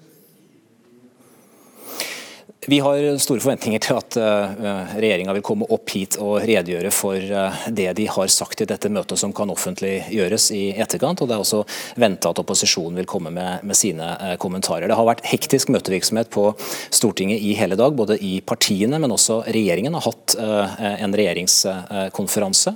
Vi 2.69 2.79
har 2.83 2.97
store 3.23 3.39
forventninger 3.39 3.79
til 3.79 3.95
at 3.95 4.15
uh, 4.19 4.89
regjeringa 4.99 5.31
vil 5.37 5.43
komme 5.45 5.63
opp 5.71 5.87
hit 5.95 6.17
og 6.19 6.41
redegjøre 6.43 6.89
for 6.91 7.15
uh, 7.15 7.61
det 7.71 7.93
de 7.95 8.07
har 8.11 8.27
sagt 8.33 8.59
i 8.59 8.65
dette 8.67 8.89
møtet 8.91 9.21
som 9.21 9.31
kan 9.31 9.47
offentliggjøres 9.53 10.49
i 10.51 10.63
etterkant. 10.75 11.23
og 11.23 11.29
Det 11.29 11.37
er 11.37 11.43
også 11.45 11.61
venta 11.95 12.33
at 12.33 12.41
opposisjonen 12.43 12.99
vil 12.99 13.07
komme 13.07 13.31
med, 13.31 13.63
med 13.63 13.79
sine 13.79 14.09
uh, 14.19 14.33
kommentarer. 14.35 14.89
Det 14.91 14.97
har 14.99 15.07
vært 15.07 15.23
hektisk 15.31 15.71
møtevirksomhet 15.71 16.27
på 16.33 16.49
Stortinget 16.91 17.39
i 17.39 17.53
hele 17.55 17.77
dag, 17.79 17.95
både 17.95 18.19
i 18.19 18.33
partiene, 18.43 18.99
men 18.99 19.15
også 19.15 19.39
regjeringen 19.47 19.95
har 19.95 20.03
hatt 20.03 20.35
en 20.37 21.15
regjeringskonferanse. 21.15 22.73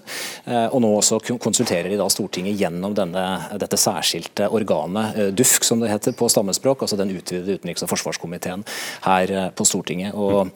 og 0.71 0.77
Nå 0.83 0.93
også 1.01 1.19
konsulterer 1.41 1.91
de 1.91 1.99
da 1.99 2.07
Stortinget 2.11 2.59
gjennom 2.59 2.95
denne, 2.95 3.25
dette 3.59 3.79
særskilte 3.79 4.47
organet, 4.55 5.35
DUFK 5.35 5.67
som 5.67 5.83
det 5.83 5.91
heter 5.91 6.15
på 6.15 6.31
stammespråk, 6.31 6.85
altså 6.85 6.99
den 6.99 7.11
utvidede 7.17 7.59
utenriks- 7.59 7.83
og 7.83 7.91
forsvarskomiteen 7.91 8.63
her 9.09 9.51
på 9.51 9.67
Stortinget. 9.67 9.80
Stortinget. 9.81 10.13
Og 10.13 10.51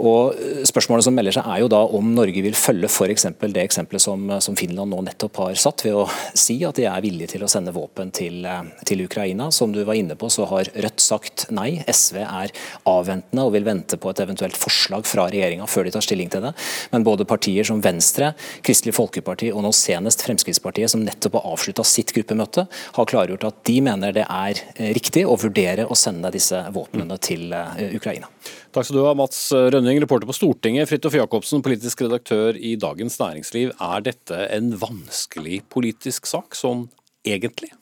og 0.00 0.66
Spørsmålet 0.66 1.06
som 1.06 1.14
melder 1.16 1.34
seg 1.34 1.46
er 1.48 1.62
jo 1.62 1.68
da 1.72 1.80
om 1.96 2.10
Norge 2.14 2.42
vil 2.44 2.56
følge 2.56 2.88
f.eks. 2.90 3.26
det 3.40 3.62
eksempelet 3.62 4.02
som, 4.02 4.26
som, 4.42 4.56
Finland 4.58 4.92
nå 4.92 5.00
nettopp 5.06 5.40
har 5.42 5.58
satt, 5.58 5.84
ved 5.86 5.96
å 5.96 6.04
si 6.36 6.58
at 6.66 6.78
de 6.78 6.86
er 6.88 7.02
villige 7.04 7.34
til 7.34 7.44
å 7.44 7.48
sende 7.50 7.72
våpen 7.74 8.12
til, 8.14 8.44
til, 8.86 9.04
Ukraina. 9.06 9.48
Som 9.54 9.72
du 9.74 9.80
var 9.88 9.98
inne 9.98 10.16
på, 10.20 10.28
så 10.32 10.46
har 10.50 10.70
Rødt 10.74 11.02
sagt 11.02 11.46
nei. 11.54 11.80
SV 11.88 12.20
er 12.22 12.52
avventende 12.88 13.46
og 13.46 13.54
vil 13.56 13.66
vente 13.66 13.98
på 14.00 14.12
et 14.12 14.22
eventuelt 14.24 14.58
forslag 14.60 15.08
fra 15.08 15.26
regjeringa 15.32 15.68
før 15.70 15.88
de 15.88 15.94
tar 15.96 16.04
stilling 16.06 16.30
til 16.32 16.44
det. 16.44 16.52
Men 16.92 17.06
både 17.06 17.26
partier 17.28 17.66
som 17.66 17.82
Venstre, 17.84 18.32
Kristelig 18.66 18.94
Folkeparti 18.96 19.50
og 19.54 19.64
nå 19.64 19.72
senest 19.76 20.24
Fremskrittspartiet, 20.26 20.92
som 20.92 21.04
nettopp 21.04 21.40
har 21.40 21.50
avslutta 21.54 21.86
sitt 21.86 22.14
gruppemøte, 22.16 22.66
har 22.96 23.10
klargjort 23.10 23.48
at 23.48 23.62
de 23.68 23.78
mener 23.84 24.16
det 24.16 24.26
er 24.26 24.64
riktig 24.96 25.26
å 25.26 25.38
vurdere 25.40 25.88
å 25.88 25.98
sende 25.98 26.32
disse 26.34 26.60
våpnene 26.74 27.18
til 27.22 27.52
eh, 27.56 27.96
Ukraina. 27.96 28.30
Takk 28.70 28.86
skal 28.86 29.00
du 29.00 29.02
ha, 29.02 29.16
Mats 29.18 29.38
Rønning, 29.50 29.98
reporter 29.98 30.28
på 30.30 30.34
Stortinget. 30.36 30.86
Fridtjof 30.86 31.16
Jacobsen, 31.18 31.62
politisk 31.66 32.04
redaktør 32.04 32.54
i 32.54 32.76
Dagens 32.78 33.16
Næringsliv. 33.18 33.72
Er 33.82 34.04
dette 34.06 34.44
en 34.54 34.68
vanskelig 34.78 35.64
politisk 35.74 36.30
sak, 36.30 36.54
sånn 36.54 36.84
egentlig? 37.26 37.72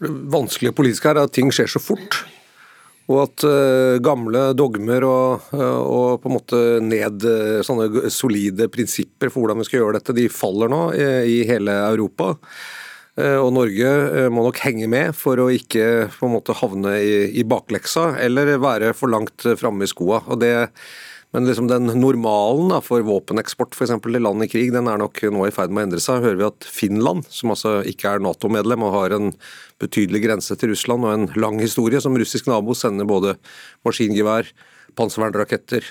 Det 0.00 0.08
vanskelige 0.32 0.72
politiske 0.78 1.12
er 1.12 1.20
at 1.20 1.34
ting 1.36 1.52
skjer 1.52 1.68
så 1.74 1.82
fort. 1.84 2.22
Og 3.12 3.20
at 3.26 3.44
uh, 3.44 3.98
gamle 4.02 4.48
dogmer 4.56 5.04
og, 5.06 5.52
uh, 5.52 5.82
og, 5.84 6.08
på 6.22 6.32
en 6.32 6.36
måte 6.38 6.62
ned 6.80 7.28
uh, 7.28 7.60
sånne 7.66 8.08
solide 8.10 8.70
prinsipper 8.72 9.28
for 9.28 9.44
hvordan 9.44 9.60
vi 9.60 9.68
skal 9.68 9.82
gjøre 9.82 10.00
dette, 10.00 10.16
de 10.16 10.26
faller 10.32 10.72
nå 10.72 10.82
i, 10.96 11.06
i 11.36 11.38
hele 11.52 11.76
Europa. 11.92 12.32
Eh, 13.16 13.38
og 13.40 13.54
Norge 13.56 13.88
eh, 13.88 14.28
må 14.32 14.44
nok 14.44 14.60
henge 14.66 14.88
med 14.92 15.16
for 15.16 15.40
å 15.40 15.48
ikke 15.52 16.08
på 16.12 16.28
en 16.28 16.34
måte 16.36 16.56
havne 16.58 16.98
i, 17.00 17.12
i 17.40 17.44
bakleksa 17.48 18.10
eller 18.20 18.58
være 18.60 18.92
for 18.96 19.12
langt 19.12 19.46
framme 19.56 19.86
i 19.86 19.90
skoa. 19.90 20.20
Og 20.28 20.42
det, 20.42 20.52
Men 21.32 21.48
liksom 21.48 21.68
den 21.68 21.88
normalen 22.00 22.70
da, 22.70 22.82
for 22.84 23.02
våpeneksport 23.04 23.74
for 23.74 23.86
eksempel, 23.86 24.14
til 24.14 24.24
land 24.24 24.44
i 24.44 24.50
krig, 24.52 24.70
den 24.72 24.88
er 24.88 25.00
nok 25.00 25.20
nå 25.32 25.48
i 25.48 25.54
ferd 25.54 25.72
med 25.72 25.82
å 25.82 25.86
endre 25.88 26.02
seg. 26.04 26.22
Hører 26.24 26.38
vi 26.42 26.48
at 26.50 26.68
Finland, 26.68 27.26
som 27.32 27.52
altså 27.52 27.80
ikke 27.88 28.12
er 28.12 28.24
Nato-medlem 28.24 28.84
og 28.86 28.94
har 28.94 29.16
en 29.16 29.32
betydelig 29.82 30.22
grense 30.28 30.56
til 30.56 30.72
Russland 30.72 31.04
og 31.04 31.12
en 31.12 31.28
lang 31.40 31.60
historie 31.60 32.00
som 32.04 32.16
russisk 32.16 32.48
nabo, 32.48 32.76
sender 32.76 33.08
både 33.08 33.36
maskingevær, 33.84 34.52
panservernraketter, 34.96 35.84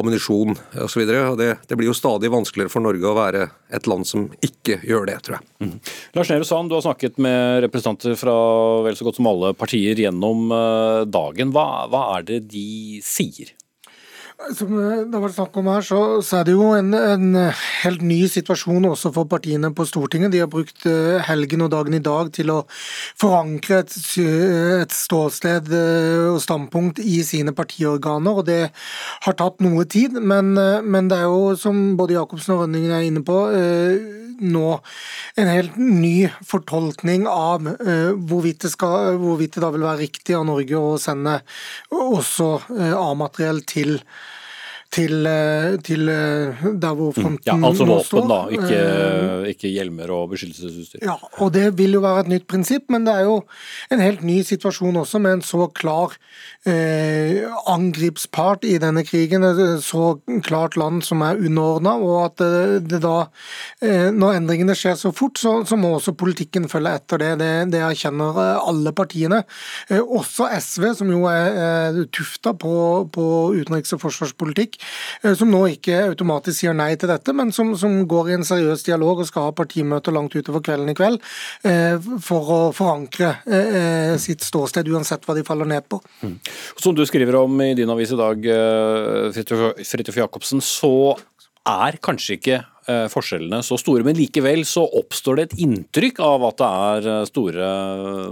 ammunisjon 0.00 0.56
osv. 0.84 1.04
Det, 1.38 1.48
det 1.68 1.78
blir 1.78 1.90
jo 1.90 1.96
stadig 1.96 2.30
vanskeligere 2.32 2.72
for 2.72 2.84
Norge 2.84 3.08
å 3.08 3.16
være 3.16 3.46
et 3.74 3.88
land 3.90 4.08
som 4.08 4.28
ikke 4.44 4.80
gjør 4.86 5.08
det, 5.10 5.18
tror 5.26 5.38
jeg. 5.38 5.48
Mm. 5.64 5.74
Lars 6.18 6.32
Nehru 6.32 6.46
Sand, 6.48 6.70
du 6.70 6.78
har 6.78 6.84
snakket 6.86 7.18
med 7.22 7.62
representanter 7.66 8.16
fra 8.18 8.36
vel 8.86 8.98
så 8.98 9.08
godt 9.08 9.18
som 9.20 9.30
alle 9.30 9.52
partier 9.58 9.98
gjennom 10.04 10.52
eh, 10.54 11.02
dagen. 11.10 11.54
Hva, 11.54 11.66
hva 11.92 12.06
er 12.16 12.30
det 12.30 12.44
de 12.52 13.02
sier? 13.06 13.52
Som 14.50 14.72
eh, 14.78 15.04
det 15.06 15.14
har 15.14 15.22
vært 15.22 15.36
snakk 15.36 15.56
om 15.60 15.68
her, 15.70 15.84
så, 15.86 16.00
så 16.24 16.40
er 16.40 16.48
det 16.48 16.54
jo 16.56 16.68
en, 16.76 16.92
en, 16.96 17.36
helt 17.82 18.02
ny 18.04 18.20
situasjon 18.30 18.88
også 18.90 19.12
for 19.14 19.28
partiene 19.30 19.70
på 19.74 19.86
Stortinget. 19.88 20.32
De 20.34 20.42
har 20.42 20.50
brukt 20.50 20.86
eh, 20.88 21.20
helgen 21.28 21.64
og 21.66 21.72
dagen 21.74 21.96
i 21.96 22.02
dag 22.02 22.32
til 22.34 22.52
å 22.54 22.58
forankre 23.20 23.82
et, 23.84 23.96
et 24.82 24.96
ståsted 24.96 25.70
eh, 25.78 26.30
og 26.32 26.40
standpunkt 26.42 27.02
i 27.02 27.20
sine 27.26 27.54
partiorganer, 27.56 28.42
og 28.42 28.48
det 28.50 28.60
har 29.26 29.38
tatt 29.38 29.62
noe 29.64 29.86
tid. 29.86 30.18
Men, 30.18 30.54
men 30.54 31.12
det 31.12 31.22
er 31.22 31.30
jo, 31.30 31.54
som 31.58 31.94
både 31.98 32.18
Jacobsen 32.18 32.56
og 32.56 32.64
Rønningen 32.64 32.96
er 32.96 33.06
inne 33.06 33.24
på, 33.26 33.38
nå 34.42 34.68
en 35.40 35.50
helt 35.50 35.78
ny 35.78 36.28
fortolkning 36.46 37.26
av 37.30 37.64
hvorvidt 37.64 38.66
det, 38.66 38.72
skal, 38.74 39.16
hvorvidt 39.22 39.56
det 39.56 39.64
da 39.64 39.72
vil 39.74 39.86
være 39.86 40.02
riktig 40.04 40.36
av 40.38 40.46
Norge 40.48 40.78
å 40.78 40.98
sende 41.00 41.38
også 41.94 42.50
A-materiell 42.98 43.62
til 43.68 43.98
til, 44.92 45.26
eh, 45.26 45.78
til, 45.84 46.08
eh, 46.12 46.64
der 46.80 46.94
hvor 46.94 47.12
mm. 47.16 47.22
fronten 47.22 47.48
ja, 47.48 47.56
altså 47.68 47.86
våpen, 47.88 48.28
da, 48.28 48.40
ikke, 48.52 48.80
eh, 48.80 49.46
ikke, 49.54 49.70
hjelmer 49.72 50.12
og 50.12 50.32
beskyttelsesutstyr. 50.34 51.00
Ja, 51.06 51.16
og 51.40 51.54
det 51.54 51.70
vil 51.78 51.96
jo 51.96 52.02
være 52.04 52.26
et 52.26 52.32
nytt 52.34 52.46
prinsipp, 52.50 52.90
men 52.92 53.06
det 53.08 53.14
er 53.16 53.24
jo 53.24 53.38
en 53.92 54.02
helt 54.04 54.22
ny 54.26 54.42
situasjon 54.44 55.00
også, 55.00 55.20
med 55.22 55.38
en 55.38 55.44
så 55.46 55.68
klar 55.72 56.12
eh, 56.68 57.40
angripspart 57.72 58.66
i 58.68 58.76
denne 58.82 59.04
krigen, 59.08 59.46
et 59.48 59.62
så 59.84 60.18
klart 60.44 60.76
land 60.76 61.00
som 61.06 61.24
er 61.24 61.40
underordna, 61.40 61.96
og 61.96 62.18
at 62.26 62.44
det 62.92 63.00
da, 63.02 63.16
eh, 63.80 64.10
når 64.12 64.42
endringene 64.42 64.76
skjer 64.76 64.98
så 65.00 65.14
fort, 65.16 65.40
så, 65.40 65.54
så, 65.68 65.78
må 65.80 65.94
også 65.96 66.12
politikken 66.18 66.68
følge 66.70 66.92
etter 67.00 67.22
det. 67.22 67.32
Det, 67.40 67.50
det 67.72 67.80
erkjenner 67.86 68.42
alle 68.60 68.92
partiene, 68.92 69.40
eh, 69.88 70.02
også 70.02 70.50
SV, 70.60 70.90
som 71.00 71.16
jo 71.16 71.24
er, 71.32 71.56
eh, 71.64 72.04
tufta 72.12 72.52
på, 72.52 72.76
på 73.14 73.26
utenriks- 73.56 73.96
og 73.96 74.04
forsvarspolitikk. 74.04 74.81
Eh, 75.22 75.34
som 75.38 75.50
nå 75.52 75.62
ikke 75.74 75.98
automatisk 76.10 76.62
sier 76.62 76.76
nei 76.76 76.92
til 77.00 77.10
dette, 77.12 77.34
men 77.36 77.52
som, 77.54 77.74
som 77.78 78.00
går 78.08 78.30
i 78.30 78.36
en 78.38 78.46
seriøs 78.46 78.84
dialog 78.86 79.22
og 79.22 79.28
skal 79.28 79.48
ha 79.48 79.56
partimøter 79.56 80.14
langt 80.14 80.36
utover 80.36 80.64
kvelden 80.64 80.92
i 80.92 80.96
kveld 80.98 81.20
eh, 81.68 81.96
for 82.22 82.52
å 82.56 82.60
forankre 82.76 83.34
eh, 83.46 84.14
sitt 84.22 84.44
ståsted, 84.46 84.90
uansett 84.92 85.26
hva 85.26 85.36
de 85.38 85.46
faller 85.46 85.68
ned 85.68 85.88
på. 85.90 86.00
Mm. 86.22 86.38
Som 86.80 86.96
du 86.96 87.04
skriver 87.08 87.40
om 87.42 87.64
i 87.64 87.72
din 87.78 87.90
avis 87.92 88.14
i 88.14 88.18
dag, 88.18 88.48
Fridtjof 89.32 90.18
Jacobsen, 90.18 90.62
så 90.64 91.14
er 91.68 91.98
kanskje 92.02 92.38
ikke 92.38 92.62
forskjellene 92.86 93.62
så 93.62 93.76
store. 93.78 94.04
Men 94.06 94.16
likevel 94.18 94.64
så 94.66 94.82
oppstår 94.98 95.38
det 95.38 95.44
et 95.46 95.58
inntrykk 95.64 96.20
av 96.24 96.46
at 96.48 96.58
det 96.60 96.68
er 96.68 97.08
eh, 97.12 97.26
store 97.28 97.68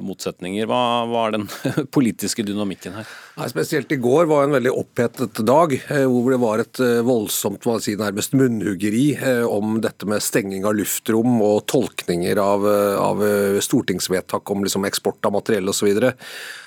motsetninger. 0.04 0.66
Hva, 0.70 0.80
hva 1.10 1.26
er 1.28 1.36
den 1.36 1.46
politiske 1.96 2.44
dynamikken 2.46 2.98
her? 2.98 3.10
Nei, 3.38 3.48
spesielt 3.52 3.92
i 3.94 4.00
går 4.02 4.28
var 4.30 4.46
en 4.46 4.56
veldig 4.56 4.74
opphetet 4.74 5.42
dag, 5.46 5.74
eh, 5.78 6.04
hvor 6.10 6.34
det 6.34 6.40
var 6.42 6.64
et 6.64 6.82
voldsomt 7.06 7.68
si, 7.84 7.94
nærmest 7.98 8.34
munnhuggeri 8.36 9.06
om 9.46 9.78
dette 9.84 10.08
med 10.08 10.22
stenging 10.24 10.66
av 10.68 10.76
luftrom 10.78 11.40
og 11.44 11.64
tolkninger 11.70 12.40
av, 12.40 12.66
av 13.00 13.22
stortingsvedtak 13.62 14.50
om 14.50 14.64
liksom, 14.66 14.86
eksport 14.88 15.28
av 15.28 15.36
materiell 15.36 15.70
osv. 15.70 16.10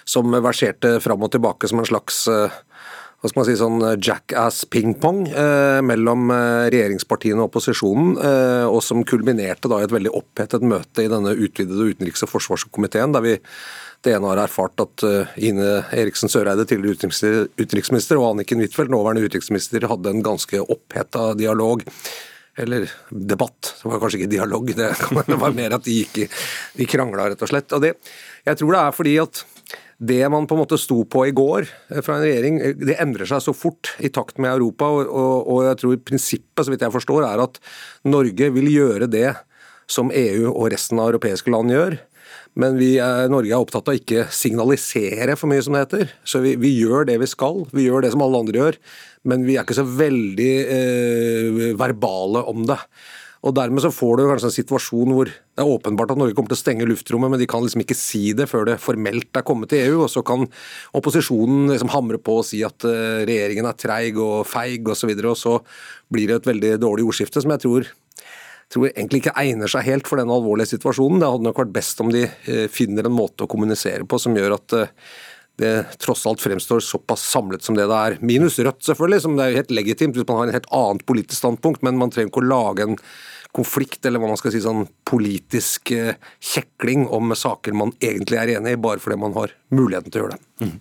Som 0.07 0.33
verserte 0.43 0.97
fram 1.03 1.25
og 1.25 1.33
tilbake 1.33 1.69
som 1.69 1.81
en 1.81 1.89
slags 1.89 2.23
hva 3.23 3.29
skal 3.31 3.39
man 3.39 3.45
si, 3.47 3.53
sånn 3.55 3.83
eh, 3.87 3.99
jackass 4.03 4.65
pingpong 4.67 5.21
eh, 5.31 5.79
mellom 5.87 6.27
eh, 6.35 6.65
regjeringspartiene 6.73 7.39
og 7.39 7.47
opposisjonen, 7.47 8.17
eh, 8.19 8.65
og 8.67 8.81
som 8.83 9.05
kulminerte 9.07 9.71
da 9.71 9.79
i 9.79 9.85
et 9.87 9.95
veldig 9.95 10.11
opphetet 10.19 10.65
møte 10.67 11.05
i 11.05 11.11
denne 11.11 11.31
utvidede 11.31 11.87
utenriks- 11.93 12.25
og 12.27 12.33
forsvarskomiteen, 12.33 13.15
der 13.15 13.23
vi 13.23 13.37
det 14.03 14.17
ene 14.17 14.27
har 14.33 14.41
erfart 14.43 14.81
at 14.83 15.03
uh, 15.07 15.29
Ine 15.39 15.77
Eriksen 15.95 16.27
Søreide, 16.27 16.65
tidligere 16.67 16.97
utenriksminister, 16.97 17.45
utenriksminister, 17.55 18.19
og 18.19 18.33
Anniken 18.33 18.59
Huitfeldt, 18.59 18.91
nåværende 18.91 19.23
utenriksminister, 19.23 19.87
hadde 19.87 20.11
en 20.11 20.25
ganske 20.25 20.59
oppheta 20.59 21.29
dialog 21.39 21.85
eller 22.59 22.89
debatt. 23.09 23.71
Det 23.79 23.87
var 23.87 24.01
kanskje 24.03 24.19
ikke 24.19 24.33
dialog, 24.35 24.73
det, 24.75 24.91
var 25.45 25.55
mer 25.55 25.77
at 25.79 25.87
de 25.87 26.01
gikk 26.01 26.35
de 26.75 26.89
krangla, 26.91 27.31
rett 27.31 27.47
og 27.47 27.53
slett. 27.53 27.71
Og 27.71 27.85
det, 27.85 27.95
jeg 28.43 28.59
tror 28.59 28.75
det 28.75 28.83
er 28.83 28.99
fordi 28.99 29.15
at 29.23 29.45
det 29.99 30.21
man 30.31 30.47
på 30.49 30.55
en 30.55 30.63
måte 30.63 30.79
sto 30.81 31.03
på 31.05 31.27
i 31.29 31.33
går 31.35 31.67
eh, 31.67 32.01
fra 32.05 32.17
en 32.17 32.25
regjering, 32.25 32.59
eh, 32.61 32.77
det 32.77 32.99
endrer 33.01 33.29
seg 33.29 33.43
så 33.45 33.55
fort 33.55 33.93
i 34.03 34.11
takt 34.13 34.41
med 34.41 34.53
Europa. 34.53 34.89
Og, 34.89 35.09
og, 35.09 35.51
og 35.53 35.65
jeg 35.67 35.81
tror 35.81 35.99
prinsippet, 36.09 36.63
så 36.65 36.73
vidt 36.73 36.85
jeg 36.85 36.95
forstår, 36.95 37.27
er 37.27 37.43
at 37.45 37.59
Norge 38.07 38.49
vil 38.55 38.71
gjøre 38.71 39.11
det 39.11 39.29
som 39.89 40.11
EU 40.15 40.49
og 40.53 40.71
resten 40.73 41.01
av 41.01 41.11
europeiske 41.11 41.51
land 41.53 41.73
gjør. 41.73 41.99
Men 42.59 42.77
er, 42.77 43.31
Norge 43.33 43.49
er 43.49 43.61
opptatt 43.61 43.89
av 43.89 43.97
ikke 43.97 44.27
signalisere 44.33 45.35
for 45.39 45.49
mye, 45.49 45.63
som 45.65 45.73
det 45.75 45.85
heter. 45.87 46.13
Så 46.29 46.43
vi, 46.43 46.53
vi, 46.61 46.75
gjør 46.83 47.07
det 47.09 47.17
vi 47.23 47.29
skal, 47.29 47.63
vi 47.73 47.87
gjør 47.87 48.05
det 48.05 48.13
som 48.13 48.23
alle 48.25 48.43
andre 48.45 48.61
gjør. 48.61 48.79
Men 49.29 49.45
vi 49.47 49.57
er 49.57 49.65
ikke 49.65 49.79
så 49.79 49.87
veldig 49.87 50.53
eh, 50.75 51.61
verbale 51.79 52.43
om 52.51 52.65
det. 52.69 52.77
Og 53.43 53.51
Dermed 53.57 53.83
så 53.83 53.91
får 53.91 54.17
du 54.17 54.23
kanskje 54.29 54.47
en 54.47 54.55
situasjon 54.55 55.11
hvor 55.11 55.27
det 55.27 55.59
er 55.59 55.67
åpenbart 55.67 56.13
at 56.13 56.19
Norge 56.19 56.35
kommer 56.37 56.53
til 56.53 56.57
å 56.57 56.61
stenge 56.61 56.87
luftrommet, 56.87 57.33
men 57.33 57.41
de 57.41 57.47
kan 57.49 57.63
liksom 57.63 57.83
ikke 57.83 57.97
si 57.99 58.31
det 58.37 58.47
før 58.47 58.69
det 58.69 58.77
formelt 58.79 59.35
er 59.35 59.43
kommet 59.43 59.73
til 59.73 59.83
EU. 59.83 59.97
og 60.05 60.11
Så 60.13 60.23
kan 60.25 60.47
opposisjonen 60.95 61.73
liksom 61.73 61.91
hamre 61.91 62.21
på 62.23 62.37
og 62.39 62.47
si 62.47 62.61
at 62.63 62.87
uh, 62.87 63.23
regjeringen 63.27 63.67
er 63.67 63.75
treig 63.79 64.19
og 64.21 64.47
feig 64.47 64.87
osv. 64.87 65.11
Og, 65.11 65.25
så 65.25 65.33
og 65.33 65.41
så 65.41 65.57
blir 66.13 66.31
det 66.31 66.39
et 66.39 66.49
veldig 66.53 66.71
dårlig 66.85 67.09
ordskifte 67.09 67.43
som 67.43 67.51
jeg 67.51 67.65
tror, 67.65 67.91
tror 68.71 68.87
egentlig 68.93 69.25
ikke 69.25 69.35
egner 69.43 69.71
seg 69.71 69.89
helt 69.89 70.07
for 70.07 70.21
denne 70.21 70.33
alvorlige 70.33 70.77
situasjonen. 70.77 71.19
Det 71.19 71.33
hadde 71.35 71.49
nok 71.49 71.61
vært 71.65 71.75
best 71.75 71.99
om 72.05 72.15
de 72.15 72.23
uh, 72.29 72.65
finner 72.71 73.11
en 73.11 73.17
måte 73.19 73.43
å 73.43 73.51
kommunisere 73.51 74.07
på 74.07 74.23
som 74.23 74.39
gjør 74.39 74.55
at 74.55 74.79
uh, 74.79 75.13
det 75.61 75.73
tross 76.01 76.25
alt 76.29 76.41
fremstår 76.41 76.81
såpass 76.81 77.25
samlet 77.29 77.63
som 77.63 77.77
det 77.77 77.85
det 77.89 77.99
er. 77.99 78.17
Minus 78.25 78.57
Rødt, 78.59 78.81
selvfølgelig, 78.85 79.21
som 79.21 79.37
det 79.37 79.45
er 79.45 79.59
helt 79.61 79.73
legitimt 79.75 80.17
hvis 80.17 80.25
man 80.27 80.39
har 80.39 80.49
en 80.49 80.57
helt 80.57 80.71
annet 80.73 81.05
politisk 81.09 81.37
standpunkt, 81.39 81.83
men 81.85 81.99
man 81.99 82.13
trenger 82.13 82.31
ikke 82.31 82.41
å 82.41 82.49
lage 82.49 82.87
en 82.87 82.97
konflikt, 83.53 84.01
eller 84.05 84.21
hva 84.21 84.31
man 84.31 84.39
skal 84.39 84.53
si, 84.53 84.61
sånn 84.63 84.87
politisk 85.07 85.91
eh, 85.93 86.15
kjekling 86.41 87.05
om 87.13 87.35
saker 87.37 87.75
man 87.77 87.93
egentlig 88.01 88.39
er 88.39 88.55
enig 88.57 88.75
i, 88.75 88.79
bare 88.81 89.01
fordi 89.03 89.19
man 89.21 89.35
har 89.37 89.53
muligheten 89.73 90.13
til 90.13 90.21
å 90.21 90.25
gjøre 90.25 90.37
det. 90.37 90.47
Mm. 90.63 90.73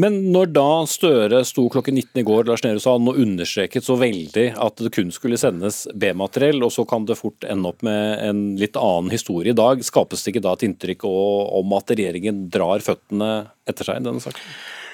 Men 0.00 0.14
når 0.34 0.48
da 0.56 0.68
Støre 0.88 1.42
sto 1.46 1.66
klokken 1.70 1.94
19 2.00 2.22
i 2.22 2.24
går 2.26 2.48
Lars 2.48 2.64
Nehru 2.64 2.80
sa 2.82 2.96
han 2.96 3.10
og 3.10 3.20
understreket 3.20 3.84
så 3.86 3.98
veldig 4.00 4.46
at 4.64 4.80
det 4.80 4.90
kun 4.96 5.12
skulle 5.14 5.38
sendes 5.38 5.84
B-materiell, 5.94 6.64
og 6.64 6.72
så 6.74 6.86
kan 6.88 7.06
det 7.06 7.18
fort 7.20 7.46
ende 7.46 7.68
opp 7.68 7.84
med 7.86 8.24
en 8.24 8.42
litt 8.60 8.78
annen 8.80 9.12
historie 9.12 9.52
i 9.52 9.58
dag, 9.58 9.84
skapes 9.86 10.24
det 10.24 10.34
ikke 10.34 10.44
da 10.48 10.56
et 10.56 10.66
inntrykk 10.66 11.06
om 11.06 11.76
at 11.78 11.92
regjeringen 11.94 12.46
drar 12.52 12.84
føttene 12.84 13.32
etter 13.68 13.88
seg 13.88 14.00
i 14.00 14.08
denne 14.08 14.24
saken? 14.24 14.40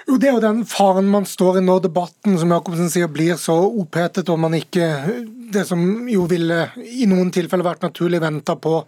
Jo, 0.09 0.17
Det 0.17 0.29
er 0.29 0.39
jo 0.39 0.41
den 0.41 0.63
faren 0.65 1.09
man 1.13 1.27
står 1.29 1.59
i 1.61 1.65
når 1.65 1.83
debatten 1.85 2.39
som 2.41 2.53
Jacobsen 2.55 2.89
sier, 2.93 3.11
blir 3.13 3.37
så 3.41 3.59
opphetet 3.69 4.31
og 4.33 4.41
man 4.41 4.57
ikke 4.57 4.87
det 5.53 5.65
som 5.69 5.81
jo 6.11 6.25
ville 6.29 6.59
i 6.85 7.07
noen 7.09 7.31
tilfeller 7.35 7.67
vært 7.67 7.85
naturlig 7.87 8.21
venta 8.23 8.57
på, 8.61 8.83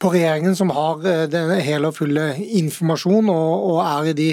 på, 0.00 0.10
regjeringen, 0.12 0.56
som 0.58 0.72
har 0.74 1.04
eh, 1.06 1.24
den 1.30 1.52
hele 1.62 1.90
og 1.90 1.96
fulle 1.98 2.32
informasjon 2.60 3.30
og, 3.30 3.66
og, 3.70 3.78
er 3.84 4.10
i 4.10 4.14
de 4.18 4.28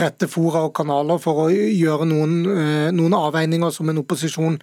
rette 0.00 0.28
fora 0.30 0.64
og 0.68 0.74
kanaler 0.76 1.20
for 1.22 1.44
å 1.44 1.48
gjøre 1.50 2.08
noen, 2.10 2.34
eh, 2.52 2.90
noen 2.94 3.16
avveininger 3.16 3.72
som 3.74 3.90
en 3.90 4.02
opposisjon 4.02 4.58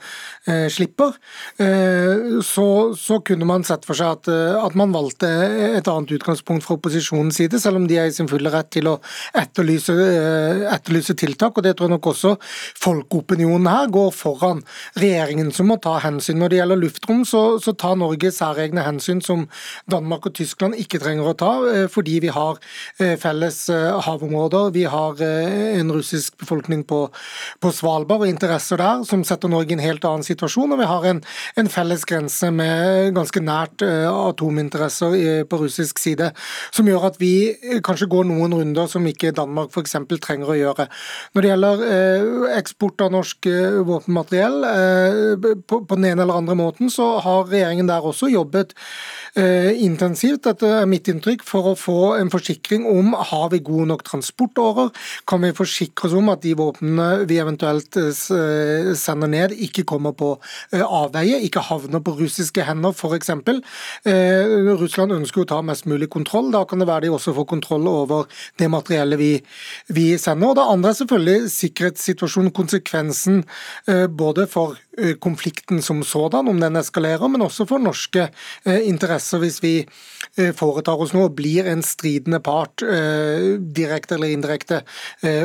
eh, 0.48 0.68
slipper, 0.74 1.18
eh, 1.62 2.40
så, 2.46 2.68
så, 2.98 3.20
kunne 3.26 3.48
man 3.48 3.66
sett 3.68 3.86
for 3.88 3.98
seg 3.98 4.18
at, 4.18 4.32
eh, 4.32 4.58
at, 4.62 4.78
man 4.78 4.94
valgte 4.96 5.30
et 5.78 5.90
annet 5.92 6.16
utgangspunkt 6.18 6.66
fra 6.66 6.78
opposisjonens 6.78 7.38
side, 7.42 7.60
selv 7.62 7.82
om 7.82 7.88
de 7.90 8.00
er 8.02 8.10
i 8.10 8.16
sin 8.16 8.30
fulle 8.30 8.52
rett 8.54 8.72
til 8.74 8.90
å 8.90 8.98
etterlyse, 9.38 9.94
etterlyse 10.72 11.16
tiltak. 11.20 11.58
og 11.58 11.66
Det 11.66 11.76
tror 11.78 11.90
jeg 11.90 11.96
nok 11.96 12.12
også 12.14 12.36
folkeopinionen 12.82 13.70
her 13.72 13.92
går 13.94 14.14
foran 14.16 14.64
regjeringen, 15.00 15.52
som 15.54 15.70
må 15.72 15.78
ta 15.82 15.98
hensyn. 16.02 16.40
når 16.42 16.51
Når 16.52 16.58
det 16.58 16.64
gjelder 16.66 16.80
luftrom, 16.82 17.20
så, 17.24 17.42
så 17.64 17.72
tar 17.80 17.94
Norge 17.96 18.28
særegne 18.36 18.84
hensyn 18.84 19.22
som 19.24 19.46
Danmark 19.88 20.26
og 20.28 20.34
Tyskland 20.36 20.76
ikke 20.76 21.00
trenger 21.00 21.30
å 21.30 21.36
ta, 21.40 21.52
eh, 21.72 21.86
fordi 21.88 22.18
vi 22.26 22.32
har 22.36 22.58
eh, 23.00 23.14
felles 23.16 23.62
havområder. 24.04 24.74
Vi 24.76 24.84
har 24.92 25.22
en 25.24 25.94
russisk 25.96 26.36
befolkning 26.42 26.82
på, 26.90 27.06
på 27.64 27.72
Svalbard 27.72 28.26
og 28.26 28.28
interesser 28.28 28.82
der 28.82 29.06
som 29.08 29.24
setter 29.24 29.48
Norge 29.48 29.72
i 29.72 29.78
en 29.78 29.84
helt 29.84 30.04
annen 30.10 30.28
situasjon. 30.28 30.74
Og 30.76 30.82
vi 30.82 30.90
har 30.90 31.08
en, 31.08 31.22
en 31.64 31.72
felles 31.72 32.04
grense 32.10 32.50
med 32.52 33.14
ganske 33.16 33.46
nært 33.48 33.86
atominteresser 33.86 35.48
på 35.48 35.62
russisk 35.64 36.04
side, 36.04 36.34
som 36.76 36.92
gjør 36.92 37.08
at 37.14 37.22
vi 37.22 37.32
kanskje 37.86 38.10
går 38.12 38.28
noen 38.28 38.58
runder 38.58 38.92
som 38.92 39.08
ikke 39.08 39.32
Danmark 39.40 39.72
f.eks. 39.72 39.96
trenger 40.20 40.52
å 40.52 40.60
gjøre. 40.60 40.90
Når 41.32 41.48
det 41.48 41.54
gjelder 41.54 41.88
eksport 42.58 43.08
av 43.08 43.16
norsk 43.16 43.48
våpenmateriell, 43.88 44.60
på 45.72 45.84
den 45.96 46.12
ene 46.12 46.26
eller 46.26 46.41
andre 46.41 46.41
måten, 46.50 46.90
så 46.90 47.20
har 47.22 47.50
regjeringen 47.50 47.88
der 47.90 48.06
også 48.06 48.30
jobbet 48.32 48.74
eh, 49.36 49.72
intensivt, 49.84 50.44
dette 50.44 50.68
er 50.82 50.90
mitt 50.90 51.08
inntrykk, 51.12 51.44
for 51.46 51.72
å 51.72 51.76
få 51.80 52.16
en 52.18 52.32
forsikring 52.34 52.86
om 52.90 53.14
har 53.14 53.50
vi 53.54 53.62
gode 53.64 53.88
nok 53.92 54.04
transportårer. 54.08 54.92
Kan 55.30 55.46
vi 55.46 55.54
forsikre 55.56 56.10
oss 56.10 56.18
om 56.18 56.32
at 56.34 56.44
de 56.44 56.54
våpnene 56.58 57.26
vi 57.30 57.40
eventuelt 57.42 57.98
eh, 58.00 58.12
eh, 58.12 58.92
sender 58.98 59.32
ned, 59.32 59.56
ikke 59.56 59.86
kommer 59.88 60.16
på 60.18 60.34
eh, 60.74 60.84
avveie, 60.84 61.42
ikke 61.46 61.64
havner 61.70 62.04
på 62.04 62.16
russiske 62.20 62.66
hender 62.68 62.96
f.eks. 62.96 63.32
Eh, 64.08 64.56
Russland 64.80 65.16
ønsker 65.16 65.44
å 65.44 65.50
ta 65.54 65.62
mest 65.66 65.88
mulig 65.90 66.10
kontroll. 66.12 66.52
Da 66.54 66.64
kan 66.66 66.82
det 66.82 66.90
være 66.90 67.08
de 67.08 67.16
også 67.16 67.36
får 67.38 67.50
kontroll 67.50 67.88
over 67.92 68.28
det 68.60 68.70
materiellet 68.72 69.20
vi, 69.22 69.32
vi 69.94 70.08
sender. 70.22 70.52
Og 70.52 70.60
Det 70.60 70.70
andre 70.76 70.92
er 70.92 71.00
selvfølgelig 71.02 71.52
sikkerhetssituasjonen, 71.56 72.56
konsekvensen 72.56 73.44
eh, 73.88 74.08
både 74.08 74.48
for 74.52 74.78
konflikten 75.20 75.82
som 75.82 76.04
sådan, 76.04 76.48
om 76.48 76.60
den 76.60 76.76
eskalerer, 76.76 77.28
men 77.32 77.46
også 77.46 77.66
for 77.70 77.80
norske 77.80 78.28
eh, 78.28 78.82
interesser 78.88 79.40
hvis 79.42 79.62
vi 79.64 79.76
eh, 79.82 80.52
foretar 80.58 81.00
oss 81.00 81.14
noe 81.16 81.30
og 81.30 81.38
blir 81.38 81.70
en 81.72 81.84
stridende 81.86 82.42
part, 82.44 82.84
direkte 83.76 84.16
eller 84.16 84.34
indirekte, 84.34 84.82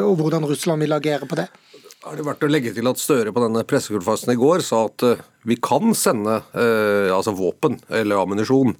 og 0.02 0.16
hvordan 0.18 0.46
Russland 0.48 0.82
vil 0.82 0.94
agere 0.96 1.28
på 1.28 1.38
det. 1.38 1.46
Har 2.06 2.16
det 2.16 2.24
vært 2.26 2.44
å 2.46 2.48
legge 2.50 2.72
til 2.74 2.88
at 2.88 3.00
Støre 3.00 3.32
på 3.34 3.42
denne 3.42 3.64
pressekonferansen 3.66 4.32
i 4.32 4.38
går 4.38 4.64
sa 4.64 4.84
at 4.86 5.04
vi 5.46 5.58
kan 5.62 5.94
sende 5.98 6.38
altså 7.12 7.34
våpen 7.36 7.78
eller 7.90 8.22
ammunisjon. 8.22 8.76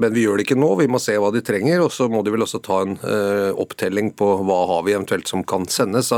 Men 0.00 0.14
vi 0.14 0.24
gjør 0.24 0.38
det 0.38 0.46
ikke 0.46 0.58
nå, 0.58 0.70
vi 0.80 0.88
må 0.90 1.00
se 1.02 1.16
hva 1.20 1.32
de 1.34 1.42
trenger. 1.44 1.82
Og 1.84 1.92
så 1.94 2.08
må 2.10 2.22
de 2.24 2.34
vel 2.34 2.46
også 2.46 2.62
ta 2.64 2.80
en 2.86 2.96
opptelling 3.60 4.12
på 4.18 4.30
hva 4.46 4.60
har 4.70 4.86
vi 4.86 4.94
eventuelt 4.96 5.30
som 5.30 5.44
kan 5.46 5.66
sendes. 5.70 6.12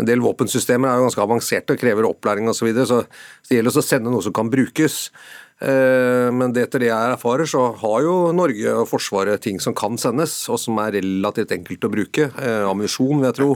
En 0.00 0.08
del 0.08 0.22
våpensystemer 0.24 0.88
er 0.88 0.98
jo 0.98 1.06
ganske 1.08 1.24
avanserte 1.26 1.76
og 1.76 1.82
krever 1.82 2.08
opplæring 2.08 2.48
osv. 2.48 2.62
Så, 2.62 2.68
videre, 2.70 2.88
så 2.88 3.02
det 3.48 3.58
gjelder 3.58 3.72
også 3.74 3.84
å 3.84 3.88
sende 3.90 4.14
noe 4.14 4.24
som 4.24 4.34
kan 4.36 4.50
brukes. 4.52 4.98
Eh, 5.60 6.28
men 6.32 6.54
det 6.56 6.64
etter 6.66 6.84
det 6.84 6.88
jeg 6.88 7.14
erfarer, 7.18 7.48
så 7.48 7.66
har 7.82 8.00
jo 8.06 8.16
Norge 8.36 8.74
og 8.80 8.88
Forsvaret 8.88 9.42
ting 9.44 9.60
som 9.60 9.76
kan 9.76 10.00
sendes, 10.00 10.34
og 10.48 10.60
som 10.62 10.80
er 10.80 10.96
relativt 11.00 11.52
enkelt 11.56 11.84
å 11.84 11.92
bruke. 11.92 12.30
Eh, 12.32 12.64
ammunisjon, 12.64 13.20
vil 13.20 13.28
jeg 13.28 13.38
tro. 13.42 13.52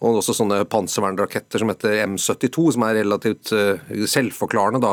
Og 0.00 0.16
også 0.22 0.32
sånne 0.32 0.62
panservernraketter 0.70 1.60
som 1.60 1.68
heter 1.68 1.98
M72, 2.06 2.70
som 2.72 2.84
er 2.86 2.96
relativt 3.02 3.50
uh, 3.52 3.90
selvforklarende. 4.08 4.80
da, 4.80 4.92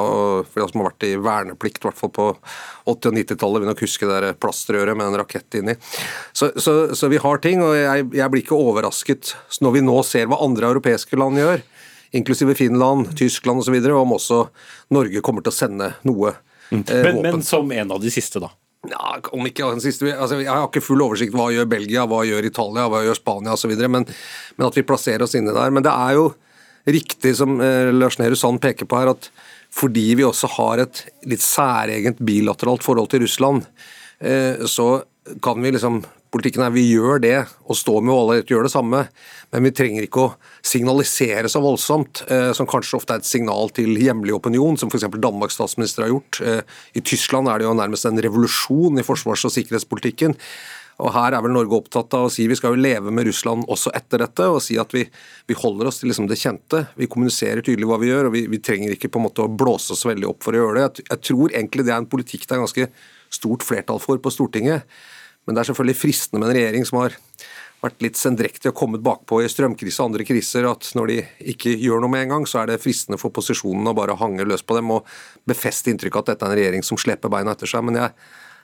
For 0.49 0.59
de 0.59 0.67
som 0.67 0.83
har 0.83 0.89
vært 0.89 1.07
i 1.07 1.13
verneplikt, 1.15 1.79
i 1.79 1.87
hvert 1.87 1.99
fall 1.99 2.11
på 2.11 2.25
80- 2.33 3.13
og 3.13 3.15
90-tallet, 3.15 3.63
vil 3.63 3.71
nok 3.71 3.85
huske 3.85 4.09
det 4.09 4.17
der 4.17 4.35
plastrøret 4.35 4.99
med 4.99 5.07
en 5.07 5.19
rakett 5.21 5.59
inni. 5.61 5.77
Så, 6.35 6.51
så, 6.59 6.75
så, 6.91 7.11
vi 7.11 7.21
har 7.23 7.39
ting, 7.43 7.63
og 7.63 7.77
jeg, 7.77 8.09
jeg 8.19 8.33
blir 8.33 8.43
ikke 8.43 8.59
overrasket 8.59 9.31
når 9.63 9.77
vi 9.77 9.85
nå 9.87 9.95
ser 10.03 10.27
hva 10.27 10.41
andre 10.43 10.73
europeiske 10.73 11.19
land 11.19 11.39
gjør, 11.39 11.63
inklusive 12.19 12.57
Finland, 12.59 13.13
Tyskland 13.15 13.63
osv., 13.63 13.79
om 13.95 14.15
også 14.19 14.43
Norge 14.95 15.23
kommer 15.23 15.45
til 15.45 15.55
å 15.55 15.59
sende 15.61 15.91
noe. 16.07 16.35
Mm. 16.67 16.83
Eh, 16.83 17.03
men, 17.07 17.21
men 17.23 17.47
som 17.47 17.71
en 17.71 17.95
av 17.95 18.03
de 18.03 18.11
siste, 18.11 18.43
da? 18.43 18.51
Ja, 18.87 19.17
om 19.35 19.47
ikke 19.47 19.67
den 19.73 19.83
siste, 19.83 20.09
altså, 20.13 20.39
Jeg 20.39 20.51
har 20.51 20.67
ikke 20.67 20.83
full 20.85 21.03
oversikt 21.03 21.35
hva 21.35 21.49
gjør 21.51 21.69
Belgia, 21.69 22.05
hva 22.07 22.21
gjør 22.27 22.47
Italia, 22.47 22.87
hva 22.91 23.03
gjør 23.03 23.19
Spania 23.19 23.55
osv., 23.57 23.73
men, 23.87 24.07
men 24.07 24.67
at 24.67 24.77
vi 24.77 24.85
plasserer 24.87 25.25
oss 25.25 25.35
inne 25.35 25.55
der. 25.55 25.73
Men 25.73 25.85
det 25.85 25.93
er 25.93 26.17
jo 26.17 26.29
riktig 26.87 27.33
som 27.39 27.59
eh, 27.63 27.91
Lars 27.91 28.19
Nehru 28.21 28.37
Sand 28.39 28.61
peker 28.63 28.87
på 28.87 29.01
her, 29.01 29.11
at 29.11 29.29
fordi 29.77 30.13
vi 30.15 30.25
også 30.25 30.49
har 30.55 30.85
et 30.85 31.03
litt 31.27 31.43
særegent 31.43 32.21
bilateralt 32.23 32.85
forhold 32.85 33.11
til 33.11 33.25
Russland, 33.25 33.65
eh, 34.23 34.63
så 34.65 35.03
kan 35.43 35.59
vi 35.61 35.73
liksom 35.75 35.99
Politikken 36.33 36.65
er 36.65 36.73
vi 36.75 36.83
gjør 36.89 37.21
det, 37.23 37.37
og 37.67 37.77
står 37.79 38.01
med 38.03 38.13
alle 38.13 38.39
gjør 38.43 38.67
det 38.67 38.73
samme, 38.73 39.03
men 39.53 39.67
vi 39.67 39.73
trenger 39.75 40.03
ikke 40.03 40.23
å 40.25 40.33
signalisere 40.65 41.47
så 41.51 41.61
voldsomt, 41.63 42.25
eh, 42.27 42.49
som 42.57 42.67
kanskje 42.67 42.99
ofte 42.99 43.15
er 43.15 43.23
et 43.23 43.29
signal 43.29 43.71
til 43.75 43.95
hjemlig 43.95 44.35
opinion, 44.35 44.75
som 44.79 44.91
f.eks. 44.91 45.07
Danmarks 45.23 45.55
statsminister 45.55 46.03
har 46.03 46.11
gjort. 46.11 46.41
Eh, 46.43 46.61
I 46.99 47.05
Tyskland 47.05 47.47
er 47.47 47.61
det 47.61 47.69
jo 47.69 47.77
nærmest 47.77 48.09
en 48.09 48.19
revolusjon 48.19 48.99
i 48.99 49.07
forsvars- 49.07 49.47
og 49.47 49.55
sikkerhetspolitikken. 49.55 50.35
Og 50.97 51.11
Her 51.13 51.35
er 51.37 51.43
vel 51.45 51.53
Norge 51.53 51.77
opptatt 51.77 52.15
av 52.17 52.25
å 52.25 52.31
si 52.33 52.47
vi 52.49 52.55
skal 52.57 52.73
jo 52.73 52.81
leve 52.81 53.11
med 53.13 53.27
Russland 53.27 53.67
også 53.69 53.91
etter 53.95 54.23
dette, 54.23 54.47
og 54.49 54.63
si 54.65 54.79
at 54.81 54.93
vi, 54.95 55.03
vi 55.47 55.57
holder 55.57 55.91
oss 55.91 56.01
til 56.01 56.09
liksom 56.09 56.29
det 56.29 56.39
kjente. 56.41 56.87
Vi 56.97 57.09
kommuniserer 57.11 57.61
tydelig 57.61 57.89
hva 57.89 57.99
vi 58.01 58.09
gjør, 58.09 58.29
og 58.29 58.33
vi, 58.33 58.47
vi, 58.49 58.59
trenger 58.63 58.95
ikke 58.95 59.11
på 59.13 59.21
en 59.21 59.27
måte 59.27 59.45
å 59.45 59.51
blåse 59.51 59.93
oss 59.93 60.07
veldig 60.09 60.31
opp 60.31 60.41
for 60.47 60.57
å 60.57 60.63
gjøre 60.63 60.79
det. 60.79 60.87
Jeg, 60.87 61.11
jeg 61.11 61.23
tror 61.29 61.53
egentlig 61.53 61.85
det 61.85 61.93
er 61.93 62.01
en 62.01 62.09
politikk 62.09 62.47
det 62.47 62.57
er 62.57 62.65
ganske 62.65 62.89
stort 63.37 63.65
flertall 63.67 64.01
for 64.01 64.17
på 64.23 64.33
Stortinget. 64.33 64.89
Men 65.47 65.55
det 65.55 65.63
er 65.63 65.71
selvfølgelig 65.71 66.01
fristende 66.01 66.43
med 66.43 66.51
en 66.51 66.57
regjering 66.59 66.87
som 66.87 66.99
har 67.01 67.15
vært 67.83 68.01
litt 68.01 68.17
sendrektig 68.17 68.71
og 68.71 68.77
kommet 68.77 69.03
bakpå 69.05 69.39
i 69.43 69.49
strømkrise 69.51 70.01
og 70.01 70.11
andre 70.11 70.25
kriser, 70.27 70.65
at 70.69 70.89
når 70.97 71.11
de 71.11 71.17
ikke 71.53 71.75
gjør 71.77 72.01
noe 72.03 72.13
med 72.13 72.25
en 72.25 72.33
gang, 72.35 72.47
så 72.49 72.63
er 72.63 72.71
det 72.71 72.81
fristende 72.81 73.19
for 73.21 73.33
posisjonen 73.33 73.87
å 73.89 73.95
bare 73.97 74.17
hange 74.17 74.47
løs 74.49 74.65
på 74.65 74.79
dem 74.79 74.91
og 74.95 75.07
befeste 75.47 75.93
inntrykket 75.93 76.23
at 76.23 76.33
dette 76.33 76.47
er 76.47 76.53
en 76.53 76.59
regjering 76.61 76.85
som 76.85 76.99
sleper 76.99 77.31
beina 77.31 77.53
etter 77.53 77.69
seg. 77.69 77.85
Men 77.85 78.01
jeg, 78.01 78.15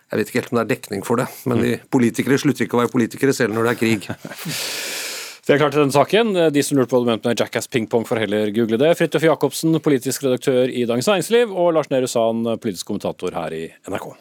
jeg 0.09 0.19
vet 0.19 0.31
ikke 0.31 0.41
helt 0.41 0.53
om 0.53 0.59
det 0.59 0.65
er 0.65 0.73
dekning 0.73 1.05
for 1.07 1.21
det. 1.21 1.29
Men 1.49 1.63
de 1.63 1.77
politikere 1.93 2.41
slutter 2.41 2.65
ikke 2.65 2.79
å 2.79 2.83
være 2.83 2.93
politikere 2.95 3.37
selv 3.37 3.55
når 3.55 3.69
det 3.69 3.75
er 3.75 3.81
krig. 3.85 4.09
Det 5.43 5.57
er 5.57 5.57
klart 5.59 5.73
til 5.75 5.81
denne 5.81 5.91
saken. 5.91 6.29
De 6.55 6.61
som 6.63 6.77
lurte 6.79 6.93
på 6.93 7.01
du 7.03 7.09
med 7.11 7.25
Jackass 7.35 7.67
pingpong, 7.67 8.05
får 8.07 8.21
heller 8.23 8.53
google 8.55 8.79
det. 8.79 8.93
Fridtjof 8.95 9.27
Jacobsen, 9.27 9.75
politisk 9.83 10.23
redaktør 10.23 10.71
i 10.71 10.85
Dagens 10.87 11.11
Næringsliv, 11.11 11.51
og 11.51 11.73
Lars 11.75 11.91
Nehru 11.91 12.07
Sand, 12.07 12.47
politisk 12.63 12.87
kommentator 12.87 13.35
her 13.35 13.57
i 13.57 13.65
NRK. 13.91 14.13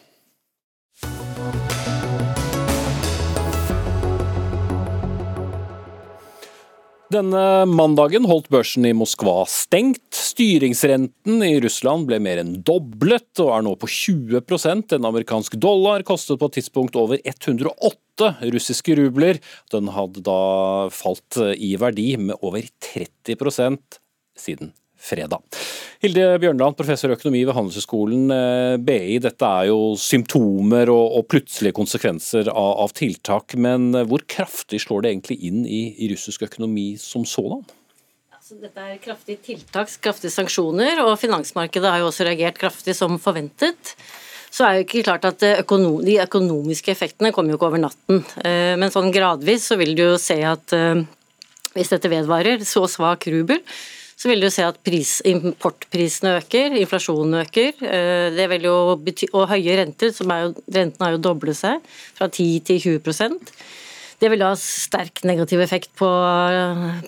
Denne 7.13 7.67
mandagen 7.69 8.25
holdt 8.25 8.47
børsen 8.49 8.87
i 8.89 8.93
Moskva 8.97 9.43
stengt. 9.49 10.15
Styringsrenten 10.17 11.43
i 11.45 11.59
Russland 11.61 12.07
ble 12.09 12.17
mer 12.23 12.39
enn 12.41 12.55
doblet 12.65 13.41
og 13.43 13.51
er 13.53 13.65
nå 13.67 13.75
på 13.77 13.89
20% 13.91 14.95
En 14.97 15.05
amerikansk 15.11 15.59
dollar 15.61 16.01
kostet 16.07 16.41
på 16.41 16.49
et 16.49 16.57
tidspunkt 16.57 16.97
over 16.97 17.21
108 17.21 18.31
russiske 18.55 18.97
rubler. 18.97 19.37
Den 19.69 19.91
hadde 19.93 20.25
da 20.25 20.39
falt 20.89 21.37
i 21.53 21.75
verdi 21.77 22.15
med 22.17 22.39
over 22.41 22.65
30% 22.95 23.99
siden 24.33 24.73
fredag. 25.03 25.43
Hilde 26.03 26.37
Bjørnland, 26.39 26.75
professor 26.79 27.11
i 27.11 27.15
økonomi 27.17 27.43
ved 27.47 27.55
Handelshøyskolen 27.57 28.31
eh, 28.33 28.75
BI. 28.83 29.19
Dette 29.23 29.47
er 29.47 29.69
jo 29.69 29.93
symptomer 29.99 30.91
og, 30.91 31.19
og 31.19 31.27
plutselige 31.31 31.75
konsekvenser 31.77 32.49
av, 32.51 32.71
av, 32.85 32.91
tiltak, 32.95 33.57
men 33.59 33.91
eh, 33.95 34.07
hvor 34.09 34.23
kraftig 34.27 34.81
slår 34.83 35.05
det 35.05 35.13
egentlig 35.13 35.39
inn 35.49 35.63
i, 35.63 35.85
i 36.03 36.11
russisk 36.11 36.45
økonomi 36.47 36.93
som 36.99 37.27
sådan? 37.27 37.63
Så 38.43 38.59
dette 38.59 38.83
er 38.83 38.99
kraftige 39.03 39.39
tiltak, 39.43 39.91
kraftige 40.03 40.33
sanksjoner, 40.33 40.99
og 41.05 41.15
finansmarkedet 41.21 41.87
har 41.87 42.03
jo 42.03 42.09
også 42.11 42.27
reagert 42.27 42.59
kraftig 42.59 42.95
som 42.99 43.15
forventet 43.21 43.95
så 44.53 44.67
er 44.67 44.75
jo 44.75 44.83
ikke 44.83 45.01
klart 45.07 45.23
at 45.25 45.41
eh, 45.47 45.63
de 46.05 46.19
økonomiske 46.21 46.91
effektene 46.93 47.31
kommer 47.33 47.55
jo 47.55 47.57
ikke 47.57 47.71
over 47.71 47.81
natten. 47.81 48.19
Men 48.43 48.91
sånn 48.93 49.09
gradvis 49.09 49.65
så 49.71 49.79
vil 49.79 49.95
du 49.97 50.03
jo 50.03 50.19
se 50.21 50.35
at 50.45 50.75
hvis 51.73 51.89
dette 51.89 52.11
vedvarer, 52.11 52.61
så 52.61 52.83
svak 52.85 53.25
rubel, 53.33 53.63
så 54.23 54.29
vil 54.31 54.39
du 54.39 54.47
se 54.53 54.63
at 54.63 54.77
pris, 54.87 55.17
importprisene 55.27 56.37
øker, 56.39 56.77
inflasjonen 56.79 57.41
øker. 57.41 57.73
Eh, 57.83 58.29
det 58.31 58.47
vil 58.53 58.69
jo 58.69 58.75
bety, 59.03 59.27
og 59.35 59.49
høye 59.51 59.75
renter, 59.81 60.13
som 60.15 60.31
er 60.31 60.45
jo, 60.45 60.53
rentene 60.71 61.09
har 61.09 61.17
jo 61.17 61.23
doblet 61.25 61.59
seg 61.59 61.83
fra 62.15 62.29
10 62.31 62.61
til 62.69 62.79
20% 63.01 63.55
det 64.23 64.29
vil 64.31 64.43
ha 64.45 64.53
sterk 64.55 65.19
negativ 65.27 65.59
effekt 65.59 65.91
på, 65.99 66.07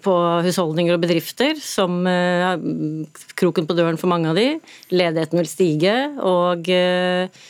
på, 0.03 0.13
husholdninger 0.43 0.97
og 0.97 1.03
bedrifter, 1.05 1.55
som 1.63 2.01
uh, 2.03 2.57
kroken 3.39 3.69
på 3.69 3.77
døren 3.77 3.99
for 4.01 4.11
mange 4.11 4.33
av 4.33 4.35
de. 4.35 4.57
Ledigheten 4.91 5.39
vil 5.39 5.47
stige, 5.47 5.93
og 6.19 6.67
uh, 6.67 7.45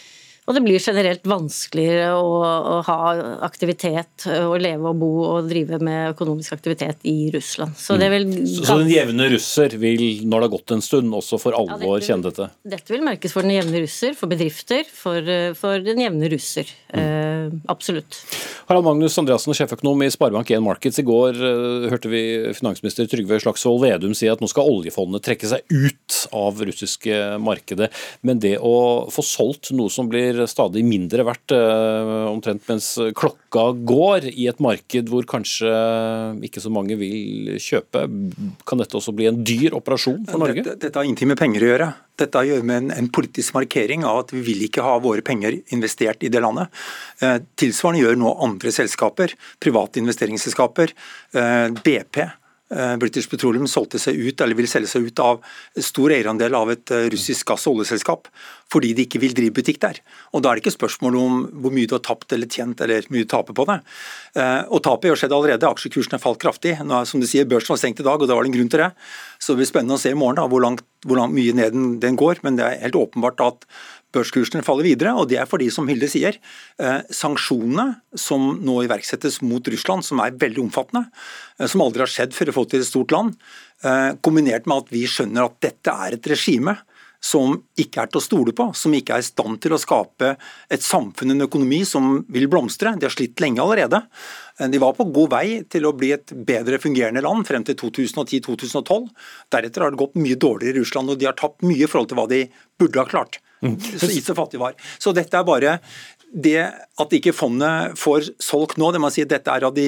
Og 0.46 0.54
det 0.54 0.62
blir 0.62 0.78
generelt 0.78 1.24
vanskeligere 1.26 2.12
å, 2.20 2.34
å, 2.46 2.76
ha 2.86 2.98
aktivitet, 3.48 4.28
å 4.30 4.54
leve 4.62 4.92
og 4.92 5.00
bo 5.02 5.10
og 5.26 5.48
drive 5.50 5.80
med 5.82 6.12
økonomisk 6.12 6.54
aktivitet 6.54 7.02
i 7.10 7.32
Russland. 7.34 7.74
Så, 7.82 7.98
det 7.98 8.12
vil, 8.14 8.28
så, 8.52 8.68
så 8.68 8.78
den 8.84 8.92
jevne 8.94 9.30
russer 9.34 9.74
vil, 9.82 10.04
når 10.22 10.46
det 10.46 10.48
har 10.48 10.54
gått 10.54 10.76
en 10.76 10.86
stund, 10.86 11.10
også 11.18 11.40
for 11.42 11.58
alvor 11.58 11.82
ja, 11.82 11.96
dette, 11.98 12.10
kjenne 12.12 12.30
dette? 12.30 12.50
Dette 12.76 12.94
vil 12.94 13.06
merkes 13.08 13.34
for 13.34 13.48
den 13.48 13.56
jevne 13.56 13.82
russer, 13.82 14.14
for 14.20 14.30
bedrifter, 14.30 14.86
for, 14.86 15.32
for 15.58 15.82
den 15.82 16.04
jevne 16.04 16.30
russer. 16.30 16.70
Mm. 16.94 17.02
Eh, 17.02 17.58
absolutt. 17.74 18.22
Harald 18.70 18.86
Magnus 18.86 19.18
Andreassen, 19.18 19.54
sjeføkonom 19.58 20.06
i 20.06 20.12
Sparebank1 20.14 20.62
Markets. 20.66 21.02
I 21.02 21.08
går 21.10 21.42
eh, 21.42 21.90
hørte 21.90 22.14
vi 22.14 22.22
finansminister 22.54 23.10
Trygve 23.10 23.42
Slagsvold 23.42 23.82
Vedum 23.82 24.14
si 24.18 24.30
at 24.30 24.46
nå 24.46 24.50
skal 24.52 24.70
oljefondet 24.70 25.26
trekke 25.26 25.50
seg 25.56 25.66
ut 25.74 26.22
av 26.38 26.62
russiske 26.70 27.20
markedet. 27.42 27.90
Men 28.22 28.46
det 28.46 28.60
å 28.62 28.76
få 29.14 29.26
solgt 29.26 29.74
noe 29.74 29.90
som 29.94 30.10
blir 30.12 30.35
blir 30.36 30.50
stadig 30.52 30.84
mindre 30.86 31.26
verdt, 31.28 31.54
eh, 31.56 32.28
omtrent 32.30 32.64
mens 32.70 32.92
klokka 33.16 33.66
går, 33.88 34.30
i 34.36 34.48
et 34.52 34.60
marked 34.64 35.10
hvor 35.10 35.26
kanskje 35.30 35.72
ikke 36.46 36.64
så 36.64 36.72
mange 36.74 36.98
vil 37.00 37.56
kjøpe. 37.62 38.06
Kan 38.68 38.82
dette 38.82 39.00
også 39.00 39.16
bli 39.16 39.30
en 39.32 39.42
dyr 39.44 39.76
operasjon 39.78 40.26
for 40.28 40.42
Norge? 40.42 40.64
Dette, 40.64 40.80
dette 40.86 41.00
har 41.00 41.08
ingenting 41.08 41.32
med 41.32 41.40
penger 41.40 41.66
å 41.66 41.72
gjøre. 41.72 41.90
Dette 42.20 42.40
har 42.40 42.48
å 42.48 42.54
gjøre 42.54 42.68
med 42.68 42.84
en, 42.84 42.94
en, 42.96 43.12
politisk 43.16 43.56
markering 43.58 44.06
av 44.08 44.24
at 44.24 44.32
vi 44.36 44.44
vil 44.46 44.64
ikke 44.68 44.86
ha 44.86 44.96
våre 45.04 45.24
penger 45.26 45.60
investert 45.76 46.24
i 46.24 46.32
det 46.32 46.44
landet. 46.44 46.72
Eh, 47.24 47.38
tilsvarende 47.60 48.04
gjør 48.04 48.20
nå 48.22 48.38
andre 48.46 48.74
selskaper, 48.76 49.36
private 49.64 50.04
investeringsselskaper. 50.04 50.96
Eh, 51.36 51.70
BP 51.84 52.26
British 53.00 53.30
Petroleum 53.32 53.68
solgte 53.72 54.00
seg 54.02 54.18
ut, 54.20 54.42
eller 54.42 54.58
vil 54.58 54.68
selge 54.70 54.90
seg 54.92 55.08
ut 55.08 55.22
av 55.24 55.40
stor 55.82 56.14
eierandel 56.16 56.56
av 56.58 56.72
et 56.74 56.92
eh, 56.92 57.08
russisk 57.14 57.48
gass- 57.52 57.66
og 57.70 57.80
oljeselskap, 57.80 58.30
fordi 58.72 58.94
de 58.98 59.06
ikke 59.06 59.22
vil 59.24 59.36
drive 59.38 59.56
butikk 59.56 59.80
der. 59.84 60.02
Og 60.34 60.44
Da 60.44 60.52
er 60.52 60.58
det 60.58 60.66
ikke 60.66 60.76
spørsmål 60.76 61.18
om 61.20 61.38
hvor 61.64 61.74
mye 61.76 61.90
du 61.90 61.96
har 61.98 62.04
tapt 62.06 62.36
eller 62.36 62.50
tjent, 62.52 62.82
eller 62.82 63.08
mye 63.14 63.26
du 63.26 63.32
taper 63.32 63.56
på 63.58 63.68
det. 63.70 63.80
Eh, 64.36 64.62
og 64.68 64.84
Tapet 64.86 65.14
har 65.14 65.22
skjedd 65.22 65.36
allerede, 65.36 65.70
aksjekursen 65.70 66.18
har 66.18 66.24
falt 66.24 66.42
kraftig. 66.42 66.78
Nå, 66.84 67.04
som 67.10 67.24
du 67.24 67.28
sier, 67.30 67.48
Børsen 67.50 67.76
var 67.76 67.82
stengt 67.82 68.02
i 68.04 68.08
dag, 68.08 68.20
og 68.20 68.28
det 68.28 68.38
var 68.38 68.48
en 68.48 68.56
grunn 68.56 68.72
til 68.72 68.84
det. 68.84 68.92
Så 69.40 69.54
det 69.54 69.64
blir 69.64 69.72
spennende 69.72 70.00
å 70.00 70.02
se 70.02 70.14
i 70.14 70.18
morgen 70.18 70.42
da, 70.42 70.48
hvor, 70.52 70.64
langt, 70.64 70.86
hvor 71.06 71.20
langt, 71.22 71.36
mye 71.36 71.56
ned 71.56 71.78
den 72.04 72.20
går. 72.20 72.44
Men 72.46 72.60
det 72.60 72.68
er 72.68 72.82
helt 72.88 73.00
åpenbart 73.00 73.44
at 73.46 73.70
børskursene 74.16 74.64
faller 74.66 74.88
videre, 74.88 75.14
og 75.16 75.30
det 75.32 75.40
er 75.42 75.50
fordi, 75.50 75.70
som 75.74 75.88
Hilde 75.92 76.10
sier, 76.12 76.40
eh, 76.80 77.02
sanksjonene 77.14 78.02
som 78.16 78.56
nå 78.64 78.80
iverksettes 78.86 79.42
mot 79.46 79.68
Russland, 79.72 80.06
som 80.08 80.24
er 80.24 80.38
veldig 80.40 80.66
omfattende, 80.66 81.08
eh, 81.60 81.68
som 81.68 81.84
aldri 81.86 82.06
har 82.06 82.12
skjedd 82.12 82.36
før 82.36 82.50
i 82.50 82.56
forhold 82.56 82.72
til 82.74 82.84
et 82.84 82.92
stort 82.92 83.12
land, 83.12 83.36
eh, 83.84 84.12
kombinert 84.22 84.66
med 84.66 84.86
at 84.86 84.92
vi 84.92 85.06
skjønner 85.06 85.46
at 85.46 85.60
dette 85.62 85.92
er 85.92 86.14
et 86.14 86.28
regime 86.28 86.78
som 87.26 87.56
ikke 87.80 88.04
er 88.04 88.10
til 88.12 88.20
å 88.20 88.24
stole 88.24 88.54
på, 88.54 88.68
som 88.78 88.94
ikke 88.94 89.16
er 89.16 89.24
i 89.24 89.26
stand 89.26 89.60
til 89.64 89.74
å 89.74 89.80
skape 89.82 90.36
et 90.70 90.84
samfunn, 90.84 91.32
en 91.34 91.48
økonomi 91.48 91.82
som 91.88 92.20
vil 92.30 92.48
blomstre. 92.52 92.94
De 93.00 93.08
har 93.08 93.14
slitt 93.14 93.42
lenge 93.42 93.64
allerede. 93.64 94.04
De 94.60 94.82
var 94.82 94.94
på 94.94 95.08
god 95.12 95.32
vei 95.34 95.64
til 95.64 95.88
å 95.90 95.96
bli 95.98 96.12
et 96.16 96.36
bedre 96.46 96.78
fungerende 96.78 97.24
land 97.26 97.48
frem 97.48 97.66
til 97.66 97.80
2010-2012. 97.82 99.10
Deretter 99.50 99.82
har 99.82 99.96
det 99.96 100.02
gått 100.04 100.20
mye 100.22 100.38
dårligere 100.38 100.76
i 100.76 100.80
Russland, 100.84 101.10
og 101.10 101.18
de 101.18 101.26
har 101.26 101.38
tapt 101.40 101.66
mye 101.66 101.82
i 101.82 101.90
forhold 101.90 102.12
til 102.12 102.22
hva 102.22 102.30
de 102.30 102.44
burde 102.78 103.02
ha 103.02 103.10
klart. 103.10 103.42
Så 104.00 104.10
så 104.24 104.38
fattig 104.38 104.62
var. 104.62 104.78
Så 105.00 105.14
dette 105.16 105.38
er 105.38 105.48
bare 105.48 105.80
det 106.36 106.60
at 107.00 107.14
ikke 107.16 107.34
fondet 107.36 107.96
får 108.00 108.32
solgt 108.44 108.80
nå, 108.82 108.90
det 108.92 109.00
må 109.00 109.12
si 109.14 109.24
at 109.24 109.32
dette 109.32 109.52
er 109.52 109.68
av 109.68 109.76
de, 109.76 109.88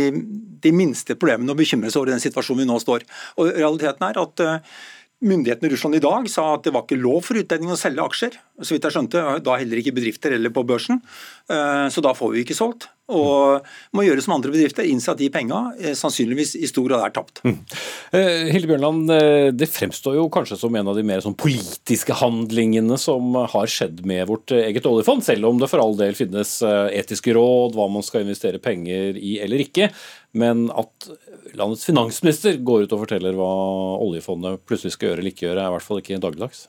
de 0.64 0.72
minste 0.72 1.18
problemene 1.20 1.52
å 1.52 1.60
bekymre 1.60 1.92
seg 1.92 2.02
over 2.02 2.14
i 2.14 2.16
den 2.16 2.24
situasjonen 2.24 2.64
vi 2.64 2.70
nå 2.70 2.78
står. 2.84 3.04
Og 3.42 3.52
Realiteten 3.58 4.08
er 4.08 4.22
at 4.22 4.46
uh, 4.46 4.78
Myndighetene 5.18 5.66
i 5.66 5.72
Russland 5.74 5.98
i 5.98 6.02
dag 6.04 6.28
sa 6.30 6.44
at 6.54 6.68
det 6.68 6.72
var 6.76 6.84
ikke 6.86 7.00
lov 7.02 7.24
for 7.26 7.40
utlendinger 7.40 7.74
å 7.74 7.80
selge 7.80 8.04
aksjer. 8.04 8.36
Så 8.62 8.76
vidt 8.76 8.86
jeg 8.86 8.94
skjønte, 8.94 9.24
Da 9.42 9.56
heller 9.58 9.82
ikke 9.82 9.96
bedrifter 9.98 10.36
eller 10.36 10.54
på 10.54 10.62
børsen. 10.70 11.02
Uh, 11.50 11.90
så 11.90 12.04
da 12.06 12.14
får 12.14 12.36
vi 12.36 12.44
ikke 12.46 12.58
solgt. 12.58 12.86
Og 13.08 13.64
må 13.96 14.04
gjøre 14.04 14.24
som 14.24 14.34
andre 14.36 14.52
bedrifter, 14.52 14.84
innse 14.88 15.14
at 15.14 15.20
de 15.22 15.30
penga 15.32 15.62
eh, 15.80 15.96
sannsynligvis 15.96 16.58
i 16.60 16.68
stor 16.68 16.90
grad 16.90 17.06
er 17.06 17.14
tapt. 17.16 17.40
Mm. 17.48 17.56
Eh, 18.12 18.50
Hilde 18.52 18.68
Bjørnland, 18.68 19.14
eh, 19.16 19.48
det 19.56 19.70
fremstår 19.72 20.18
jo 20.20 20.28
kanskje 20.34 20.60
som 20.60 20.76
en 20.76 20.92
av 20.92 20.98
de 20.98 21.06
mer 21.08 21.24
sånn 21.24 21.38
politiske 21.40 22.18
handlingene 22.20 23.00
som 23.00 23.32
har 23.40 23.72
skjedd 23.72 24.04
med 24.08 24.28
vårt 24.28 24.52
eget 24.60 24.90
oljefond, 24.92 25.24
selv 25.24 25.48
om 25.48 25.62
det 25.62 25.72
for 25.72 25.84
all 25.84 25.96
del 26.00 26.20
finnes 26.20 26.60
etiske 26.68 27.32
råd, 27.38 27.78
hva 27.78 27.88
man 27.92 28.04
skal 28.04 28.26
investere 28.26 28.60
penger 28.60 29.16
i 29.16 29.38
eller 29.44 29.64
ikke. 29.64 29.92
Men 30.38 30.68
at 30.76 31.08
landets 31.58 31.88
finansminister 31.88 32.60
går 32.68 32.84
ut 32.86 32.94
og 32.94 33.06
forteller 33.06 33.34
hva 33.38 33.48
oljefondet 34.04 34.60
plutselig 34.68 34.94
skal 34.94 35.10
gjøre 35.10 35.24
eller 35.24 35.34
ikke 35.34 35.46
gjøre, 35.48 35.64
er 35.64 35.72
i 35.72 35.74
hvert 35.74 35.86
fall 35.86 36.02
ikke 36.02 36.20
dagligdags? 36.22 36.66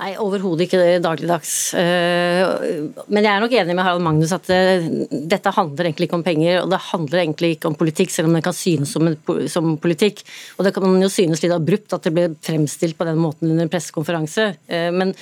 Nei, 0.00 0.08
overhodet 0.22 0.66
ikke 0.66 0.80
dagligdags. 1.04 1.52
Men 1.76 3.20
jeg 3.20 3.30
er 3.30 3.44
nok 3.44 3.54
enig 3.60 3.76
med 3.76 3.84
Harald 3.84 4.06
Magnus 4.06 4.34
at 4.34 4.48
dette 4.48 5.54
handler 5.54 5.81
handler 5.82 5.90
egentlig 5.90 6.08
ikke 6.08 6.18
om 6.18 6.26
penger, 6.26 6.60
og 6.62 6.70
det 6.70 6.80
handler 6.90 7.22
egentlig 7.22 7.50
ikke 7.56 7.70
om 7.70 7.78
politikk, 7.78 8.12
selv 8.12 8.28
om 8.28 8.36
det 8.36 8.44
kan 8.44 8.54
synes 8.54 8.92
som, 8.94 9.08
en, 9.08 9.16
som 9.50 9.76
politikk. 9.78 10.22
Og 10.58 10.66
det 10.66 10.74
kan 10.76 11.02
jo 11.02 11.10
synes 11.10 11.42
litt 11.42 11.54
abrupt 11.54 11.92
at 11.92 12.06
det 12.06 12.14
ble 12.14 12.28
fremstilt 12.42 12.98
på 12.98 13.08
den 13.08 13.20
måten 13.20 13.50
under 13.50 13.66
en 13.66 13.72
pressekonferanse. 13.72 14.52
Eh, 14.68 14.90
men 14.94 15.14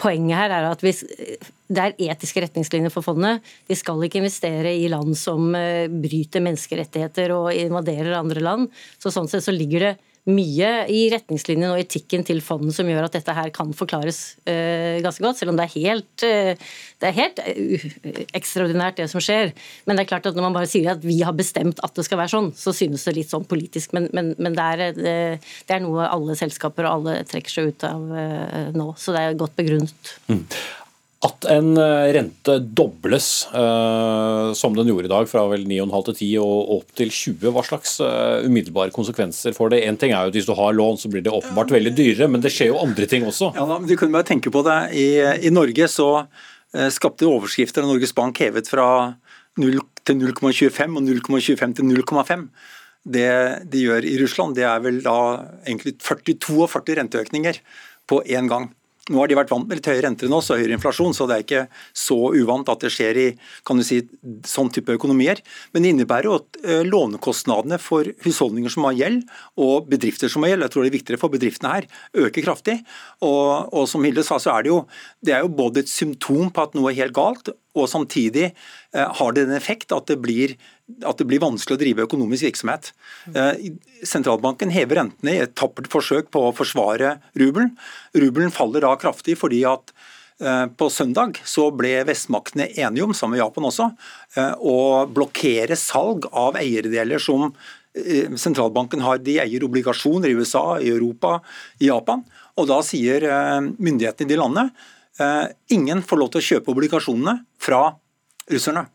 poenget 0.00 0.38
her 0.38 0.54
er 0.56 0.70
at 0.70 0.82
hvis 0.84 1.04
det 1.70 1.82
er 1.82 1.98
etiske 2.10 2.42
retningslinjer 2.42 2.90
for 2.90 3.06
fondet. 3.06 3.44
De 3.70 3.76
skal 3.78 4.00
ikke 4.02 4.18
investere 4.18 4.72
i 4.74 4.88
land 4.90 5.14
som 5.14 5.52
eh, 5.54 5.86
bryter 5.86 6.42
menneskerettigheter 6.42 7.30
og 7.36 7.52
invaderer 7.54 8.16
andre 8.18 8.42
land. 8.42 8.72
Så 8.98 9.12
sånn 9.14 9.30
sett 9.30 9.46
så 9.46 9.54
ligger 9.54 9.86
det 9.86 9.92
mye 10.28 10.70
i 10.92 11.06
retningslinjene 11.12 11.70
og 11.72 11.80
etikken 11.80 12.24
til 12.28 12.42
fondet 12.44 12.74
som 12.76 12.88
gjør 12.88 13.06
at 13.06 13.14
dette 13.16 13.34
her 13.34 13.48
kan 13.54 13.70
forklares 13.76 14.18
uh, 14.44 15.00
ganske 15.00 15.24
godt, 15.24 15.38
selv 15.40 15.54
om 15.54 15.58
det 15.58 15.64
er 15.64 15.74
helt, 15.78 16.24
uh, 16.26 16.74
det 17.00 17.08
er 17.08 17.16
helt 17.16 17.40
uh, 17.40 17.86
ekstraordinært 18.36 19.00
det 19.00 19.08
som 19.12 19.24
skjer. 19.24 19.54
Men 19.88 19.96
det 19.96 20.04
er 20.04 20.10
klart 20.12 20.28
at 20.28 20.36
når 20.36 20.48
man 20.48 20.58
bare 20.58 20.68
sier 20.70 20.92
at 20.92 21.06
vi 21.06 21.20
har 21.24 21.36
bestemt 21.36 21.80
at 21.86 21.96
det 21.96 22.04
skal 22.06 22.20
være 22.20 22.34
sånn, 22.34 22.50
så 22.56 22.74
synes 22.76 23.06
det 23.08 23.16
litt 23.16 23.32
sånn 23.32 23.48
politisk. 23.48 23.94
Men, 23.96 24.10
men, 24.16 24.34
men 24.36 24.58
det, 24.58 24.68
er, 24.74 25.00
det, 25.00 25.72
er, 25.72 25.80
noe 25.84 26.10
alle 26.10 26.36
selskaper 26.38 26.84
og 26.84 26.98
alle 26.98 27.16
trekker 27.28 27.56
seg 27.56 27.72
ut 27.72 27.88
av 27.88 28.04
nå, 28.76 28.90
så 29.00 29.16
det 29.16 29.24
er 29.24 29.40
godt 29.40 29.56
begrunnet. 29.58 30.14
Mm. 30.28 30.44
At 31.20 31.44
en 31.52 31.74
eh, 31.76 32.10
rente 32.16 32.54
dobles, 32.64 33.26
uh, 33.52 34.54
som 34.56 34.72
den 34.72 34.88
gjorde 34.88 35.04
i 35.04 35.12
dag, 35.12 35.26
fra 35.28 35.42
vel 35.50 35.66
9,5 35.68 36.06
til 36.06 36.14
10 36.16 36.28
og 36.40 36.70
opp 36.78 36.94
til 36.96 37.12
20, 37.12 37.50
hva 37.52 37.64
slags 37.66 37.98
uh, 38.00 38.40
umiddelbare 38.46 38.94
konsekvenser 38.94 39.52
får 39.52 39.74
det? 39.74 39.82
En 39.84 39.98
ting 40.00 40.14
er 40.14 40.24
jo 40.24 40.32
at 40.32 40.38
Hvis 40.38 40.48
du 40.48 40.54
har 40.56 40.72
lån, 40.72 40.96
så 41.02 41.12
blir 41.12 41.20
det 41.26 41.34
åpenbart 41.36 41.74
veldig 41.76 41.92
dyrere, 41.98 42.30
men 42.32 42.40
det 42.40 42.54
skjer 42.54 42.72
jo 42.72 42.80
andre 42.80 43.04
ting 43.10 43.28
også. 43.28 43.50
Ja, 43.58 43.68
men 43.68 43.84
Du 43.90 43.92
kunne 44.00 44.16
bare 44.16 44.30
tenke 44.32 44.48
på 44.54 44.64
det. 44.64 44.78
I, 44.96 45.08
i 45.44 45.52
Norge 45.52 45.90
så 45.92 46.08
skapte 46.94 47.26
overskrifter 47.26 47.82
av 47.82 47.90
Norges 47.90 48.14
Bank 48.14 48.38
hevet 48.40 48.68
fra 48.70 48.88
0 49.60 49.80
til 50.06 50.20
0,25 50.22 50.96
og 50.96 51.08
0,25 51.08 51.76
til 51.76 51.90
0,5. 51.90 52.48
Det 53.04 53.30
de 53.72 53.84
gjør 53.84 54.08
i 54.08 54.16
Russland, 54.22 54.56
det 54.56 54.64
er 54.68 54.80
vel 54.84 55.00
da 55.04 55.18
egentlig 55.66 55.98
42 56.00 56.96
renteøkninger 57.00 57.60
på 58.08 58.22
én 58.24 58.48
gang. 58.48 58.70
Nå 59.10 59.18
har 59.18 59.30
de 59.30 59.38
vært 59.38 59.50
vant 59.50 59.66
med 59.66 59.80
litt 59.80 59.88
høyere 59.90 60.04
renter 60.06 60.28
enn 60.28 60.36
oss 60.36 60.52
og 60.52 60.60
høyere 60.60 60.76
inflasjon, 60.76 61.14
så 61.16 61.26
det 61.26 61.36
er 61.36 61.44
ikke 61.44 61.62
så 61.96 62.18
uvant 62.36 62.68
at 62.70 62.84
det 62.84 62.92
skjer 62.94 63.18
i 63.18 63.26
kan 63.66 63.80
du 63.80 63.84
si, 63.86 64.00
sånn 64.46 64.70
type 64.70 64.94
økonomier. 64.94 65.42
Men 65.74 65.84
det 65.84 65.94
innebærer 65.94 66.30
jo 66.30 66.36
at 66.38 66.60
eh, 66.62 66.82
lånekostnadene 66.86 67.80
for 67.82 68.06
husholdninger 68.24 68.72
som 68.72 68.86
har 68.86 68.98
gjeld, 69.00 69.24
og 69.60 69.90
bedrifter 69.90 70.30
som 70.30 70.46
har 70.46 70.54
gjeld, 70.54 70.66
jeg 70.66 70.74
tror 70.76 70.86
det 70.86 70.92
er 70.92 70.98
viktigere 70.98 71.22
for 71.22 71.34
bedriftene 71.34 71.74
her, 71.74 71.88
øker 72.26 72.46
kraftig. 72.46 72.78
Og, 73.26 73.72
og 73.74 73.88
som 73.90 74.06
Hilde 74.06 74.24
sa, 74.26 74.38
så 74.42 74.54
er 74.54 74.66
det 74.66 74.72
jo, 74.72 74.84
det 75.26 75.34
er 75.34 75.42
jo 75.44 75.54
både 75.58 75.82
et 75.82 75.90
symptom 75.90 76.54
på 76.54 76.68
at 76.68 76.78
noe 76.78 76.92
er 76.92 77.02
helt 77.02 77.16
galt, 77.16 77.50
og 77.78 77.86
samtidig 77.90 78.48
eh, 78.50 79.08
har 79.18 79.34
det 79.34 79.46
en 79.46 79.54
effekt 79.54 79.94
at 79.94 80.08
det, 80.10 80.18
blir, 80.22 80.56
at 81.06 81.20
det 81.20 81.26
blir 81.30 81.42
vanskelig 81.42 81.78
å 81.78 81.82
drive 81.82 82.06
økonomisk 82.08 82.48
virksomhet. 82.48 82.90
Eh, 83.30 83.70
sentralbanken 84.06 84.72
hever 84.74 85.02
rentene 85.02 85.36
i 85.36 85.42
et 85.44 85.54
tappert 85.58 85.90
forsøk 85.92 86.32
på 86.34 86.48
å 86.48 86.54
forsvare 86.56 87.18
rubelen. 87.38 87.76
Rubelen 88.16 88.54
faller 88.54 88.86
da 88.86 88.96
kraftig 89.00 89.38
fordi 89.38 89.62
at 89.70 89.94
eh, 90.42 90.66
på 90.74 90.90
søndag 90.90 91.38
så 91.46 91.68
ble 91.74 92.00
vestmaktene 92.10 92.72
enige 92.74 93.06
om, 93.06 93.14
sammen 93.14 93.38
med 93.38 93.44
Japan 93.44 93.70
også, 93.70 93.90
å 94.58 94.78
blokkere 95.10 95.78
salg 95.78 96.26
av 96.30 96.58
eierdeler 96.58 97.22
som 97.22 97.50
sentralbanken 98.38 99.02
har. 99.02 99.18
De 99.18 99.40
eier 99.42 99.64
obligasjoner 99.66 100.30
i 100.30 100.36
USA, 100.38 100.78
i 100.78 100.92
Europa, 100.92 101.40
i 101.82 101.88
Japan. 101.88 102.22
Og 102.54 102.68
da 102.70 102.78
sier 102.86 103.26
myndighetene 103.74 104.28
i 104.28 104.30
de 104.30 104.38
landene 104.38 104.70
ingen 105.74 106.04
får 106.06 106.20
lov 106.20 106.30
til 106.32 106.40
å 106.40 106.46
kjøpe 106.46 106.72
obligasjonene 106.72 107.34
fra 107.60 107.82
russerne. 108.50 108.86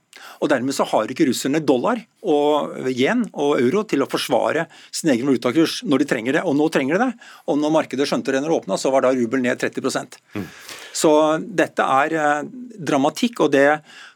Og 0.42 0.50
Dermed 0.52 0.76
så 0.76 0.86
har 0.90 1.12
ikke 1.12 1.28
russerne 1.30 1.62
dollar 1.64 2.00
og 2.26 2.90
yen 2.92 3.26
og 3.32 3.60
euro 3.60 3.84
til 3.88 4.04
å 4.04 4.10
forsvare 4.10 4.66
sin 4.94 5.12
egen 5.14 5.28
valutakurs 5.30 5.82
når 5.88 6.04
de 6.04 6.10
trenger 6.10 6.38
det. 6.38 6.44
Og 6.48 6.58
nå 6.58 6.68
trenger 6.74 6.98
de 6.98 7.08
det. 7.08 7.28
Og 7.52 7.60
når 7.62 7.76
markedet 7.78 8.08
skjønte 8.10 8.34
det 8.34 8.42
når 8.44 8.52
det 8.54 8.60
åpna, 8.62 8.80
så 8.82 8.92
var 8.94 9.06
da 9.06 9.14
rubel 9.16 9.44
ned 9.44 9.62
30 9.62 9.86
mm. 10.36 10.50
Så 10.96 11.12
dette 11.44 11.88
er 12.00 12.18
eh, 12.20 12.52
dramatikk, 12.80 13.46
og 13.46 13.56
det 13.56 13.68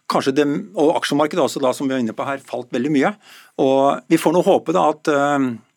kanskje 0.10 0.34
det, 0.40 0.46
og 0.80 0.96
aksjemarkedet 0.98 1.44
også 1.44 1.62
da, 1.62 1.74
som 1.76 1.90
vi 1.90 1.94
er 1.94 2.02
inne 2.02 2.16
på 2.18 2.26
her, 2.26 2.42
falt 2.42 2.72
veldig 2.74 2.92
mye. 2.96 3.14
Og 3.62 4.08
Vi 4.10 4.18
får 4.18 4.34
nå 4.34 4.46
håpe 4.46 4.74
da 4.76 4.88
at 4.96 5.12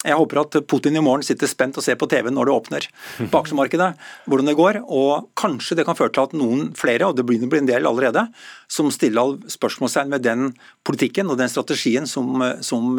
jeg 0.02 0.18
håper 0.18 0.40
at 0.42 0.56
Putin 0.66 0.98
i 0.98 1.02
morgen 1.04 1.24
sitter 1.26 1.50
spent 1.50 1.78
og 1.78 1.84
ser 1.84 1.98
på 1.98 2.08
TV 2.10 2.30
når 2.32 2.48
det 2.48 2.54
åpner 2.54 2.86
på 3.30 3.40
aksjemarkedet, 3.42 3.92
hvordan 4.26 4.50
det 4.50 4.56
går. 4.58 4.80
Og 4.82 5.28
kanskje 5.38 5.78
det 5.78 5.86
kan 5.86 5.98
føre 5.98 6.12
til 6.14 6.26
at 6.26 6.36
noen 6.36 6.72
flere, 6.78 7.08
og 7.08 7.18
det 7.18 7.26
blir 7.28 7.42
en 7.42 7.70
del 7.70 7.86
allerede, 7.88 8.26
som 8.72 8.90
stiller 8.94 9.38
spørsmålstegn 9.52 10.10
med 10.12 10.24
den 10.26 10.52
politikken 10.86 11.30
og 11.30 11.38
den 11.40 11.50
strategien 11.52 12.08
som, 12.10 12.42
som 12.64 12.98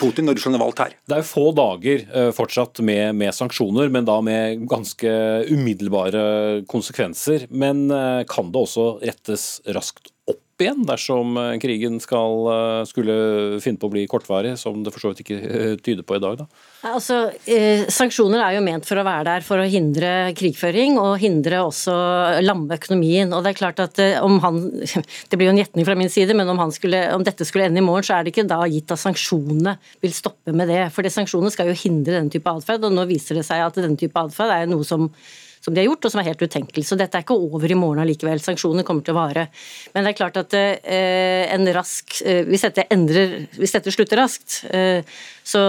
Putin 0.00 0.28
og 0.28 0.36
Russland 0.36 0.58
har 0.58 0.64
valgt 0.64 0.84
her. 0.84 0.96
Det 1.08 1.18
er 1.18 1.24
jo 1.24 1.30
få 1.30 1.46
dager 1.56 2.04
eh, 2.04 2.30
fortsatt 2.36 2.82
med, 2.84 3.14
med 3.16 3.34
sanksjoner, 3.36 3.92
men 3.92 4.08
da 4.08 4.20
med 4.24 4.66
ganske 4.70 5.14
umiddelbare 5.48 6.64
konsekvenser. 6.70 7.48
Men 7.50 7.86
eh, 7.88 8.24
kan 8.28 8.52
det 8.52 8.66
også 8.66 8.88
rettes 9.04 9.48
raskt 9.72 10.13
opp 10.54 10.62
igjen 10.62 10.84
dersom 10.86 11.34
eh, 11.36 11.56
krigen 11.58 11.98
skal, 12.02 12.46
eh, 12.52 12.84
skulle 12.86 13.60
finne 13.62 13.80
på 13.80 13.88
å 13.88 13.92
bli 13.92 14.04
kortvarig, 14.06 14.54
som 14.58 14.84
det 14.84 14.92
for 14.94 15.02
så 15.02 15.10
vidt 15.10 15.24
ikke 15.24 15.38
eh, 15.42 15.74
tyder 15.82 16.06
på 16.06 16.16
i 16.16 16.22
dag? 16.22 16.38
Da? 16.38 16.46
Altså, 16.94 17.18
Sanksjoner 17.90 18.42
er 18.44 18.56
jo 18.56 18.64
ment 18.64 18.86
for 18.86 19.00
å 19.00 19.06
være 19.06 19.24
der 19.26 19.46
for 19.46 19.58
å 19.58 19.66
hindre 19.68 20.32
krigføring 20.36 20.98
og 21.00 21.16
hindre 21.22 21.64
også 21.64 21.94
lamme 22.44 22.78
økonomien. 22.78 23.32
og 23.34 23.42
Det 23.44 23.54
er 23.54 23.58
klart 23.58 23.82
at 23.82 24.02
om 24.22 24.38
han, 24.44 24.60
det 25.30 25.38
blir 25.38 25.50
jo 25.50 25.54
en 25.56 25.62
gjetning 25.62 25.88
fra 25.88 25.98
min 25.98 26.12
side, 26.12 26.36
men 26.38 26.50
om, 26.52 26.62
skulle, 26.74 27.02
om, 27.16 27.24
dette 27.26 27.46
skulle 27.48 27.66
ende 27.70 27.82
i 27.82 27.86
morgen, 27.86 28.06
så 28.06 28.18
er 28.18 28.24
det 28.24 28.34
ikke 28.34 28.46
da 28.50 28.60
gitt 28.70 28.94
at 28.94 29.02
sanksjonene 29.02 29.78
vil 30.04 30.14
stoppe 30.14 30.54
med 30.54 30.70
det. 30.70 30.84
For 30.94 31.06
det 31.06 31.14
sanksjonene 31.14 31.54
skal 31.54 31.72
jo 31.72 31.80
hindre 31.86 32.20
denne 32.20 32.32
type 32.32 32.52
atferd, 32.52 32.86
og 32.86 32.94
nå 32.94 33.08
viser 33.10 33.40
det 33.40 33.48
seg 33.48 33.64
at 33.64 33.80
denne 33.80 33.98
type 33.98 34.22
atferd 34.22 34.54
er 34.54 34.70
noe 34.70 34.86
som 34.86 35.10
som 35.64 35.72
de 35.72 35.80
har 35.80 35.88
gjort, 35.88 36.04
og 36.04 36.12
som 36.12 36.20
er 36.20 36.28
helt 36.28 36.42
utenkelig. 36.44 36.84
Så 36.84 36.98
dette 37.00 37.16
er 37.16 37.24
ikke 37.24 37.36
over 37.40 37.70
i 37.72 37.78
morgen 37.78 38.02
allikevel. 38.02 38.42
Sanksjonene 38.44 38.84
kommer 38.84 39.04
til 39.04 39.14
å 39.14 39.20
vare. 39.22 39.46
Men 39.94 40.04
det 40.04 40.12
er 40.12 40.18
klart 40.18 40.36
at 40.36 40.56
eh, 40.56 41.46
en 41.54 41.64
rask 41.72 42.18
eh, 42.20 42.42
hvis, 42.44 42.66
dette 42.66 42.84
endrer, 42.92 43.46
hvis 43.56 43.72
dette 43.72 43.94
slutter 43.94 44.20
raskt, 44.20 44.58
eh, 44.68 45.00
så, 45.44 45.60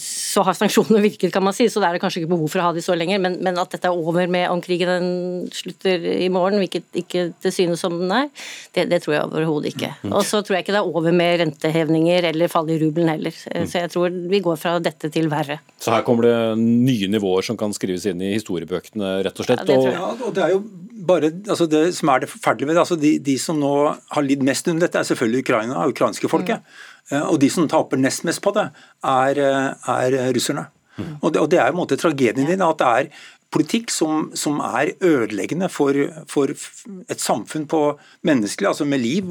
så, 0.00 0.42
har 0.44 0.56
sanksjonene 0.56 1.02
virket, 1.04 1.32
kan 1.32 1.44
man 1.44 1.56
si. 1.56 1.66
Så 1.72 1.80
da 1.80 1.88
er 1.88 1.96
det 1.96 2.02
kanskje 2.04 2.22
ikke 2.22 2.34
behov 2.34 2.52
for 2.52 2.60
å 2.60 2.68
ha 2.68 2.76
de 2.76 2.84
så 2.84 2.96
lenger. 2.96 3.22
Men, 3.24 3.38
men 3.44 3.60
at 3.60 3.72
dette 3.72 3.88
er 3.88 3.96
over 3.96 4.28
med 4.28 4.48
om 4.52 4.60
krigen 4.64 5.08
slutter 5.52 6.04
i 6.14 6.28
morgen, 6.32 6.60
hvilket 6.60 7.00
ikke 7.04 7.26
til 7.44 7.54
synes 7.54 7.84
som 7.84 7.96
den 8.00 8.12
er, 8.12 8.30
det, 8.76 8.86
det 8.92 9.02
tror 9.04 9.16
jeg 9.16 9.28
overhodet 9.30 9.72
ikke. 9.72 9.92
Mm. 10.04 10.12
Og 10.12 10.24
så 10.28 10.40
tror 10.44 10.58
jeg 10.58 10.66
ikke 10.66 10.76
det 10.76 10.82
er 10.82 10.92
over 11.00 11.16
med 11.16 11.40
rentehevninger 11.42 12.28
eller 12.32 12.52
fall 12.52 12.68
i 12.72 12.78
rubelen 12.80 13.12
heller. 13.12 13.36
Mm. 13.52 13.68
Så 13.68 13.84
jeg 13.84 13.92
tror 13.92 14.20
vi 14.32 14.44
går 14.44 14.60
fra 14.60 14.76
dette 14.84 15.12
til 15.12 15.32
verre. 15.32 15.60
Så 15.80 15.92
her 15.92 16.04
kommer 16.04 16.28
det 16.28 16.36
nye 16.60 17.08
nivåer 17.12 17.44
som 17.44 17.60
kan 17.60 17.72
skrives 17.76 18.08
inn 18.08 18.22
i 18.24 18.34
historiebøkene, 18.34 19.13
rett 19.22 19.40
og 19.40 19.46
slett? 19.46 19.62
Ja, 19.68 19.76
det, 19.78 19.92
ja, 19.94 20.08
og 20.14 20.34
det 20.36 20.42
er 20.46 20.56
jo 20.56 20.64
bare 21.04 21.30
altså 21.50 21.66
det 21.70 21.84
som 21.96 22.10
er 22.12 22.24
det 22.24 22.30
forferdelige 22.32 22.70
ved 22.70 22.76
det, 22.76 22.84
altså 22.84 22.98
de, 23.00 23.12
de, 23.26 23.36
som 23.40 23.60
nå 23.60 23.74
har 23.92 24.26
lidd 24.26 24.44
mest 24.46 24.68
under 24.70 24.86
dette, 24.86 25.00
er 25.00 25.10
selvfølgelig 25.10 25.44
Ukraina 25.44 25.82
og 25.82 25.94
ukrainske 25.94 26.30
folket. 26.32 26.64
Mm. 26.64 26.80
Eh, 27.12 27.26
og 27.28 27.40
de 27.42 27.50
som 27.52 27.68
taper 27.70 28.00
nest 28.00 28.24
mest 28.28 28.42
på 28.44 28.54
det, 28.56 28.68
er, 29.04 29.44
eh, 29.44 29.94
er 29.98 30.18
russerne. 30.36 30.68
Mm. 30.96 31.14
Og, 31.20 31.32
det, 31.34 31.40
og, 31.40 31.48
det, 31.50 31.58
er 31.58 31.68
jo 31.68 31.74
en 31.74 31.80
måte 31.82 31.98
tragedien 31.98 32.46
din, 32.46 32.62
at 32.62 32.78
det 32.80 32.90
er 32.90 33.24
politikk 33.54 33.92
som, 33.94 34.28
som 34.38 34.58
er 34.64 34.94
ødeleggende 35.04 35.68
for, 35.70 35.94
for, 36.30 36.50
et 36.50 37.22
samfunn 37.22 37.68
på 37.70 37.80
menneskelig, 38.26 38.66
altså 38.70 38.86
med 38.88 39.02
liv 39.02 39.30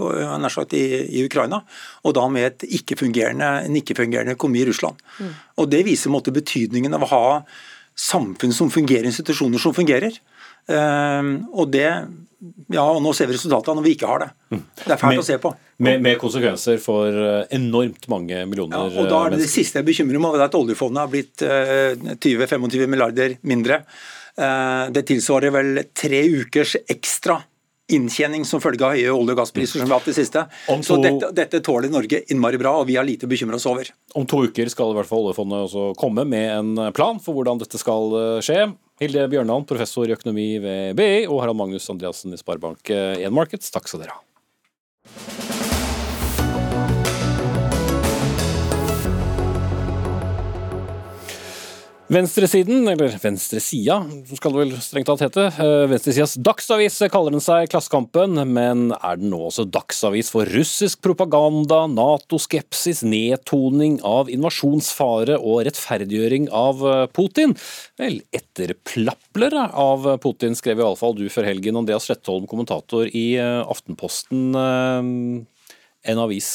sagt, 0.53 0.75
i, 0.79 0.83
i, 1.09 1.25
Ukraina, 1.27 1.59
og 2.03 2.15
da 2.15 2.23
med 2.31 2.47
et 2.47 2.65
ikke-fungerende, 2.79 3.49
en 3.67 3.79
ikke-fungerende 3.79 4.37
økonomi 4.37 4.63
i 4.63 4.69
Russland. 4.69 5.03
Mm. 5.19 5.33
Og 5.59 5.69
Det 5.71 5.83
viser 5.87 6.13
måte, 6.13 6.35
betydningen 6.35 6.95
av 6.95 7.03
å 7.03 7.11
ha 7.11 7.25
samfunn 7.95 8.53
som 8.55 8.71
fungerer, 8.73 9.07
institusjoner 9.09 9.61
som 9.61 9.75
fungerer. 9.75 10.15
Uh, 10.69 11.43
og 11.51 11.73
det 11.73 11.89
ja, 12.73 12.83
og 12.83 12.99
nå 13.03 13.13
ser 13.15 13.29
vi 13.29 13.37
resultatet 13.37 13.77
når 13.77 13.85
vi 13.85 13.93
ikke 13.95 14.09
har 14.09 14.23
det. 14.23 14.29
Mm. 14.51 14.63
Det 14.81 14.89
er 14.91 14.99
fælt 14.99 15.13
med, 15.13 15.21
å 15.21 15.27
se 15.27 15.37
på. 15.39 15.51
Med, 15.85 16.01
med, 16.03 16.17
konsekvenser 16.19 16.81
for 16.83 17.07
eh, 17.07 17.45
enormt 17.55 18.09
mange 18.11 18.41
millioner 18.49 18.81
ja, 18.81 18.99
og 18.99 19.07
da 19.11 19.21
er 19.25 19.35
det, 19.35 19.43
det 19.45 19.51
siste 19.51 19.79
jeg 19.79 19.87
bekymrer 19.87 20.19
meg 20.19 20.33
over, 20.33 20.43
at 20.45 20.57
oljefondet 20.59 21.03
har 21.05 21.13
blitt 21.13 21.45
uh, 21.47 21.93
eh, 21.93 22.17
20-25 22.17 22.91
milliarder 22.91 23.37
mindre. 23.47 23.79
Uh, 24.35 24.91
det 24.93 25.05
tilsvarer 25.07 25.53
vel 25.55 25.83
tre 25.95 26.23
ukers 26.33 26.75
ekstra 26.83 27.39
inntjening 27.95 28.45
som 28.47 28.61
følge 28.63 28.85
av 28.85 28.95
høye 28.97 29.11
olje- 29.13 29.35
og 29.35 29.41
gasspriser 29.41 29.79
som 29.79 29.87
vi 29.87 29.93
har 29.93 30.01
hatt 30.01 30.09
det 30.11 30.17
siste. 30.17 30.45
To, 30.67 30.77
Så 30.85 30.99
dette, 31.03 31.31
dette, 31.35 31.61
tåler 31.65 31.91
Norge 31.93 32.23
innmari 32.33 32.59
bra, 32.61 32.75
og 32.81 32.87
vi 32.89 32.97
har 32.99 33.07
lite 33.07 33.27
å 33.27 33.31
bekymre 33.31 33.59
oss 33.59 33.67
over. 33.69 33.89
Om 34.15 34.27
to 34.29 34.43
uker 34.47 34.71
skal 34.71 34.93
i 34.93 34.97
hvert 34.99 35.09
fall 35.09 35.27
oljefondet 35.27 35.67
også 35.67 35.89
komme 35.99 36.25
med 36.27 36.49
en 36.57 36.93
plan 36.95 37.21
for 37.23 37.37
hvordan 37.37 37.61
dette 37.61 37.81
skal 37.81 38.13
skje. 38.43 38.73
Hilde 39.01 39.25
Bjørnland, 39.31 39.67
professor 39.69 40.07
i 40.07 40.13
økonomi 40.15 40.51
ved 40.63 40.95
BI, 40.99 41.25
og 41.25 41.41
Harald 41.41 41.59
Magnus 41.59 41.89
Andreassen 41.91 42.35
i 42.35 42.39
Sparebank1 42.39 43.33
Markets, 43.33 43.73
takk 43.73 43.89
skal 43.89 44.05
dere 44.05 44.19
ha. 44.19 45.62
Venstresiden, 52.13 52.87
eller 52.87 53.15
venstresida 53.17 53.95
skal 54.37 54.53
det 54.53 54.59
vel 54.59 54.73
strengt 54.83 55.07
tatt 55.09 55.21
hete, 55.23 55.45
eh, 55.49 55.85
venstresidas 55.89 56.35
dagsavis 56.45 56.99
kaller 57.09 57.33
den 57.33 57.41
seg 57.41 57.71
Klassekampen, 57.71 58.37
men 58.53 58.91
er 58.93 59.17
den 59.17 59.31
nå 59.31 59.39
også 59.47 59.65
dagsavis 59.65 60.29
for 60.29 60.45
russisk 60.53 61.01
propaganda, 61.01 61.87
Nato-skepsis, 61.89 63.01
nedtoning 63.07 63.95
av 64.05 64.29
invasjonsfare 64.29 65.39
og 65.39 65.63
rettferdiggjøring 65.65 66.51
av 66.53 66.85
eh, 66.91 67.07
Putin? 67.17 67.57
Vel, 67.97 68.19
etterplaplere 68.35 69.65
av 69.73 70.05
Putin, 70.21 70.53
skrev 70.59 70.83
iallfall 70.83 71.17
du 71.17 71.25
før 71.33 71.49
helgen, 71.49 71.81
Andreas 71.81 72.05
Slettholm, 72.11 72.45
kommentator 72.51 73.09
i 73.09 73.25
eh, 73.41 73.63
Aftenposten, 73.65 74.53
en 74.53 76.23
avis 76.27 76.53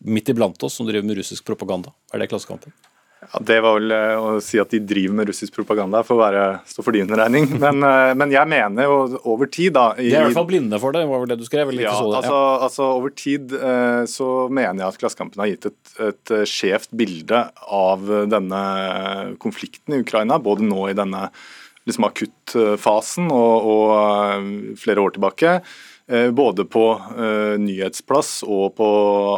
midt 0.00 0.32
iblant 0.32 0.64
oss 0.64 0.80
som 0.80 0.88
driver 0.88 1.04
med 1.04 1.20
russisk 1.20 1.44
propaganda. 1.44 1.92
Er 2.14 2.24
det 2.24 2.32
Klassekampen? 2.32 2.72
Ja, 3.32 3.40
Det 3.40 3.56
var 3.64 3.78
vel 3.78 3.94
eh, 3.94 4.14
å 4.20 4.34
si 4.44 4.58
at 4.60 4.72
de 4.74 4.80
driver 4.84 5.16
med 5.20 5.30
russisk 5.30 5.54
propaganda, 5.56 6.02
for 6.06 6.18
å 6.18 6.22
være, 6.22 6.44
stå 6.68 6.84
for 6.84 6.96
din 6.96 7.10
regning. 7.10 7.48
Men, 7.64 7.80
eh, 7.86 8.12
men, 8.18 8.32
jeg 8.34 8.50
mener 8.50 8.88
jo 8.88 8.98
over 9.34 9.50
tid 9.50 9.74
da 9.76 9.86
i, 9.96 10.10
De 10.10 10.14
er 10.14 10.24
i 10.24 10.28
hvert 10.28 10.38
fall 10.38 10.50
blinde 10.50 10.80
for 10.82 10.96
det, 10.96 11.04
var 11.08 11.22
vel 11.22 11.32
det 11.32 11.40
du 11.40 11.46
skrev? 11.48 11.72
Ja, 11.74 11.94
det, 11.94 12.12
altså, 12.18 12.36
ja. 12.36 12.54
altså, 12.68 12.90
Over 12.98 13.14
tid 13.16 13.54
eh, 13.56 14.04
så 14.10 14.30
mener 14.52 14.82
jeg 14.82 14.88
at 14.90 15.00
Klassekampen 15.00 15.42
har 15.42 15.50
gitt 15.52 15.68
et, 15.70 15.82
et 16.10 16.34
skjevt 16.50 16.92
bilde 16.96 17.44
av 17.64 18.06
denne 18.30 18.62
konflikten 19.42 19.96
i 19.96 20.02
Ukraina, 20.04 20.40
både 20.42 20.66
nå 20.66 20.88
i 20.90 20.96
denne 20.96 21.28
liksom 21.88 22.06
akuttfasen 22.08 23.28
og, 23.32 23.66
og 23.68 24.78
flere 24.80 25.04
år 25.04 25.16
tilbake. 25.16 25.58
Både 26.06 26.66
på 26.68 26.82
nyhetsplass 27.56 28.42
og 28.44 28.74
på 28.76 28.88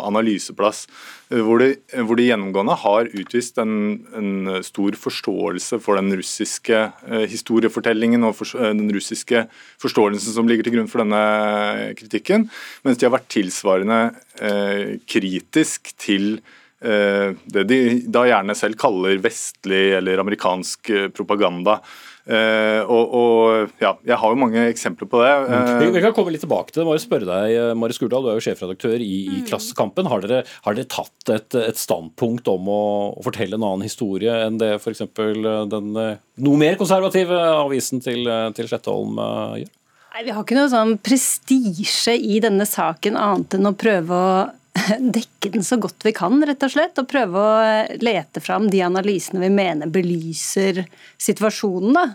analyseplass. 0.02 0.86
Eh, 1.30 1.42
hvor 1.42 1.58
de, 1.58 1.72
hvor 2.06 2.18
de, 2.18 2.28
gjennomgående 2.28 2.76
har 2.84 3.08
utvist 3.18 3.58
en, 3.58 3.76
en, 4.14 4.58
stor 4.66 4.94
forståelse 5.00 5.80
for 5.82 5.98
den 5.98 6.12
russiske 6.20 6.82
eh, 6.86 7.24
historiefortellingen 7.30 8.26
og 8.28 8.36
for, 8.38 8.52
eh, 8.60 8.74
den 8.76 8.92
russiske 8.94 9.46
forståelsen 9.82 10.36
som 10.36 10.46
ligger 10.46 10.66
til 10.66 10.76
grunn 10.76 10.90
for 10.90 11.02
denne 11.02 11.96
kritikken, 11.98 12.46
mens 12.86 13.00
de 13.00 13.08
har 13.08 13.16
vært 13.16 13.32
tilsvarende 13.34 14.00
eh, 14.38 14.96
kritisk 15.10 15.90
til 15.98 16.38
eh, 16.78 17.34
det 17.50 17.66
de 17.72 17.80
da 18.06 18.26
gjerne 18.30 18.54
selv 18.58 18.78
kaller 18.78 19.18
vestlig 19.24 19.88
eller 19.98 20.22
amerikansk 20.22 20.94
propaganda. 21.16 21.80
Uh, 22.26 22.82
og, 22.90 23.12
og, 23.14 23.74
ja, 23.78 23.92
Jeg 24.02 24.16
har 24.18 24.32
jo 24.32 24.38
mange 24.40 24.64
eksempler 24.72 25.06
på 25.06 25.20
det. 25.22 25.30
Uh, 25.46 25.76
vi, 25.78 25.90
vi, 25.94 26.02
kan 26.02 26.14
komme 26.16 26.32
litt 26.34 26.42
tilbake 26.42 26.74
til 26.74 26.82
det. 26.82 26.88
Bare 26.88 27.02
spørre 27.02 27.28
deg, 27.28 27.54
eh, 27.54 27.74
Mari 27.78 27.94
Skurdal, 27.94 28.24
du 28.24 28.32
er 28.32 28.40
jo 28.40 28.44
sjefredaktør 28.48 28.96
i, 28.98 29.12
i 29.28 29.38
mm. 29.38 29.46
Klassekampen. 29.46 30.10
Har 30.10 30.24
dere, 30.24 30.42
har 30.66 30.76
dere 30.76 30.90
tatt 30.90 31.30
et, 31.30 31.58
et, 31.60 31.78
standpunkt 31.78 32.50
om 32.50 32.66
å, 32.72 32.82
å, 33.14 33.22
fortelle 33.22 33.54
en 33.54 33.66
annen 33.68 33.86
historie 33.86 34.34
enn 34.46 34.58
det 34.58 34.72
f.eks. 34.80 35.04
den 35.14 35.90
noe 35.94 36.58
mer 36.58 36.78
konservative 36.80 37.38
avisen 37.62 38.02
til, 38.02 38.26
til 38.58 38.70
Slettholm 38.70 39.20
uh, 39.22 39.54
gjør? 39.60 39.70
Nei, 40.16 40.24
Vi 40.24 40.32
har 40.32 40.42
ikke 40.42 40.56
noe 40.56 40.72
sånn 40.72 40.96
prestisje 41.04 42.16
i 42.16 42.40
denne 42.42 42.66
saken 42.66 43.18
annet 43.20 43.58
enn 43.58 43.70
å 43.70 43.76
prøve 43.76 44.16
å 44.16 44.30
dekke 45.18 45.52
den 45.54 45.64
så 45.66 45.78
godt 45.80 46.04
vi 46.06 46.14
kan, 46.16 46.38
rett 46.46 46.66
og 46.66 46.72
slett. 46.72 46.98
Og 47.00 47.08
prøve 47.10 47.42
å 47.42 48.02
lete 48.02 48.42
fram 48.44 48.70
de 48.72 48.82
analysene 48.86 49.42
vi 49.42 49.52
mener 49.52 49.90
belyser 49.92 50.84
situasjonen. 51.22 51.96
da. 51.96 52.06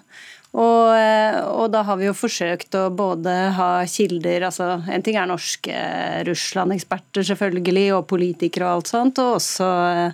Og, 0.51 0.89
og, 0.91 1.67
da 1.71 1.85
har 1.87 1.95
vi 1.95 2.09
jo 2.09 2.15
forsøkt 2.17 2.75
å 2.75 2.89
både 2.91 3.31
ha 3.55 3.69
kilder 3.87 4.43
altså 4.49 4.81
En 4.91 5.05
ting 5.05 5.15
er 5.15 5.29
norske 5.29 5.83
Russland-eksperter 6.27 7.23
selvfølgelig, 7.29 7.85
og 7.95 8.09
politikere 8.09 8.67
og 8.67 8.81
alt 8.81 8.91
sånt, 8.91 9.21
og 9.23 9.37
også 9.37 9.69
Eh, 9.91 10.11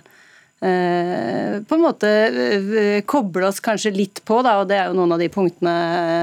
på 0.58 1.74
en 1.74 1.82
måte 1.84 2.08
eh, 2.10 3.00
koble 3.06 3.46
oss 3.46 3.60
kanskje 3.62 3.92
litt 3.94 4.22
på, 4.26 4.40
da, 4.42 4.56
og 4.58 4.70
det 4.70 4.78
er 4.78 4.88
jo 4.90 4.96
noen 4.98 5.14
av 5.14 5.22
de 5.22 5.28
punktene 5.30 5.74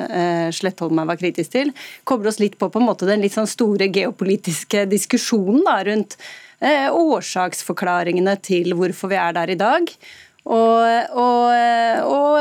eh, 0.06 0.48
Slettholm 0.56 1.00
var 1.08 1.20
kritisk 1.20 1.54
til, 1.54 1.72
koble 2.04 2.32
oss 2.32 2.42
litt 2.44 2.58
på 2.60 2.68
på 2.72 2.82
en 2.82 2.90
måte 2.90 3.08
den 3.08 3.24
litt 3.24 3.36
sånn 3.36 3.48
store 3.48 3.88
geopolitiske 3.88 4.84
diskusjonen 4.92 5.64
da, 5.68 5.80
rundt 5.88 6.20
årsaksforklaringene 6.66 8.32
til 8.42 8.72
hvorfor 8.80 9.12
vi 9.12 9.18
er 9.20 9.34
der 9.36 9.52
i 9.52 9.58
dag. 9.60 9.90
Og, 10.46 11.18
og, 11.18 12.06
og 12.06 12.36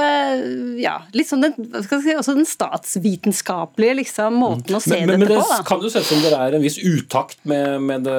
ja, 0.85 1.03
liksom 1.13 1.41
den, 1.41 1.55
si, 2.03 2.15
også 2.15 2.35
den 2.37 2.47
statsvitenskapelige 2.49 3.95
liksom, 4.01 4.37
måten 4.41 4.77
å 4.77 4.81
se 4.83 4.93
men, 4.93 5.09
men, 5.09 5.25
dette 5.25 5.39
men 5.39 5.43
på. 5.43 5.57
det 5.57 5.69
kan 5.69 5.85
jo 5.85 5.93
se 5.93 6.03
ut 6.03 6.09
som 6.11 6.23
det 6.25 6.33
er 6.37 6.57
en 6.59 6.65
viss 6.65 6.79
utakt 6.83 7.41
med, 7.49 7.81
med 7.85 8.05
det, 8.09 8.19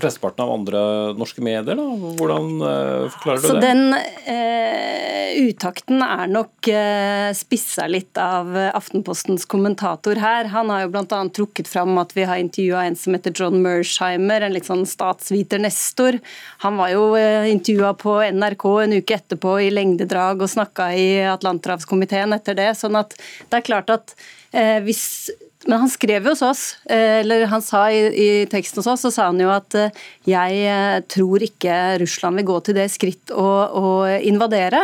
flesteparten 0.00 0.44
av 0.46 0.54
andre 0.54 0.82
norske 1.20 1.44
medier. 1.44 1.76
Da. 1.76 1.86
Hvordan 2.20 2.50
uh, 2.62 3.10
forklarer 3.12 3.42
du 3.42 3.48
Så 3.48 3.56
det? 3.58 3.68
den 3.68 3.94
uh, 3.96 5.50
utakten 5.50 6.04
er 6.06 6.32
nok 6.32 6.70
uh, 6.72 7.28
spissa 7.36 7.88
litt 7.90 8.20
av 8.20 8.56
Aftenpostens 8.70 9.44
kommentator 9.50 10.20
her. 10.22 10.50
Han 10.54 10.72
har 10.72 10.86
jo 10.86 10.92
bl.a. 10.94 11.20
trukket 11.36 11.68
fram 11.70 11.98
at 12.00 12.14
vi 12.16 12.26
har 12.28 12.40
intervjua 12.40 12.86
en 12.88 12.98
som 12.98 13.16
heter 13.16 13.34
John 13.36 13.60
Mersheimer, 13.64 14.46
en 14.46 14.56
litt 14.56 14.68
sånn 14.70 14.86
statsviter-nestor. 14.88 16.20
Han 16.64 16.80
var 16.80 16.94
jo 16.94 17.04
uh, 17.18 17.44
intervjua 17.50 17.92
på 18.00 18.16
NRK 18.40 18.68
en 18.86 18.98
uke 19.00 19.09
etterpå 19.16 19.58
i 19.64 19.70
lengdedrag 19.74 20.42
og 20.42 20.52
snakka 20.52 20.90
i 20.96 21.08
Atlanterhavskomiteen 21.30 22.36
etter 22.36 22.58
det. 22.58 22.72
sånn 22.78 22.98
at 23.00 23.16
det 23.16 23.60
er 23.60 23.66
klart 23.66 23.92
at 23.94 24.14
eh, 24.52 24.78
hvis 24.84 25.30
men 25.68 25.82
han 25.82 25.90
skrev 25.92 26.24
jo 26.24 26.32
hos 26.32 26.42
oss, 26.44 26.62
eh, 26.88 27.20
eller 27.20 27.44
han 27.50 27.60
sa 27.60 27.82
i, 27.92 28.00
i 28.08 28.28
teksten 28.48 28.80
hos 28.80 28.88
oss, 28.94 29.02
så 29.04 29.10
sa 29.12 29.26
han 29.28 29.40
jo 29.42 29.50
at 29.52 29.76
eh, 29.76 29.98
jeg 30.28 30.62
eh, 30.64 31.00
tror 31.04 31.44
ikke 31.44 31.74
Russland 32.00 32.40
vil 32.40 32.48
gå 32.48 32.56
til 32.64 32.78
det 32.78 32.86
skritt 32.92 33.34
å, 33.34 33.48
å 33.68 33.90
invadere. 34.24 34.80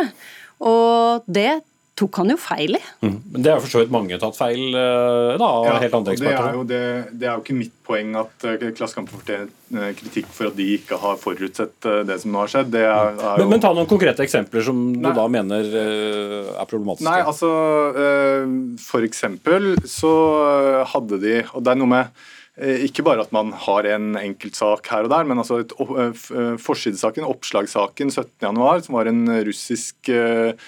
Og 0.61 1.25
det 1.25 1.63
tok 1.97 2.19
han 2.21 2.29
jo 2.29 2.37
feil 2.37 2.77
i. 2.77 2.81
Mm. 3.01 3.15
Men 3.33 3.43
det 3.45 3.51
har 3.53 3.61
for 3.63 3.73
så 3.73 3.81
vidt 3.81 3.93
mange 3.93 4.19
tatt 4.21 4.37
feil 4.37 4.61
eh, 4.69 5.33
da, 5.39 5.47
av 5.47 5.65
Ja, 5.65 5.77
helt 5.81 5.97
andre 5.97 6.13
eksperter. 6.13 6.37
det, 6.37 6.51
er 6.51 6.57
jo 6.59 6.65
det, 6.69 6.81
det 7.17 7.29
er 7.29 7.33
jo 7.33 7.43
ikke 7.45 7.57
mitt 7.57 7.73
poeng 7.87 8.13
at 8.19 8.45
uh, 8.45 8.67
Klassekampen 8.77 9.15
fortjener 9.15 9.49
eh, 9.87 9.93
kritikk 9.97 10.29
for 10.35 10.51
at 10.51 10.57
de 10.59 10.67
ikke 10.75 10.99
har 11.01 11.17
forutsett 11.21 11.89
eh, 11.89 12.03
det 12.07 12.19
som 12.21 12.33
nå 12.35 12.43
har 12.43 12.53
skjedd. 12.53 12.71
Det 12.75 12.85
er, 12.85 13.11
er 13.15 13.41
jo... 13.41 13.43
Men, 13.43 13.53
men 13.55 13.65
ta 13.65 13.73
noen 13.73 13.89
konkrete 13.89 14.25
eksempler 14.27 14.65
som 14.67 14.81
Nei. 14.91 15.01
du 15.07 15.17
da 15.17 15.27
mener 15.31 15.73
eh, 15.83 16.53
er 16.53 16.69
problematiske. 16.69 17.07
Nei, 17.09 17.19
altså 17.25 17.51
eh, 18.05 18.55
For 18.83 19.07
eksempel 19.07 19.73
så 19.89 20.15
eh, 20.47 20.81
hadde 20.93 21.21
de 21.23 21.37
Og 21.53 21.63
det 21.63 21.73
er 21.73 21.79
noe 21.81 21.91
med 21.95 22.25
eh, 22.59 22.83
ikke 22.87 23.05
bare 23.07 23.23
at 23.25 23.33
man 23.35 23.53
har 23.65 23.87
en 23.95 24.17
enkeltsak 24.19 24.89
her 24.91 25.07
og 25.07 25.13
der, 25.13 25.27
men 25.29 25.41
altså 25.41 25.61
et, 25.63 25.73
eh, 25.77 26.25
eh, 26.41 26.55
forsidesaken, 26.61 27.27
oppslagssaken 27.27 28.11
17.1, 28.13 28.87
som 28.87 28.97
var 28.97 29.09
en 29.09 29.23
russisk 29.47 30.11
eh, 30.13 30.51
eh, 30.51 30.67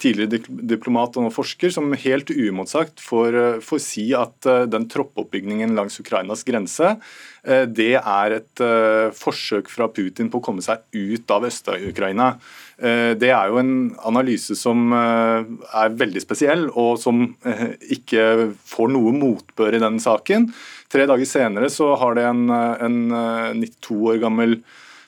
tidligere 0.00 0.30
dik- 0.38 0.48
diplomat 0.70 1.16
og 1.20 1.26
nå 1.26 1.30
forsker, 1.34 1.68
som 1.74 1.92
helt 1.92 2.30
uimotsagt 2.32 3.02
får, 3.04 3.34
eh, 3.36 3.58
får 3.60 3.80
si 3.84 4.06
at 4.16 4.46
eh, 4.48 4.62
den 4.72 4.86
troppoppbyggingen 4.88 5.74
langs 5.76 6.00
Ukrainas 6.00 6.44
grense, 6.48 6.94
eh, 7.44 7.66
det 7.68 7.90
er 8.00 8.36
et 8.38 8.62
eh, 8.64 9.10
forsøk 9.12 9.68
fra 9.68 9.88
Putin 9.92 10.30
på 10.32 10.40
å 10.40 10.44
komme 10.48 10.64
seg 10.64 10.80
ut 10.96 11.30
av 11.36 11.44
Øst-Ukraina. 11.44 12.30
Eh, 12.80 13.12
Det 13.20 13.28
er 13.36 13.48
jo 13.52 13.58
en 13.60 13.74
analyse 14.08 14.56
som 14.56 14.92
eh, 14.96 15.44
er 15.84 15.92
veldig 16.00 16.22
spesiell, 16.24 16.68
og 16.72 16.96
som 16.98 17.26
eh, 17.44 17.74
ikke 18.00 18.54
får 18.64 18.88
noe 18.96 19.12
motbør 19.12 19.76
i 19.76 19.82
den 19.84 20.00
saken. 20.00 20.48
Tre 20.90 21.04
dager 21.06 21.28
senere 21.28 21.68
så 21.70 21.92
har 22.00 22.16
det 22.16 22.24
en, 22.24 22.46
eh, 22.48 22.84
en 22.88 23.00
eh, 23.12 23.52
92 23.60 24.00
år 24.14 24.22
gammel 24.24 24.62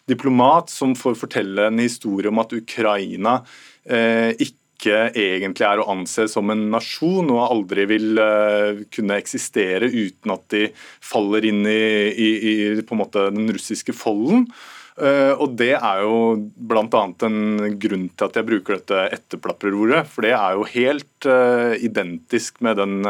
diplomat 0.09 0.70
som 0.70 0.96
får 0.98 1.16
fortelle 1.20 1.68
en 1.68 1.78
historie 1.82 2.30
om 2.30 2.42
at 2.42 2.53
Ukraina 2.57 3.38
eh, 3.84 4.32
ikke 4.42 5.12
egentlig 5.14 5.66
er 5.68 5.78
å 5.78 5.88
anse 5.92 6.26
som 6.30 6.50
en 6.50 6.64
nasjon 6.72 7.30
og 7.30 7.44
aldri 7.44 7.86
vil 7.90 8.18
eh, 8.18 8.82
kunne 8.90 9.18
eksistere 9.20 9.90
uten 9.92 10.34
at 10.34 10.46
de 10.55 10.68
faller 11.05 11.46
inn 11.46 11.62
i, 11.70 11.82
i, 12.11 12.30
i 12.53 12.55
på 12.82 12.96
en 12.96 13.03
måte 13.05 13.28
den 13.34 13.50
russiske 13.55 13.94
folden. 13.96 14.48
Uh, 14.92 15.32
og 15.40 15.55
Det 15.57 15.70
er 15.72 16.03
jo 16.05 16.16
bl.a. 16.53 16.84
en 17.24 17.38
grunn 17.80 18.05
til 18.12 18.26
at 18.26 18.34
jeg 18.36 18.44
bruker 18.44 18.76
dette 18.76 18.98
etterplaprerordet. 19.16 20.03
For 20.05 20.26
det 20.26 20.34
er 20.36 20.59
jo 20.59 20.68
helt 20.68 21.28
uh, 21.32 21.72
identisk 21.80 22.61
med 22.61 22.76
den 22.76 23.00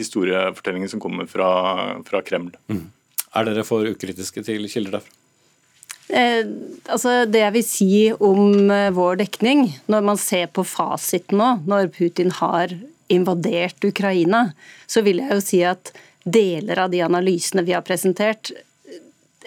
historiefortellingen 0.00 0.88
som 0.88 1.02
kommer 1.04 1.28
fra, 1.28 1.50
fra 2.08 2.24
Kreml. 2.24 2.54
Er 3.36 3.50
dere 3.50 3.68
for 3.68 3.84
ukritiske 3.92 4.48
til 4.48 4.64
kilder 4.72 4.96
derfra? 4.96 5.19
Eh, 6.10 6.46
altså 6.90 7.24
det 7.30 7.44
jeg 7.44 7.54
vil 7.54 7.66
si 7.66 7.90
om 8.12 8.70
eh, 8.70 8.90
vår 8.94 9.20
dekning, 9.22 9.66
når 9.90 10.06
man 10.12 10.20
ser 10.20 10.48
på 10.50 10.64
fasiten 10.66 11.38
nå, 11.38 11.50
når 11.70 11.92
Putin 11.94 12.32
har 12.40 12.74
invadert 13.10 13.84
Ukraina, 13.84 14.48
så 14.90 15.02
vil 15.06 15.22
jeg 15.22 15.36
jo 15.36 15.44
si 15.44 15.62
at 15.66 15.92
deler 16.24 16.82
av 16.84 16.90
de 16.92 17.02
analysene 17.02 17.64
vi 17.66 17.74
har 17.74 17.86
presentert, 17.86 18.52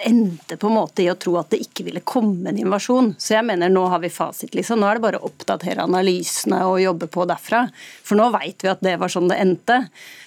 endte 0.04 0.58
på 0.58 0.68
en 0.68 0.74
måte 0.74 1.04
i 1.04 1.10
å 1.12 1.16
tro 1.20 1.36
at 1.40 1.52
det 1.54 1.62
ikke 1.64 1.86
ville 1.88 2.02
komme 2.08 2.50
en 2.50 2.60
invasjon. 2.60 3.14
Så 3.22 3.36
jeg 3.36 3.46
mener 3.46 3.72
nå 3.72 3.86
har 3.92 4.02
vi 4.04 4.10
fasit, 4.12 4.56
liksom. 4.58 4.82
Nå 4.82 4.90
er 4.90 4.98
det 4.98 5.06
bare 5.06 5.22
å 5.22 5.30
oppdatere 5.30 5.86
analysene 5.86 6.64
og 6.66 6.82
jobbe 6.82 7.08
på 7.14 7.28
derfra. 7.30 7.68
For 8.04 8.20
nå 8.20 8.32
veit 8.34 8.66
vi 8.66 8.72
at 8.72 8.82
det 8.84 8.98
var 9.02 9.14
sånn 9.14 9.30
det 9.32 9.40
endte. 9.44 9.84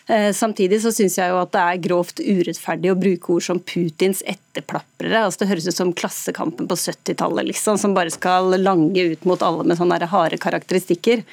Eh, 0.06 0.30
Samtidig 0.32 0.78
så 0.84 0.92
syns 0.94 1.16
jeg 1.18 1.32
jo 1.32 1.40
at 1.40 1.50
det 1.54 1.62
er 1.62 1.80
grovt 1.82 2.20
urettferdig 2.22 2.92
å 2.92 2.98
bruke 2.98 3.32
ord 3.34 3.42
som 3.42 3.58
Putins 3.58 4.22
etterplaprere. 4.22 5.24
Altså 5.26 5.42
Det 5.42 5.48
høres 5.50 5.66
ut 5.66 5.74
som 5.74 5.90
Klassekampen 5.96 6.68
på 6.70 6.78
70-tallet, 6.78 7.48
liksom, 7.50 7.78
som 7.80 7.94
bare 7.96 8.12
skal 8.14 8.54
lange 8.62 9.02
ut 9.02 9.26
mot 9.26 9.42
alle 9.42 9.66
med 9.66 9.80
sånne 9.80 9.98
harde 10.06 10.38
karakteristikker. 10.38 11.24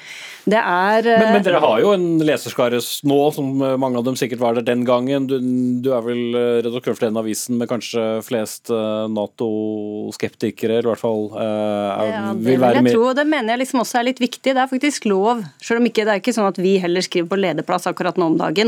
Det 0.44 0.58
er 0.58 1.06
eh, 1.06 1.20
Men, 1.22 1.36
men 1.38 1.46
dere 1.46 1.62
har 1.62 1.84
jo 1.84 1.92
en 1.94 2.08
leserskare 2.26 2.80
nå, 3.06 3.20
som 3.36 3.62
eh, 3.62 3.76
mange 3.78 4.00
av 4.02 4.08
dem 4.08 4.18
sikkert 4.18 4.42
var 4.42 4.58
der 4.58 4.66
den 4.66 4.82
gangen. 4.88 5.30
Du, 5.30 5.38
du 5.38 5.92
er 5.94 6.02
vel 6.08 6.34
redaktør 6.66 6.98
for 6.98 7.06
den 7.06 7.20
avisen 7.22 7.60
med 7.60 7.70
kanskje 7.70 8.02
flest 8.26 8.72
Nato-skeptikere, 9.14 10.80
eller 10.80 10.90
i 10.90 10.92
hvert 10.92 11.04
fall 11.04 11.28
er, 11.38 12.10
Ja, 12.10 12.24
det 12.34 12.48
vil 12.48 12.60
være 12.62 12.82
med. 12.82 12.98
det 13.20 13.26
mener 13.28 13.54
jeg 13.54 13.62
liksom 13.62 13.84
også 13.84 14.00
er 14.00 14.08
litt 14.10 14.20
viktig. 14.22 14.50
Det 14.50 14.58
er 14.58 14.70
faktisk 14.70 15.06
lov, 15.06 15.44
selv 15.62 15.78
om 15.82 15.86
ikke, 15.88 16.02
det 16.06 16.16
er 16.16 16.22
ikke 16.24 16.34
sånn 16.34 16.50
at 16.50 16.58
vi 16.60 16.74
heller 16.82 17.04
skriver 17.06 17.30
på 17.30 17.38
lederplass 17.40 17.86
akkurat 17.90 18.18
nå 18.18 18.32
om 18.32 18.38
dagen. 18.40 18.63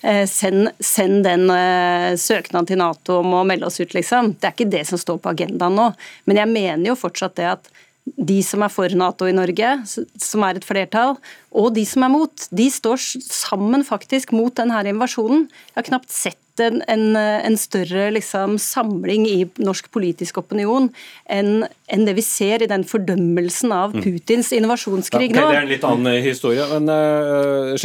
Eh, 0.00 0.24
send, 0.30 0.70
send 0.80 1.24
den 1.26 1.50
eh, 1.52 2.16
søknaden 2.20 2.70
til 2.70 2.80
Nato 2.80 3.20
om 3.20 3.36
å 3.36 3.44
melde 3.48 3.68
oss 3.68 3.80
ut, 3.82 3.94
liksom. 3.96 4.34
Det 4.40 4.48
er 4.48 4.56
ikke 4.56 4.72
det 4.72 4.86
som 4.88 5.00
står 5.00 5.20
på 5.20 5.34
agendaen 5.34 5.76
nå. 5.76 5.90
Men 6.30 6.42
jeg 6.42 6.52
mener 6.54 6.92
jo 6.92 6.98
fortsatt 6.98 7.38
det 7.40 7.48
at 7.58 7.72
de 8.16 8.40
som 8.42 8.62
er 8.64 8.72
for 8.72 8.92
Nato 8.96 9.28
i 9.28 9.34
Norge, 9.36 9.74
som 9.86 10.44
er 10.46 10.58
et 10.58 10.66
flertall, 10.66 11.18
og 11.50 11.74
de 11.76 11.84
som 11.86 12.04
er 12.06 12.12
mot, 12.12 12.46
de 12.50 12.66
står 12.72 12.98
sammen 13.22 13.84
faktisk 13.86 14.32
mot 14.34 14.54
denne 14.56 14.80
invasjonen. 14.88 15.46
Jeg 15.70 15.78
har 15.78 15.88
knapt 15.90 16.14
sett 16.14 16.38
en, 16.60 16.80
en, 16.90 17.16
en 17.16 17.56
større 17.60 18.10
liksom, 18.14 18.58
samling 18.60 19.26
i 19.28 19.38
norsk 19.62 19.88
politisk 19.94 20.40
opinion 20.42 20.90
enn 21.30 21.64
en 21.90 22.04
det 22.06 22.14
vi 22.18 22.24
ser 22.24 22.64
i 22.64 22.68
den 22.70 22.84
fordømmelsen 22.86 23.72
av 23.74 23.96
Putins 23.96 24.52
invasjonskrig 24.56 25.30
Mm. 25.30 25.36
Ja, 25.36 25.46
okay, 25.46 25.46
nå. 25.46 25.50
Det 25.50 25.56
er 25.56 25.62
en 25.62 25.72
litt 25.72 25.86
annen 25.86 26.24
historie. 26.24 26.66
Men 26.70 26.90
uh, 26.90 27.76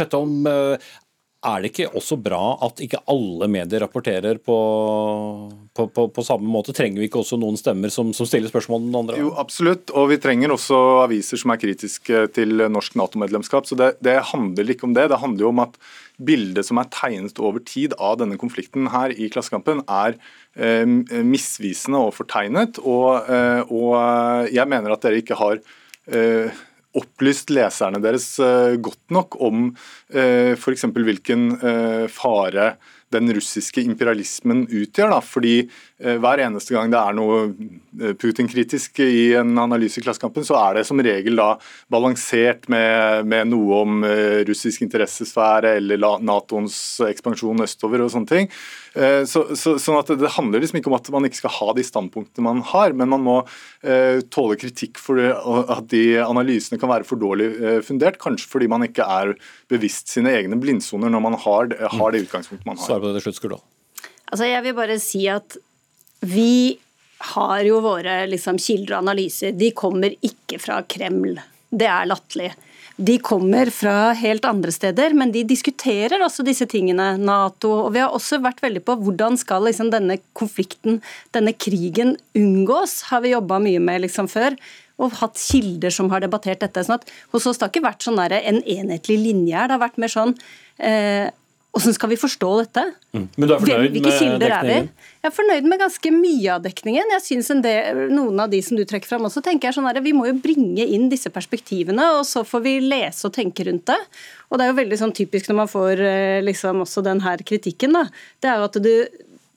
eh, 0.50 0.94
er 1.46 1.62
det 1.62 1.70
ikke 1.70 1.90
også 1.98 2.18
bra 2.20 2.40
at 2.66 2.80
ikke 2.82 3.02
alle 3.12 3.48
medier 3.50 3.82
rapporterer 3.84 4.40
på, 4.42 4.56
på, 5.76 5.86
på, 5.94 6.06
på 6.12 6.24
samme 6.26 6.48
måte? 6.50 6.74
Trenger 6.76 7.02
vi 7.02 7.08
ikke 7.10 7.20
også 7.22 7.38
noen 7.40 7.58
stemmer 7.60 7.92
som, 7.92 8.10
som 8.16 8.28
stiller 8.28 8.50
spørsmål 8.50 8.86
den 8.86 8.98
andre? 9.00 9.20
Jo, 9.22 9.30
absolutt. 9.38 9.92
Og 9.96 10.10
vi 10.12 10.18
trenger 10.22 10.54
også 10.54 10.80
aviser 11.04 11.40
som 11.40 11.54
er 11.54 11.60
kritiske 11.62 12.26
til 12.36 12.66
norsk 12.72 12.98
Nato-medlemskap. 12.98 13.68
Så 13.68 13.78
det, 13.78 13.94
det 14.04 14.18
handler 14.32 14.74
ikke 14.74 14.88
om 14.88 14.96
det. 14.96 15.08
Det 15.12 15.22
handler 15.22 15.46
jo 15.46 15.54
om 15.54 15.64
at 15.66 15.78
bildet 16.16 16.66
som 16.66 16.80
er 16.80 16.90
tegnet 16.92 17.40
over 17.42 17.62
tid 17.64 17.94
av 18.00 18.18
denne 18.22 18.38
konflikten 18.40 18.90
her 18.92 19.12
i 19.12 19.28
Klassekampen, 19.32 19.82
er 19.86 20.16
eh, 20.56 20.86
misvisende 21.26 22.00
og 22.08 22.14
fortegnet. 22.16 22.80
Og, 22.84 23.26
eh, 23.30 23.62
og 23.68 24.50
jeg 24.52 24.72
mener 24.72 24.94
at 24.94 25.04
dere 25.04 25.20
ikke 25.22 25.38
har 25.38 25.60
eh, 26.10 26.64
opplyst 26.96 27.52
leserne 27.54 28.00
deres 28.02 28.34
eh, 28.42 28.76
godt 28.82 29.14
nok 29.14 29.38
om 29.44 29.70
eh, 30.12 30.54
f.eks. 30.56 30.88
hvilken 30.96 31.48
eh, 31.60 32.04
fare 32.12 32.74
den 33.14 33.30
russiske 33.34 33.82
imperialismen 33.86 34.64
utgjør. 34.66 35.12
Da. 35.14 35.20
Fordi 35.24 35.54
eh, 35.62 36.16
hver 36.22 36.42
eneste 36.42 36.74
gang 36.74 36.90
det 36.92 37.00
er 37.00 37.16
noe 37.16 37.42
Putin-kritisk 38.20 39.00
i 39.04 39.30
en 39.38 39.54
analyse 39.62 40.00
i 40.00 40.04
Klassekampen, 40.04 40.46
så 40.46 40.58
er 40.60 40.78
det 40.78 40.86
som 40.88 41.00
regel 41.02 41.38
da 41.38 41.52
balansert 41.92 42.66
med, 42.72 43.26
med 43.30 43.52
noe 43.52 43.82
om 43.84 44.06
eh, 44.06 44.42
russisk 44.48 44.84
interessesfære 44.86 45.76
eller 45.78 46.02
Natoens 46.24 46.78
ekspansjon 47.06 47.64
østover 47.66 48.04
og 48.04 48.12
sånne 48.14 48.32
ting. 48.32 48.50
Eh, 48.96 49.24
Så, 49.28 49.42
så, 49.60 49.74
sånn 49.82 49.98
at 50.00 50.08
Det 50.16 50.30
handler 50.38 50.62
liksom 50.62 50.78
ikke 50.80 50.88
om 50.88 50.96
at 50.96 51.10
man 51.12 51.26
ikke 51.28 51.40
skal 51.42 51.52
ha 51.58 51.72
de 51.76 51.84
standpunktene 51.84 52.44
man 52.46 52.62
har, 52.72 52.94
men 52.96 53.10
man 53.12 53.24
må 53.26 53.34
uh, 53.44 54.20
tåle 54.32 54.56
kritikk 54.60 54.96
for 55.02 55.20
at 55.20 55.88
de 55.92 56.16
analysene 56.24 56.80
kan 56.80 56.88
være 56.92 57.04
for 57.08 57.20
dårlig 57.20 57.50
eh, 57.60 57.80
fundert. 57.84 58.16
Kanskje 58.22 58.48
fordi 58.48 58.68
man 58.72 58.86
ikke 58.86 59.04
er 59.04 59.34
bevisst 59.72 60.08
sine 60.14 60.32
egne 60.32 60.56
blindsoner 60.62 61.12
når 61.12 61.24
man 61.26 61.36
har, 61.44 61.68
det- 61.72 61.92
har 61.92 62.14
det 62.14 62.24
utgangspunktet 62.26 62.66
man 62.66 62.80
har. 62.80 62.86
Svar 62.88 63.02
på 63.04 63.12
det 63.12 63.20
til 63.20 63.28
slutt, 63.28 63.40
Skurdal. 63.42 63.62
Altså, 64.32 64.48
jeg 64.48 64.64
vil 64.64 64.74
bare 64.80 64.98
si 65.02 65.26
at 65.30 65.58
vi 66.26 66.78
har 67.36 67.60
jo 67.68 67.78
våre 67.84 68.22
liksom, 68.30 68.56
kilder 68.60 68.96
og 68.96 69.04
analyser. 69.04 69.52
De 69.56 69.70
kommer 69.76 70.16
ikke 70.24 70.58
fra 70.60 70.80
Kreml. 70.88 71.36
Det 71.70 71.86
er 71.88 72.08
latterlig. 72.08 72.50
De 72.96 73.18
kommer 73.20 73.68
fra 73.68 74.14
helt 74.16 74.46
andre 74.48 74.72
steder, 74.72 75.12
men 75.12 75.28
de 75.32 75.42
diskuterer 75.44 76.22
også 76.24 76.44
disse 76.46 76.64
tingene. 76.70 77.10
Nato, 77.20 77.72
og 77.84 77.92
Vi 77.92 78.00
har 78.00 78.14
også 78.14 78.40
vært 78.40 78.62
veldig 78.64 78.82
på 78.86 78.96
hvordan 79.04 79.36
skal 79.36 79.68
liksom, 79.68 79.90
denne 79.92 80.16
konflikten, 80.32 81.02
denne 81.36 81.52
krigen, 81.52 82.16
unngås. 82.34 83.02
har 83.10 83.20
vi 83.20 83.34
jobba 83.34 83.60
mye 83.60 83.80
med 83.80 84.06
liksom, 84.06 84.28
før. 84.28 84.56
og 84.96 85.12
hatt 85.12 85.36
kilder 85.36 85.92
som 85.92 86.08
har 86.08 86.20
debattert 86.24 86.60
dette. 86.60 86.80
sånn 86.80 86.96
at 86.96 87.10
Hos 87.32 87.46
oss 87.46 87.58
det 87.58 87.66
har 87.66 87.68
ikke 87.68 87.84
vært 87.84 88.02
sånn 88.02 88.18
en 88.18 88.62
enhetlig 88.64 89.18
linje 89.20 89.52
her. 89.52 89.68
Det 89.68 89.76
har 89.76 89.88
vært 89.88 89.98
mer 89.98 90.08
sånn 90.08 90.32
eh, 90.78 91.28
hvordan 91.76 91.94
skal 91.96 92.10
vi 92.10 92.16
forstå 92.18 92.48
dette? 92.62 92.82
Mm. 93.12 93.26
Men 93.36 93.48
du 93.48 93.52
er 93.54 93.60
fornøyd 93.60 93.92
Hvilke 93.92 94.10
med 94.10 94.40
dekningen? 94.40 94.46
er 94.48 94.64
vi? 94.64 95.10
Jeg 95.20 95.30
er 95.30 95.34
fornøyd 95.36 95.68
med 95.68 95.82
ganske 95.82 96.12
mye 96.14 96.54
av 96.54 96.64
dekningen. 96.64 97.12
Jeg 97.16 97.24
synes 97.24 97.50
en 97.52 97.60
del, 97.64 98.00
Noen 98.16 98.40
av 98.40 98.50
de 98.52 98.60
som 98.64 98.78
du 98.78 98.84
trekker 98.88 99.10
fram 99.10 99.28
også, 99.28 99.42
tenker 99.44 99.68
jeg 99.68 99.76
sånn 99.76 99.88
her, 99.90 100.00
Vi 100.00 100.14
må 100.16 100.26
jo 100.28 100.34
bringe 100.40 100.86
inn 100.86 101.08
disse 101.12 101.30
perspektivene, 101.34 102.08
og 102.18 102.24
så 102.28 102.44
får 102.46 102.64
vi 102.64 102.74
lese 102.80 103.28
og 103.28 103.34
tenke 103.36 103.66
rundt 103.68 103.86
det. 103.92 104.00
Og 104.50 104.58
Det 104.58 104.64
er 104.64 104.72
jo 104.72 104.80
veldig 104.80 104.98
sånn 105.04 105.14
typisk 105.16 105.48
når 105.50 105.60
man 105.60 105.70
får 105.70 106.00
eh, 106.00 106.40
liksom 106.46 106.82
også 106.86 107.04
den 107.04 107.20
her 107.20 107.38
kritikken. 107.44 107.92
da, 107.92 108.06
Det 108.40 108.50
er 108.50 108.56
jo 108.56 108.68
at 108.70 108.82
du 108.82 109.06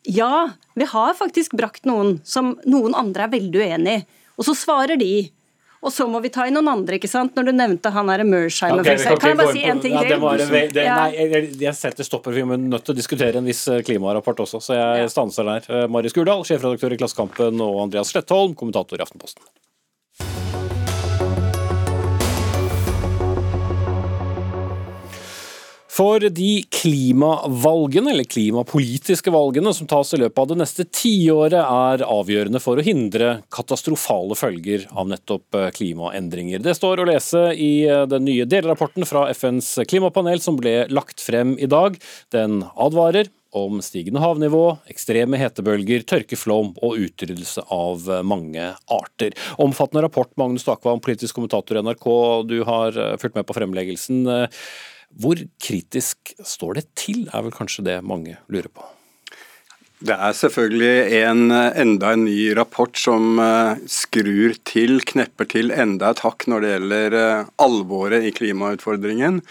Ja, 0.09 0.49
vi 0.75 0.85
har 0.85 1.13
faktisk 1.13 1.55
brakt 1.59 1.85
noen 1.85 2.19
som 2.23 2.57
noen 2.65 2.95
andre 2.95 3.23
er 3.27 3.35
veldig 3.35 3.59
uenig 3.59 3.99
i. 3.99 4.05
Og 4.39 4.45
så 4.47 4.55
svarer 4.55 4.97
de. 4.97 5.29
Og 5.79 5.93
så 5.95 6.05
må 6.11 6.19
vi 6.19 6.31
ta 6.33 6.43
inn 6.47 6.57
noen 6.57 6.67
andre, 6.73 6.97
ikke 6.99 7.07
sant? 7.07 7.37
Når 7.37 7.47
du 7.47 7.51
nevnte 7.55 7.91
han 7.95 8.11
er 8.11 8.25
Mersheimer, 8.27 8.81
okay, 8.83 8.97
f.eks. 8.99 9.21
Kan 9.21 9.31
jeg 9.31 9.39
bare 9.39 9.53
si 9.55 9.63
en 9.63 9.79
ting 9.83 9.95
til? 9.95 10.09
det 10.41 10.49
det, 10.75 10.83
Ja. 10.83 10.97
Nei, 11.05 11.13
jeg, 11.15 11.53
jeg 11.61 11.75
setter 11.77 12.07
stopper. 12.07 12.35
Vi 12.35 12.43
er 12.43 12.59
nødt 12.59 12.83
til 12.83 12.95
å 12.95 12.97
diskutere 12.97 13.39
en 13.39 13.47
viss 13.47 13.63
eh, 13.71 13.79
klimarapport 13.87 14.43
også, 14.43 14.59
så 14.63 14.75
jeg 14.75 15.13
stanser 15.13 15.47
der. 15.47 15.87
Marius 15.91 16.17
Gurdal, 16.17 16.43
sjefredaktør 16.47 16.97
i 16.97 16.99
Klassekampen, 16.99 17.63
og 17.63 17.79
Andreas 17.85 18.11
Slettholm, 18.11 18.57
kommentator 18.59 18.99
i 18.99 19.05
Aftenposten. 19.07 19.45
For 25.99 26.23
de 26.31 26.61
klimavalgene, 26.71 28.13
eller 28.13 28.23
klimapolitiske 28.23 29.33
valgene, 29.35 29.73
som 29.75 29.87
tas 29.89 30.13
i 30.15 30.19
løpet 30.21 30.39
av 30.39 30.45
det 30.47 30.55
neste 30.61 30.85
tiåret, 30.95 31.59
er 31.59 32.03
avgjørende 32.05 32.61
for 32.63 32.79
å 32.79 32.85
hindre 32.85 33.33
katastrofale 33.51 34.37
følger 34.39 34.85
av 34.95 35.09
nettopp 35.11 35.57
eh, 35.59 35.65
klimaendringer. 35.75 36.61
Det 36.63 36.77
står 36.77 37.01
å 37.01 37.07
lese 37.09 37.41
i 37.51 37.83
eh, 37.83 38.05
den 38.07 38.23
nye 38.29 38.45
delrapporten 38.47 39.03
fra 39.09 39.25
FNs 39.33 39.73
klimapanel 39.91 40.39
som 40.39 40.55
ble 40.61 40.85
lagt 40.87 41.19
frem 41.19 41.57
i 41.59 41.67
dag. 41.67 41.97
Den 42.31 42.61
advarer 42.79 43.27
om 43.51 43.81
stigende 43.83 44.21
havnivå, 44.23 44.77
ekstreme 44.93 45.41
hetebølger, 45.41 46.05
tørkeflom 46.07 46.77
og 46.79 46.95
utryddelse 47.09 47.65
av 47.75 48.07
eh, 48.07 48.21
mange 48.23 48.69
arter. 49.01 49.35
Omfattende 49.59 50.05
rapport, 50.07 50.31
Magnus 50.39 50.63
Takvam, 50.69 51.03
politisk 51.03 51.41
kommentator 51.41 51.81
i 51.81 51.83
NRK. 51.89 52.07
Du 52.47 52.61
har 52.71 53.01
fulgt 53.19 53.35
med 53.35 53.49
på 53.51 53.57
fremleggelsen. 53.59 54.23
Hvor 55.17 55.41
kritisk 55.61 56.33
står 56.45 56.79
det 56.79 56.87
til, 56.99 57.27
er 57.33 57.45
vel 57.45 57.55
kanskje 57.55 57.85
det 57.87 57.99
mange 58.05 58.37
lurer 58.47 58.69
på. 58.69 58.85
Det 59.99 60.15
er 60.15 60.35
selvfølgelig 60.37 61.17
en, 61.27 61.51
enda 61.51 62.13
en 62.15 62.21
ny 62.23 62.53
rapport 62.55 62.95
som 62.95 63.39
eh, 63.43 63.81
skrur 63.91 64.53
til, 64.63 65.01
knepper 65.03 65.49
til 65.51 65.73
enda 65.75 66.13
et 66.13 66.21
hakk 66.23 66.45
når 66.47 66.63
det 66.63 66.69
gjelder 66.71 67.17
eh, 67.19 67.49
alvoret 67.59 68.23
i 68.23 68.31
klimautfordringen. 68.31 69.41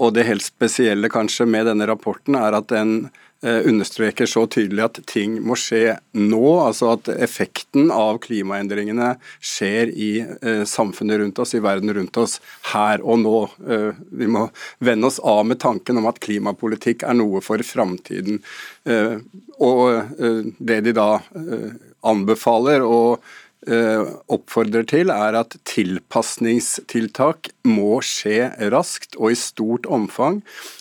Og 0.00 0.14
det 0.16 0.24
helt 0.30 0.46
spesielle 0.46 1.10
kanskje 1.12 1.44
med 1.44 1.68
denne 1.68 1.88
rapporten 1.90 2.38
er 2.40 2.56
at 2.56 2.70
den 2.72 3.10
understreker 3.42 4.28
så 4.28 4.42
tydelig 4.52 4.82
at 4.84 4.98
ting 5.08 5.38
må 5.40 5.56
skje 5.56 5.94
nå. 6.12 6.44
Altså 6.60 6.90
at 6.92 7.08
effekten 7.14 7.88
av 7.94 8.18
klimaendringene 8.24 9.14
skjer 9.40 9.92
i 9.94 10.10
eh, 10.20 10.64
samfunnet 10.68 11.22
rundt 11.22 11.40
oss, 11.40 11.54
i 11.56 11.62
verden 11.64 11.94
rundt 11.96 12.20
oss, 12.20 12.38
her 12.74 13.00
og 13.00 13.22
nå. 13.22 13.36
Eh, 13.64 14.00
vi 14.20 14.28
må 14.30 14.46
vende 14.78 15.08
oss 15.08 15.20
av 15.24 15.44
med 15.48 15.60
tanken 15.62 16.00
om 16.00 16.08
at 16.10 16.20
klimapolitikk 16.20 17.06
er 17.08 17.16
noe 17.16 17.40
for 17.44 17.64
framtiden. 17.64 18.42
Eh, 18.84 19.16
og 19.60 19.86
eh, 20.20 20.42
det 20.58 20.82
de 20.88 20.96
da 20.96 21.12
eh, 21.36 21.70
anbefaler 22.06 22.84
og 22.84 23.24
eh, 23.68 24.04
oppfordrer 24.32 24.86
til, 24.88 25.12
er 25.12 25.40
at 25.40 25.56
tilpasningstiltak 25.68 27.52
må 27.68 28.00
skje 28.04 28.52
raskt 28.72 29.18
og 29.20 29.32
i 29.32 29.40
stort 29.40 29.88
omfang 29.88 30.40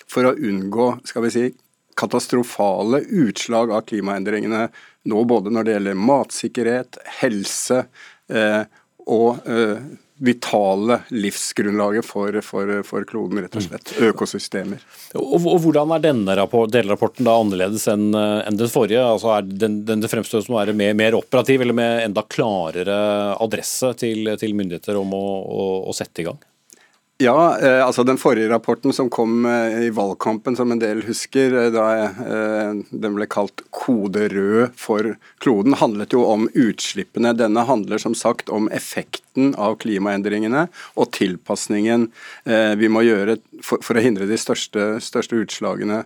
for 0.10 0.28
å 0.28 0.36
unngå 0.36 0.94
skal 1.08 1.28
vi 1.28 1.34
si, 1.36 1.48
katastrofale 2.00 3.04
utslag 3.26 3.74
av 3.76 3.86
klimaendringene 3.90 4.68
nå 5.10 5.24
både 5.28 5.52
når 5.54 5.66
det 5.66 5.78
gjelder 5.78 6.04
matsikkerhet, 6.10 7.00
helse 7.22 7.84
eh, 8.32 8.64
og 9.10 9.48
eh, 9.50 9.82
vitale 10.20 11.00
livsgrunnlaget 11.16 12.06
for, 12.06 12.36
for, 12.44 12.72
for 12.84 13.06
kloden, 13.08 13.40
rett 13.40 13.56
og 13.56 13.64
slett. 13.64 13.94
Økosystemer. 14.10 14.82
Og, 15.16 15.46
og 15.48 15.62
hvordan 15.64 15.94
er 15.96 16.04
denne 16.04 16.36
rapport, 16.36 16.72
delrapporten 16.74 17.28
da 17.28 17.38
annerledes 17.40 17.88
enn 17.92 18.10
en 18.12 18.60
den 18.60 18.72
forrige? 18.72 19.00
Altså 19.00 19.32
er 19.38 19.48
den, 19.48 19.80
den 19.88 20.04
det 20.04 20.12
fremstår 20.12 20.44
som 20.44 20.58
å 20.58 20.60
være 20.60 20.76
mer, 20.76 20.92
mer 21.00 21.16
operativ 21.18 21.64
eller 21.64 21.78
med 21.80 22.04
enda 22.10 22.26
klarere 22.28 23.00
adresse 23.40 23.94
til, 24.02 24.34
til 24.42 24.58
myndigheter 24.60 25.00
om 25.00 25.16
å, 25.16 25.26
å, 25.40 25.68
å 25.88 25.96
sette 25.96 26.26
i 26.26 26.28
gang? 26.28 26.44
Ja, 27.22 27.60
eh, 27.60 27.86
altså 27.86 28.04
Den 28.04 28.18
forrige 28.18 28.48
rapporten 28.48 28.94
som 28.96 29.10
kom 29.12 29.44
eh, 29.46 29.82
i 29.84 29.90
valgkampen, 29.92 30.56
som 30.56 30.72
en 30.72 30.80
del 30.80 31.02
husker, 31.04 31.52
eh, 31.52 31.68
da 31.76 31.88
den 32.96 33.18
ble 33.18 33.28
kalt 33.28 33.60
'Kode 33.76 34.30
rød 34.32 34.78
for 34.80 35.18
kloden', 35.44 35.76
handlet 35.82 36.16
jo 36.16 36.24
om 36.24 36.48
utslippene. 36.56 37.36
Denne 37.36 37.66
handler 37.68 38.00
som 38.00 38.16
sagt 38.16 38.48
om 38.48 38.72
effekten 38.72 39.52
av 39.60 39.76
klimaendringene 39.84 40.70
og 40.96 41.12
tilpasningen 41.12 42.08
vi 42.80 42.88
må 42.88 43.04
gjøre 43.04 43.38
for 43.64 43.96
å 43.96 44.04
hindre 44.04 44.28
de 44.28 44.38
største, 44.40 45.00
største 45.04 45.44
utslagene 45.44 46.06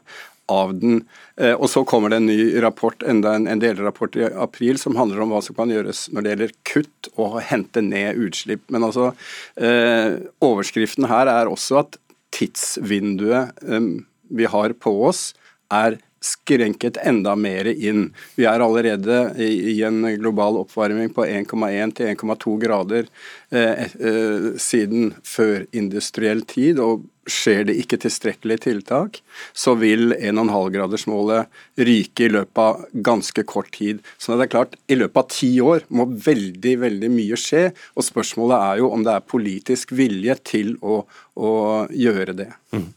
av 0.54 0.74
den. 0.80 1.01
Eh, 1.38 1.54
og 1.54 1.70
Så 1.72 1.84
kommer 1.89 2.14
det 2.14 2.22
en 2.22 2.30
ny 2.30 2.62
rapport, 2.64 3.04
enda 3.04 3.36
en, 3.36 3.62
delrapport 3.62 4.18
i 4.20 4.30
april 4.30 4.80
som 4.82 4.97
handler 4.99 5.24
om 5.24 5.34
hva 5.34 5.41
som 5.45 5.58
kan 5.58 5.74
gjøres 5.74 6.06
når 6.14 6.24
det 6.24 6.34
gjelder 6.34 6.56
kutt 6.70 7.12
og 7.16 7.41
hente 7.49 7.84
ned 7.86 8.22
utslipp. 8.28 8.66
Men 8.74 8.88
altså, 8.89 9.12
eh, 9.58 10.22
overskriften 10.43 11.10
her 11.12 11.32
er 11.32 11.51
også 11.51 11.84
at 11.84 11.99
tidsvinduet 12.34 13.64
eh, 13.68 13.93
vi 14.34 14.49
har 14.49 14.74
på 14.82 14.97
oss, 15.10 15.32
er 15.74 15.99
skrenket 16.24 16.97
enda 17.04 17.36
mer 17.36 17.68
inn. 17.68 18.08
Vi 18.36 18.45
er 18.47 18.64
allerede 18.64 19.34
i, 19.43 19.49
i 19.74 19.78
en 19.84 20.06
global 20.20 20.62
oppvarming 20.62 21.12
på 21.14 21.26
1,1 21.28 21.95
til 21.97 22.12
1,2 22.14 22.56
grader 22.62 23.10
eh, 23.51 23.84
eh, 23.84 24.47
siden 24.62 25.12
førindustriell 25.28 26.45
tid. 26.47 26.80
og 26.80 27.10
Skjer 27.30 27.68
det 27.70 27.78
ikke 27.80 28.00
tilstrekkelige 28.04 28.66
tiltak, 28.66 29.22
så 29.56 29.76
vil 29.80 30.12
1,5-gradersmålet 30.18 31.48
ryke 31.80 32.26
i 32.26 32.32
løpet 32.34 32.60
av 32.60 32.82
ganske 33.06 33.46
kort 33.48 33.72
tid. 33.76 34.02
Så 34.18 34.36
det 34.36 34.50
er 34.50 34.54
klart, 34.56 34.76
I 34.92 34.98
løpet 35.00 35.22
av 35.22 35.30
ti 35.32 35.52
år 35.64 35.86
må 35.88 36.08
veldig 36.12 36.74
veldig 36.84 37.12
mye 37.14 37.40
skje. 37.40 37.70
og 37.96 38.08
Spørsmålet 38.08 38.58
er 38.60 38.82
jo 38.84 38.92
om 38.92 39.06
det 39.06 39.16
er 39.16 39.30
politisk 39.36 39.96
vilje 39.96 40.36
til 40.44 40.76
å, 40.84 41.04
å 41.40 41.54
gjøre 41.90 42.36
det. 42.38 42.50
Mm. 42.74 42.88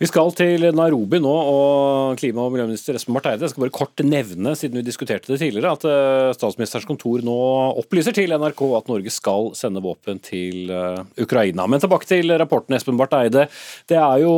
Vi 0.00 0.08
skal 0.10 0.32
til 0.34 0.64
Nairobi 0.74 1.20
nå, 1.22 1.30
og 1.30 2.18
klima- 2.18 2.44
og 2.46 2.54
miljøminister 2.54 2.96
Espen 2.98 3.14
Barth 3.14 3.30
Eide 3.30 3.46
jeg 3.46 3.52
skal 3.52 3.64
bare 3.66 3.74
kort 3.74 4.02
nevne, 4.02 4.54
siden 4.58 4.80
vi 4.80 4.86
diskuterte 4.86 5.30
det 5.30 5.38
tidligere, 5.42 5.74
at 5.76 5.86
uh, 5.86 6.32
statsministerens 6.34 6.88
kontor 6.88 7.22
nå 7.26 7.36
opplyser 7.80 8.16
til 8.16 8.34
NRK 8.34 8.62
at 8.78 8.90
Norge 8.90 9.14
skal 9.14 9.52
sende 9.58 9.82
våpen 9.84 10.18
til 10.24 10.72
uh, 10.74 11.02
Ukraina. 11.20 11.66
Men 11.70 11.82
tilbake 11.82 12.08
til 12.10 12.34
rapporten, 12.40 12.74
Espen 12.78 12.98
Barth 12.98 13.18
Eide. 13.20 13.46
Det 13.90 13.98
er 13.98 14.22
jo 14.24 14.34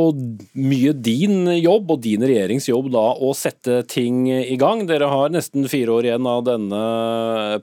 mye 0.57 0.93
din 0.95 1.47
jobb 1.59 1.95
og 1.95 2.03
din 2.05 2.25
regjerings 2.25 2.67
jobb 2.69 2.91
da 2.93 3.05
å 3.13 3.31
sette 3.37 3.81
ting 3.89 4.25
i 4.31 4.57
gang. 4.59 4.85
Dere 4.89 5.11
har 5.11 5.33
nesten 5.33 5.69
fire 5.71 5.95
år 5.95 6.09
igjen 6.09 6.29
av 6.29 6.43
denne 6.47 6.83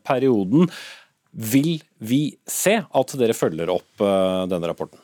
perioden. 0.07 0.71
Vil 1.31 1.79
vi 2.03 2.23
se 2.49 2.81
at 2.83 3.15
dere 3.21 3.37
følger 3.39 3.71
opp 3.71 4.03
uh, 4.03 4.49
denne 4.51 4.71
rapporten? 4.71 4.99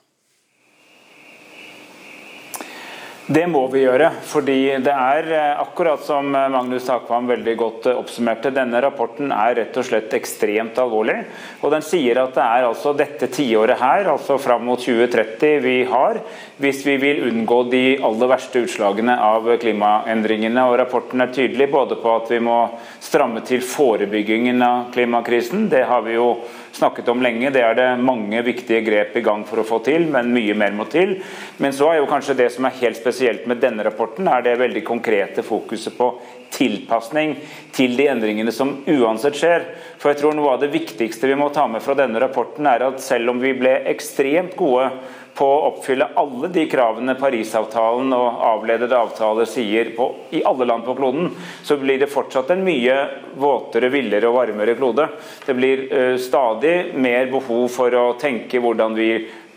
Det 3.27 3.43
må 3.51 3.65
vi 3.67 3.81
gjøre. 3.83 4.07
fordi 4.23 4.59
det 4.87 4.93
er 4.93 5.29
eh, 5.35 5.59
akkurat 5.59 6.03
som 6.07 6.29
Magnus 6.31 6.85
Takvam 6.87 7.27
veldig 7.27 7.55
godt 7.59 7.89
oppsummerte, 7.91 8.53
denne 8.55 8.79
rapporten 8.85 9.33
er 9.35 9.57
rett 9.59 9.79
og 9.81 9.87
slett 9.89 10.15
ekstremt 10.15 10.79
alvorlig. 10.79 11.17
Og 11.67 11.73
den 11.75 11.83
sier 11.83 12.21
at 12.23 12.37
det 12.37 12.45
er 12.45 12.67
altså 12.69 12.93
dette 12.95 13.27
tiåret 13.35 13.81
her, 13.81 14.07
altså 14.13 14.37
fram 14.39 14.63
mot 14.69 14.79
2030, 14.79 15.59
vi 15.65 15.81
har 15.91 16.21
hvis 16.63 16.85
vi 16.87 16.95
vil 17.03 17.25
unngå 17.27 17.59
de 17.73 17.83
aller 18.07 18.31
verste 18.31 18.63
utslagene 18.63 19.19
av 19.19 19.51
klimaendringene. 19.59 20.63
Og 20.71 20.79
rapporten 20.85 21.25
er 21.27 21.35
tydelig 21.35 21.67
både 21.75 21.99
på 21.99 22.15
at 22.21 22.31
vi 22.31 22.39
må 22.47 22.61
stramme 23.03 23.43
til 23.43 23.67
forebyggingen 23.67 24.63
av 24.63 24.87
klimakrisen. 24.95 25.67
Det 25.73 25.83
har 25.91 26.07
vi 26.07 26.15
jo 26.15 26.31
snakket 26.77 27.11
om 27.11 27.21
lenge. 27.25 27.51
Det 27.51 27.65
er 27.65 27.75
det 27.75 27.91
mange 27.99 28.39
viktige 28.47 28.85
grep 28.87 29.19
i 29.19 29.25
gang 29.27 29.43
for 29.49 29.61
å 29.61 29.67
få 29.67 29.83
til, 29.85 30.07
men 30.13 30.31
mye 30.35 30.55
mer 30.55 30.79
må 30.79 30.87
til. 30.93 31.17
Men 31.59 31.75
så 31.75 31.91
er 31.91 32.01
jo 32.01 32.09
kanskje 32.11 32.39
det 32.39 32.51
som 32.55 32.69
er 32.69 32.79
helt 32.79 32.97
spesielt 33.01 33.16
spesielt 33.17 33.47
med 33.47 33.57
denne 33.57 33.85
rapporten, 33.85 34.29
er 34.29 34.43
det 34.45 34.59
veldig 34.61 34.83
konkrete 34.85 35.43
fokuset 35.43 35.95
på 35.97 36.11
tilpasning 36.53 37.37
til 37.73 37.97
de 37.97 38.09
endringene 38.13 38.53
som 38.53 38.75
uansett 38.87 39.39
skjer. 39.41 39.65
For 39.97 40.13
jeg 40.13 40.21
tror 40.21 40.37
Noe 40.37 40.53
av 40.53 40.61
det 40.61 40.73
viktigste 40.75 41.31
vi 41.31 41.39
må 41.39 41.49
ta 41.55 41.65
med 41.69 41.85
fra 41.85 41.97
denne 41.97 42.21
rapporten, 42.21 42.69
er 42.69 42.85
at 42.85 43.01
selv 43.01 43.33
om 43.33 43.41
vi 43.41 43.55
ble 43.57 43.73
ekstremt 43.89 44.57
gode 44.59 44.91
på 45.37 45.47
å 45.49 45.65
oppfylle 45.71 46.11
alle 46.17 46.49
de 46.53 46.65
kravene 46.69 47.17
Parisavtalen 47.17 48.13
og 48.17 48.45
avledede 48.51 48.97
avtaler 48.97 49.49
sier 49.49 49.91
på, 49.97 50.11
i 50.37 50.43
alle 50.49 50.69
land 50.69 50.85
på 50.85 50.97
kloden, 50.97 51.31
så 51.65 51.77
blir 51.81 52.01
det 52.01 52.13
fortsatt 52.13 52.53
en 52.53 52.65
mye 52.65 52.97
våtere, 53.37 53.91
villere 53.93 54.29
og 54.31 54.39
varmere 54.39 54.77
klode. 54.77 55.09
Det 55.45 55.57
blir 55.57 55.85
uh, 55.93 56.15
stadig 56.21 56.77
mer 57.01 57.29
behov 57.33 57.69
for 57.73 57.97
å 57.97 58.07
tenke 58.21 58.61
hvordan 58.65 58.97
vi 58.97 59.11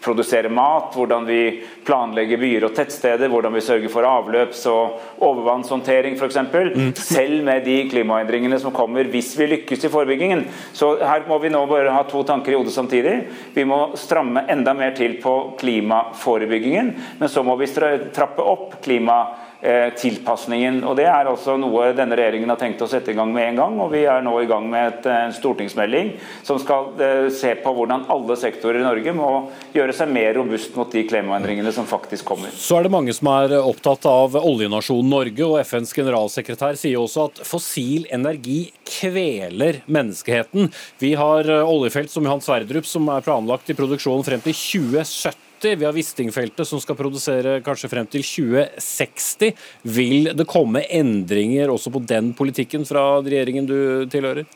produsere 0.03 0.49
mat, 0.49 0.93
hvordan 0.95 1.25
vi 1.27 1.39
planlegger 1.87 2.39
byer 2.41 2.67
og 2.67 2.75
tettsteder, 2.77 3.31
hvordan 3.31 3.55
vi 3.55 3.63
sørger 3.63 3.91
for 3.91 4.07
avløps- 4.07 4.65
og 4.71 4.99
overvannshåndtering 5.25 6.17
f.eks. 6.19 6.39
Mm. 6.39 6.93
Selv 6.95 7.43
med 7.47 7.65
de 7.67 7.77
klimaendringene 7.91 8.59
som 8.61 8.75
kommer 8.75 9.09
hvis 9.11 9.33
vi 9.39 9.49
lykkes 9.55 9.85
i 9.85 9.91
forebyggingen. 9.91 10.45
Så 10.73 10.95
her 11.03 11.27
må 11.27 11.39
vi 11.43 11.51
nå 11.53 11.65
bare 11.69 11.93
ha 11.95 12.05
to 12.07 12.23
tanker 12.27 12.53
i 12.53 12.59
hodet 12.59 12.75
samtidig. 12.75 13.17
Vi 13.55 13.67
må 13.67 13.89
stramme 13.99 14.45
enda 14.49 14.73
mer 14.77 14.95
til 14.97 15.19
på 15.23 15.35
klimaforebyggingen, 15.59 16.95
men 17.19 17.29
så 17.29 17.43
må 17.43 17.57
vi 17.59 17.69
trappe 17.69 18.45
opp 18.45 18.79
klimaforebyggingen 18.85 19.47
tilpasningen. 19.59 20.83
Og 20.87 20.95
Det 20.95 21.05
er 21.09 21.27
altså 21.27 21.57
noe 21.59 21.89
denne 21.95 22.15
regjeringen 22.15 22.51
har 22.51 22.59
tenkt 22.59 22.81
å 22.83 22.87
sette 22.87 23.11
i 23.11 23.17
gang 23.17 23.33
med 23.33 23.49
en 23.49 23.59
gang. 23.59 23.79
og 23.83 23.91
Vi 23.91 24.05
er 24.07 24.21
nå 24.23 24.35
i 24.41 24.47
gang 24.47 24.69
med 24.69 24.87
et, 24.87 25.07
en 25.11 25.33
stortingsmelding 25.35 26.13
som 26.47 26.59
skal 26.61 26.93
eh, 27.01 27.27
se 27.33 27.53
på 27.59 27.73
hvordan 27.75 28.05
alle 28.11 28.37
sektorer 28.39 28.79
i 28.79 28.85
Norge 28.85 29.13
må 29.15 29.31
gjøre 29.75 29.95
seg 29.95 30.11
mer 30.13 30.33
robust 30.39 30.75
mot 30.79 30.91
de 30.91 31.03
klimaendringene 31.09 31.73
som 31.75 31.87
faktisk 31.89 32.29
kommer. 32.31 32.53
Så 32.55 32.79
er 32.79 32.87
det 32.87 32.93
mange 32.93 33.15
som 33.15 33.31
er 33.33 33.57
opptatt 33.59 34.07
av 34.09 34.37
oljenasjonen 34.39 35.11
Norge, 35.11 35.45
og 35.45 35.59
FNs 35.65 35.93
generalsekretær 35.97 36.79
sier 36.79 37.01
også 37.01 37.27
at 37.29 37.43
fossil 37.47 38.07
energi 38.13 38.69
kveler 38.87 39.81
menneskeheten. 39.91 40.71
Vi 41.01 41.15
har 41.19 41.49
eh, 41.49 41.75
oljefelt 41.75 42.13
som 42.13 42.27
Johan 42.27 42.43
Sverdrup 42.43 42.87
som 42.87 43.11
er 43.11 43.25
planlagt 43.25 43.69
i 43.71 43.77
produksjon 43.77 44.25
frem 44.27 44.43
til 44.45 44.55
2070. 44.55 45.48
Vi 45.61 45.85
har 45.85 45.93
Wisting-feltet 45.93 46.67
som 46.67 46.79
skal 46.79 46.95
produsere 46.95 47.57
kanskje 47.65 47.89
frem 47.91 48.07
til 48.07 48.23
2060. 48.23 49.49
Vil 49.91 50.31
det 50.31 50.47
komme 50.47 50.85
endringer 50.87 51.71
også 51.73 51.91
på 51.91 52.01
den 52.07 52.31
politikken 52.37 52.87
fra 52.87 53.19
regjeringen 53.19 53.67
du 53.67 53.79
tilhører? 54.11 54.47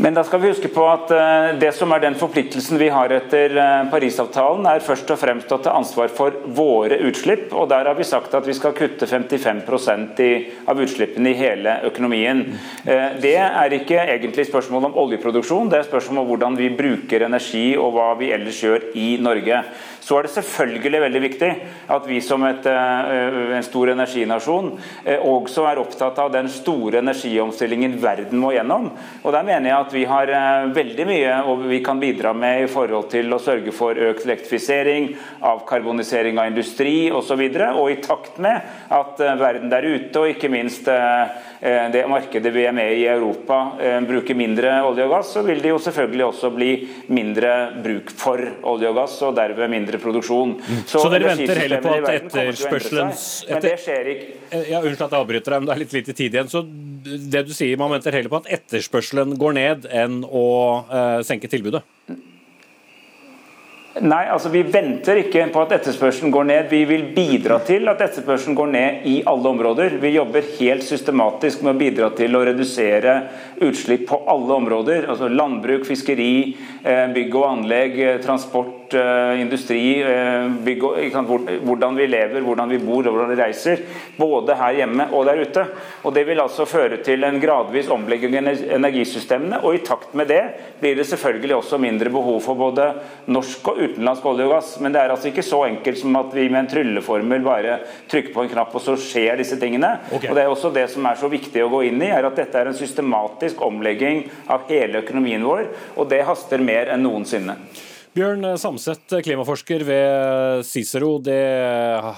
Men 0.00 0.14
da 0.14 0.22
skal 0.24 0.40
vi 0.40 0.48
huske 0.48 0.68
på 0.72 0.84
at 0.88 1.10
eh, 1.12 1.58
det 1.60 1.74
som 1.76 1.90
er 1.92 2.00
den 2.00 2.14
forpliktelsen 2.16 2.78
vi 2.80 2.86
har 2.88 3.12
etter 3.12 3.52
eh, 3.52 3.88
Parisavtalen, 3.92 4.64
er 4.64 4.80
først 4.80 5.10
og 5.12 5.18
fremst 5.20 5.52
å 5.52 5.58
ta 5.60 5.74
ansvar 5.76 6.08
for 6.16 6.38
våre 6.56 6.96
utslipp. 7.04 7.50
og 7.52 7.68
Der 7.68 7.84
har 7.84 7.98
vi 7.98 8.06
sagt 8.08 8.32
at 8.32 8.48
vi 8.48 8.54
skal 8.56 8.72
kutte 8.78 9.04
55% 9.04 10.22
i, 10.24 10.30
av 10.72 10.80
utslippene 10.80 11.34
i 11.34 11.36
hele 11.36 11.76
økonomien. 11.90 12.40
Eh, 12.86 13.20
det 13.20 13.36
er 13.44 13.76
ikke 13.76 14.00
egentlig 14.06 14.48
spørsmål 14.48 14.88
om 14.88 14.96
oljeproduksjon, 15.04 15.68
det 15.68 15.82
er 15.82 15.90
spørsmål 15.90 16.22
om 16.22 16.32
hvordan 16.32 16.56
vi 16.56 16.72
bruker 16.80 17.28
energi 17.28 17.66
og 17.76 17.92
hva 17.98 18.14
vi 18.22 18.32
ellers 18.32 18.64
gjør 18.64 18.88
i 18.96 19.10
Norge. 19.20 19.60
Så 20.00 20.18
er 20.18 20.26
det 20.26 20.34
selvfølgelig 20.34 21.04
veldig 21.06 21.22
viktig 21.26 21.50
at 21.96 22.06
vi 22.08 22.20
som 22.24 22.44
et, 22.48 22.66
en 22.66 23.66
stor 23.66 23.92
energinasjon 23.92 24.72
også 25.20 25.66
er 25.68 25.80
opptatt 25.82 26.18
av 26.22 26.32
den 26.32 26.48
store 26.52 27.00
energiomstillingen 27.04 27.98
verden 28.00 28.40
må 28.40 28.52
gjennom. 28.54 28.90
Og 29.22 29.34
der 29.34 29.46
mener 29.46 29.70
jeg 29.70 29.78
at 29.78 29.94
vi 29.94 30.04
har 30.08 30.32
eh, 30.34 30.70
veldig 30.74 31.06
mye 31.08 31.34
og 31.50 31.64
vi 31.70 31.80
kan 31.84 32.00
bidra 32.00 32.32
med 32.36 32.64
i 32.64 32.70
forhold 32.70 33.10
til 33.12 33.32
å 33.32 33.40
sørge 33.42 33.74
for 33.74 33.98
økt 34.10 34.26
elektrifisering, 34.26 35.10
avkarbonisering 35.52 36.40
av 36.40 36.50
industri 36.52 36.94
osv. 37.10 37.18
Og, 37.20 37.26
så 37.30 37.36
videre, 37.38 37.68
og 37.78 37.92
i 37.92 38.00
takt 38.02 38.40
med 38.42 38.64
at 38.90 39.20
eh, 39.22 39.36
verden 39.38 39.70
der 39.70 39.86
ute, 39.86 40.18
og 40.18 40.32
ikke 40.32 40.50
minst 40.50 40.88
eh, 40.90 41.36
det 41.92 42.06
markedet 42.08 42.50
vi 42.54 42.64
er 42.64 42.72
med 42.74 42.94
i 42.96 43.04
Europa, 43.04 43.58
bruker 44.08 44.34
mindre 44.34 44.78
olje 44.86 45.04
og 45.04 45.10
gass, 45.12 45.32
så 45.34 45.42
vil 45.44 45.60
det 45.60 45.74
jo 45.74 45.80
selvfølgelig 45.84 46.24
også 46.24 46.50
bli 46.54 46.70
mindre 47.12 47.50
bruk 47.84 48.08
for 48.16 48.40
olje 48.72 48.88
og 48.88 48.96
gass, 48.96 49.18
og 49.26 49.34
derved 49.36 49.68
mindre 49.68 49.89
produksjon. 49.98 50.54
Mm. 50.60 50.82
Så, 50.86 51.02
så 51.02 51.10
dere 51.10 51.32
venter 51.32 51.62
heller 51.64 51.82
på 51.82 51.94
at 51.96 52.08
etterspørselen 52.14 53.10
etter... 53.10 53.54
Men 53.54 53.64
det 53.66 53.74
skjer 53.82 54.12
ikke. 54.14 54.30
Ja, 54.70 54.80
Unnskyld 54.84 55.06
at 55.06 55.16
jeg 55.16 55.24
avbryter 55.24 55.56
deg, 55.56 55.62
men 55.62 55.70
det 55.70 55.74
er 55.74 55.82
litt 55.82 55.96
lite 55.98 56.16
tid 56.16 56.38
igjen. 56.38 56.52
Så 56.52 56.64
det 57.34 57.44
du 57.48 57.54
sier, 57.56 57.80
man 57.80 57.94
venter 57.94 58.14
heller 58.14 58.32
på 58.32 58.42
at 58.42 58.50
etterspørselen 58.60 59.34
går 59.40 59.56
ned 59.58 59.90
enn 59.90 60.22
å 60.26 60.48
eh, 60.86 61.20
senke 61.26 61.50
tilbudet? 61.50 61.82
Nei, 64.00 64.22
altså 64.30 64.48
vi 64.52 64.62
venter 64.64 65.18
ikke 65.18 65.48
på 65.50 65.60
at 65.64 65.72
etterspørselen 65.74 66.30
går 66.32 66.46
ned. 66.46 66.68
Vi 66.70 66.84
vil 66.88 67.08
bidra 67.12 67.58
til 67.66 67.90
at 67.90 68.00
etterspørselen 68.00 68.54
går 68.56 68.70
ned 68.72 69.02
i 69.10 69.16
alle 69.28 69.50
områder. 69.50 69.98
Vi 70.00 70.12
jobber 70.14 70.46
helt 70.56 70.86
systematisk 70.86 71.60
med 71.66 71.74
å 71.74 71.80
bidra 71.80 72.08
til 72.16 72.38
å 72.38 72.44
redusere 72.46 73.16
utslipp 73.66 74.06
på 74.08 74.20
alle 74.30 74.56
områder. 74.56 75.08
Altså 75.10 75.28
landbruk, 75.28 75.84
fiskeri, 75.88 76.56
eh, 76.79 76.79
bygg 76.82 77.34
og 77.34 77.46
anlegg, 77.50 77.98
eh, 78.00 78.20
transport 78.20 78.80
Eh, 78.94 79.40
industri, 79.40 80.02
eh, 80.02 80.48
bygg, 80.48 80.82
hvordan 81.62 81.96
vi 81.96 82.06
lever, 82.06 82.40
hvordan 82.42 82.68
vi 82.68 82.78
bor 82.78 83.06
og 83.06 83.14
hvordan 83.14 83.30
vi 83.30 83.38
reiser. 83.38 83.82
Både 84.18 84.56
her 84.58 84.80
hjemme 84.80 85.06
og 85.14 85.26
der 85.26 85.42
ute. 85.44 85.64
Og 86.04 86.14
Det 86.14 86.26
vil 86.26 86.40
altså 86.40 86.66
føre 86.66 86.96
til 87.04 87.22
en 87.24 87.40
gradvis 87.40 87.88
omlegging 87.88 88.34
av 88.36 88.48
energisystemene. 88.76 89.62
Og 89.62 89.74
i 89.74 89.82
takt 89.86 90.14
med 90.14 90.28
det 90.28 90.42
blir 90.80 90.96
det 90.96 91.06
selvfølgelig 91.06 91.56
også 91.56 91.78
mindre 91.78 92.10
behov 92.10 92.40
for 92.42 92.54
både 92.54 92.88
norsk 93.28 93.68
og 93.68 93.78
utenlandsk 93.78 94.26
olje 94.26 94.44
og 94.44 94.54
gass. 94.56 94.80
Men 94.80 94.92
det 94.92 95.00
er 95.02 95.14
altså 95.14 95.30
ikke 95.30 95.46
så 95.46 95.62
enkelt 95.68 95.98
som 95.98 96.16
at 96.16 96.34
vi 96.34 96.48
med 96.48 96.64
en 96.64 96.72
trylleformel 96.74 97.44
bare 97.44 97.78
trykker 98.10 98.34
på 98.34 98.42
en 98.42 98.48
knapp, 98.50 98.74
og 98.74 98.82
så 98.82 98.96
skjer 98.98 99.38
disse 99.38 99.58
tingene. 99.60 100.00
Okay. 100.10 100.30
Og 100.30 100.34
Det 100.34 100.42
er 100.42 100.50
også 100.50 100.72
det 100.74 100.88
som 100.90 101.06
er 101.06 101.14
så 101.14 101.30
viktig 101.30 101.62
å 101.62 101.70
gå 101.70 101.84
inn 101.86 102.02
i, 102.02 102.10
er 102.10 102.26
at 102.26 102.36
dette 102.36 102.58
er 102.58 102.66
en 102.66 102.74
systematisk 102.74 103.62
omlegging 103.62 104.24
av 104.48 104.66
hele 104.68 105.04
økonomien 105.04 105.44
vår. 105.44 105.68
Og 105.96 106.08
det 106.10 106.24
haster 106.26 106.58
mer 106.70 106.94
enn 106.94 107.06
noensinne. 107.06 107.58
Bjørn 108.10 108.42
Samset, 108.58 109.12
klimaforsker 109.22 109.84
ved 109.86 110.64
Cicero. 110.66 111.12
Det, 111.22 111.38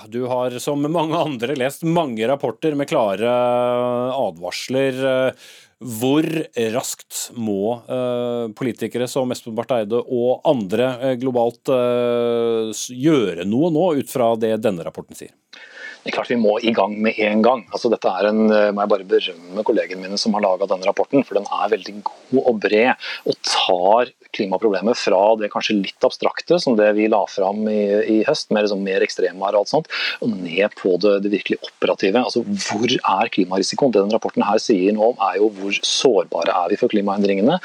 du 0.09 0.23
har 0.31 0.57
som 0.63 0.81
mange 0.89 1.19
andre 1.19 1.57
lest 1.59 1.85
mange 1.85 2.25
rapporter 2.31 2.77
med 2.79 2.89
klare 2.89 3.35
advarsler. 4.17 5.03
Hvor 5.83 6.27
raskt 6.73 7.33
må 7.35 7.75
eh, 7.91 8.47
politikere 8.55 9.09
som 9.11 9.33
Espen 9.35 9.57
Barth 9.57 9.75
Eide 9.75 9.99
og 9.99 10.45
andre 10.47 10.93
eh, 11.03 11.15
globalt 11.19 11.73
eh, 11.75 12.71
gjøre 12.95 13.47
noe 13.49 13.73
nå, 13.75 13.89
ut 13.99 14.13
fra 14.13 14.31
det 14.39 14.55
denne 14.63 14.87
rapporten 14.87 15.19
sier? 15.19 15.35
Det 16.03 16.11
er 16.11 16.17
klart 16.17 16.31
Vi 16.31 16.39
må 16.39 16.55
i 16.63 16.73
gang 16.75 16.95
med 17.03 17.19
en 17.23 17.43
gang. 17.43 17.67
Altså, 17.75 17.91
dette 17.91 18.11
er 18.11 18.31
en, 18.31 18.47
må 18.47 18.85
jeg 18.85 18.93
bare 18.95 19.11
berømme 19.11 19.67
kollegene 19.67 20.07
mine 20.07 20.19
som 20.19 20.35
har 20.39 20.47
laga 20.47 20.71
denne 20.71 20.87
rapporten, 20.87 21.27
for 21.27 21.39
den 21.39 21.47
er 21.47 21.75
veldig 21.75 21.97
god 22.09 22.41
og 22.43 22.63
bred 22.63 23.11
og 23.27 23.39
tar 23.47 24.15
klimaproblemet 24.37 24.99
fra 24.99 25.21
det 25.41 25.51
kanskje 25.53 25.79
litt 25.81 26.07
abstrakte, 26.07 26.59
som 26.63 26.77
det 26.79 26.91
vi 26.97 27.09
la 27.13 27.23
fram 27.31 27.67
i, 27.71 27.83
i 28.17 28.19
høst, 28.29 28.51
med 28.53 28.67
liksom, 28.67 28.83
mer 28.85 29.05
ekstremvær 29.05 29.57
og 29.57 29.63
alt 29.63 29.73
sånt, 29.73 29.91
og 30.25 30.33
ned 30.33 30.75
på 30.79 30.97
det, 31.03 31.19
det, 31.25 31.33
virkelig 31.37 31.61
operative. 31.69 32.23
Altså, 32.23 32.43
Hvor 32.43 32.89
er 32.89 33.33
klimarisikoen? 33.35 33.93
Det 33.93 34.03
denne 34.03 34.17
rapporten 34.17 34.47
her 34.47 34.61
sier 34.63 34.97
noe 34.97 35.13
om, 35.13 35.23
er 35.29 35.39
jo 35.41 35.51
hvor 35.57 35.79
sårbare 35.87 36.57
er 36.65 36.73
vi 36.73 36.81
for 36.81 36.93
klimaendringene, 36.93 37.59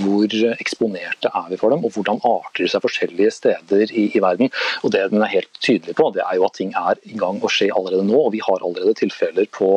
hvor 0.00 0.38
eksponerte 0.52 1.32
er 1.32 1.50
vi 1.52 1.60
for 1.60 1.74
dem, 1.74 1.84
og 1.86 1.96
hvordan 1.96 2.22
arter 2.26 2.70
seg 2.70 2.84
forskjellige 2.84 3.34
steder 3.40 3.90
i, 3.90 4.10
i 4.14 4.22
verden. 4.22 4.52
Og 4.84 4.94
Det 4.94 5.06
den 5.10 5.24
er 5.24 5.32
helt 5.32 5.50
tydelig 5.64 5.96
på, 5.98 6.10
det 6.14 6.24
er 6.26 6.38
jo 6.38 6.46
at 6.46 6.56
ting 6.58 6.72
er 6.76 7.00
i 7.08 7.16
gang 7.18 7.40
å 7.42 7.50
skje 7.50 7.70
allerede 7.74 8.06
nå, 8.06 8.18
og 8.26 8.34
vi 8.34 8.42
har 8.44 8.62
allerede 8.62 8.96
tilfeller 9.00 9.48
på 9.54 9.72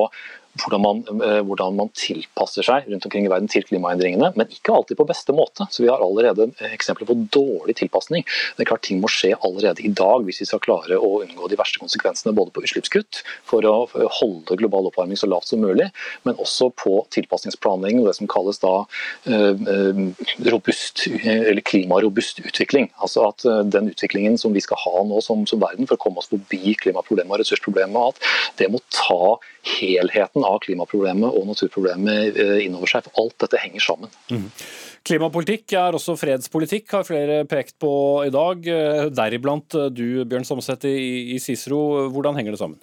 hvordan 0.62 0.82
man, 0.82 1.02
eh, 1.26 1.42
hvordan 1.46 1.76
man, 1.78 1.90
tilpasser 1.98 2.66
seg 2.66 2.88
rundt 2.90 3.06
omkring 3.08 3.26
i 3.26 3.32
verden 3.32 3.50
til 3.50 3.66
klimaendringene, 3.66 4.32
men 4.38 4.52
ikke 4.54 4.74
alltid 4.74 5.00
på 5.00 5.08
beste 5.10 5.34
måte. 5.34 5.66
Så 5.72 5.84
Vi 5.84 5.90
har 5.90 6.02
allerede 6.02 6.52
eksempler 6.74 7.08
på 7.10 7.16
dårlig 7.34 7.76
tilpasning. 7.76 8.24
Det 8.56 8.64
er 8.64 8.70
klart 8.70 8.84
Ting 8.84 9.00
må 9.00 9.08
skje 9.08 9.34
allerede 9.40 9.80
i 9.80 9.92
dag 9.96 10.26
hvis 10.26 10.42
vi 10.42 10.46
skal 10.46 10.60
klare 10.60 10.98
å 11.00 11.24
unngå 11.24 11.48
de 11.50 11.56
verste 11.56 11.80
konsekvensene 11.80 12.36
både 12.36 12.52
på 12.52 12.64
utslippskutt, 12.66 13.22
for 13.48 13.64
å 13.64 13.88
holde 14.20 14.58
global 14.60 14.90
oppvarming 14.90 15.18
så 15.18 15.30
lavt 15.30 15.48
som 15.48 15.64
mulig, 15.64 15.88
men 16.28 16.36
også 16.36 16.70
på 16.76 17.06
tilpasningsplanlegging 17.16 18.02
og 18.02 18.10
det 18.10 18.18
som 18.18 18.28
kalles 18.28 18.60
da 18.60 18.74
eh, 19.30 19.56
eh, 19.56 20.04
robust, 20.52 21.08
eller 21.24 21.64
klimarobust 21.64 22.44
utvikling. 22.44 22.92
Altså 23.00 23.30
at 23.30 23.48
Den 23.74 23.90
utviklingen 23.90 24.38
som 24.38 24.54
vi 24.54 24.62
skal 24.62 24.78
ha 24.84 25.04
nå 25.08 25.22
som, 25.24 25.46
som 25.48 25.62
verden 25.62 25.88
for 25.88 25.96
å 25.96 26.04
komme 26.04 26.20
oss 26.20 26.30
forbi 26.32 26.76
klimaproblemet 26.82 27.32
og 27.32 27.42
ressursproblemet, 27.42 28.14
at 28.14 28.60
det 28.60 28.70
må 28.72 28.82
ta 28.92 29.40
helheten 29.64 30.43
av 30.48 30.60
klimaproblemet 30.64 31.30
og 31.34 31.50
naturproblemet 31.50 32.40
eh, 32.40 32.56
innover 32.66 32.92
seg. 32.92 33.08
For 33.08 33.24
alt 33.24 33.38
dette 33.46 33.62
henger 33.62 33.84
sammen. 33.84 34.14
Mm. 34.32 34.48
Klimapolitikk 35.04 35.76
er 35.76 35.98
også 35.98 36.16
fredspolitikk, 36.16 36.88
har 36.96 37.08
flere 37.08 37.42
pekt 37.50 37.76
på 37.84 37.94
i 38.28 38.32
dag. 38.34 38.68
Eh, 38.68 39.06
deriblant 39.14 39.80
du, 39.92 40.24
Bjørn 40.24 40.48
Samset 40.48 40.88
i 40.90 41.40
Cicero. 41.44 42.10
Hvordan 42.14 42.40
henger 42.40 42.56
det 42.56 42.64
sammen? 42.64 42.80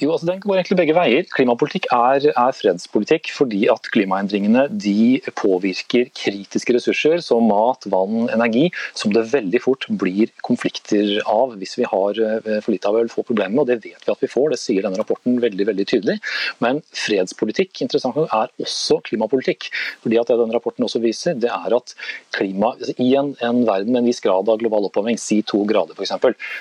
Jo, 0.00 0.12
altså 0.12 0.28
Den 0.28 0.40
går 0.42 0.58
egentlig 0.58 0.78
begge 0.78 0.96
veier. 0.96 1.26
Klimapolitikk 1.34 1.88
er, 1.92 2.28
er, 2.32 2.56
fredspolitikk 2.56 3.30
fordi 3.34 3.64
at 3.72 3.88
klimaendringene 3.94 4.66
de 4.70 5.20
påvirker 5.38 6.08
kritiske 6.16 6.76
ressurser 6.76 7.22
som 7.24 7.44
mat, 7.50 7.86
vann, 7.92 8.28
energi, 8.32 8.68
som 8.98 9.12
det 9.14 9.26
veldig 9.32 9.60
fort 9.64 9.86
blir 10.00 10.32
konflikter 10.46 11.18
av 11.28 11.56
hvis 11.60 11.76
vi 11.80 11.88
har 11.88 12.20
eh, 12.22 12.60
for 12.62 12.72
lite 12.74 12.88
av 12.88 12.98
eller 13.00 13.12
få 13.12 13.26
problemer 13.26 13.54
med. 13.56 13.64
og 13.64 13.70
Det 13.72 13.78
vet 13.82 14.06
vi 14.06 14.14
at 14.14 14.24
vi 14.24 14.30
får, 14.30 14.52
det 14.52 14.60
sier 14.62 14.86
denne 14.86 15.00
rapporten 15.00 15.40
veldig 15.42 15.68
veldig 15.72 15.88
tydelig. 15.90 16.18
Men 16.64 16.82
fredspolitikk 16.96 17.84
interessant 17.84 18.16
nok, 18.18 18.30
er 18.32 18.52
også 18.62 19.00
klimapolitikk. 19.08 19.70
fordi 20.02 20.20
at 20.20 20.30
det 20.30 20.38
denne 20.40 20.56
rapporten 20.56 20.86
også 20.86 21.02
viser, 21.02 21.36
det 21.38 21.50
er 21.52 21.76
at 21.76 21.94
klima, 22.36 22.72
altså 22.76 22.96
I 23.02 23.10
en, 23.18 23.34
en 23.44 23.64
verden 23.68 23.92
med 23.92 24.02
en 24.02 24.10
viss 24.10 24.22
grad 24.24 24.48
av 24.48 24.60
global 24.62 24.88
oppvarming, 24.88 25.18
si 25.20 25.42
to 25.46 25.64
grader 25.68 25.96
f.eks., 25.98 26.14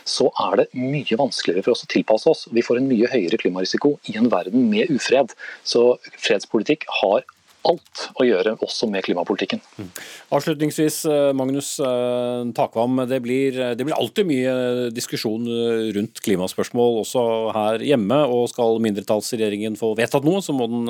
så 0.07 0.29
er 0.47 0.61
det 0.61 0.67
mye 0.77 1.17
vanskeligere 1.19 1.65
for 1.65 1.75
oss 1.75 1.86
å 1.86 1.91
tilpasse 1.91 2.29
oss. 2.32 2.47
Vi 2.51 2.63
får 2.65 2.82
en 2.82 2.89
mye 2.89 3.09
høyere 3.11 3.20
klimarisiko 3.41 3.97
i 4.09 4.17
en 4.17 4.32
verden 4.32 4.69
med 4.72 4.89
ufred. 4.93 5.36
Så 5.63 5.95
fredspolitikk 6.17 6.88
har 7.01 7.24
alt 7.67 8.05
å 8.17 8.26
gjøre, 8.26 8.55
også 8.63 8.88
med 8.89 9.03
klimapolitikken. 9.05 9.61
Mm. 9.78 9.89
Avslutningsvis, 10.34 11.03
eh, 11.05 11.30
Magnus 11.38 11.76
eh, 11.84 12.49
Takvam. 12.57 13.03
Det 13.09 13.19
blir, 13.22 13.59
det 13.78 13.86
blir, 13.86 13.97
alltid 13.97 14.30
mye 14.30 14.55
diskusjon 14.95 15.45
eh, 15.45 15.91
rundt 15.97 16.24
klimaspørsmål 16.26 17.01
også 17.03 17.26
her 17.57 17.86
hjemme. 17.86 18.17
og 18.26 18.49
Skal 18.51 18.82
mindretallsregjeringen 18.88 19.78
få 19.80 19.93
vedtatt 19.99 20.26
noe, 20.26 20.41
så 20.41 20.55
må 20.57 20.69
den 20.72 20.89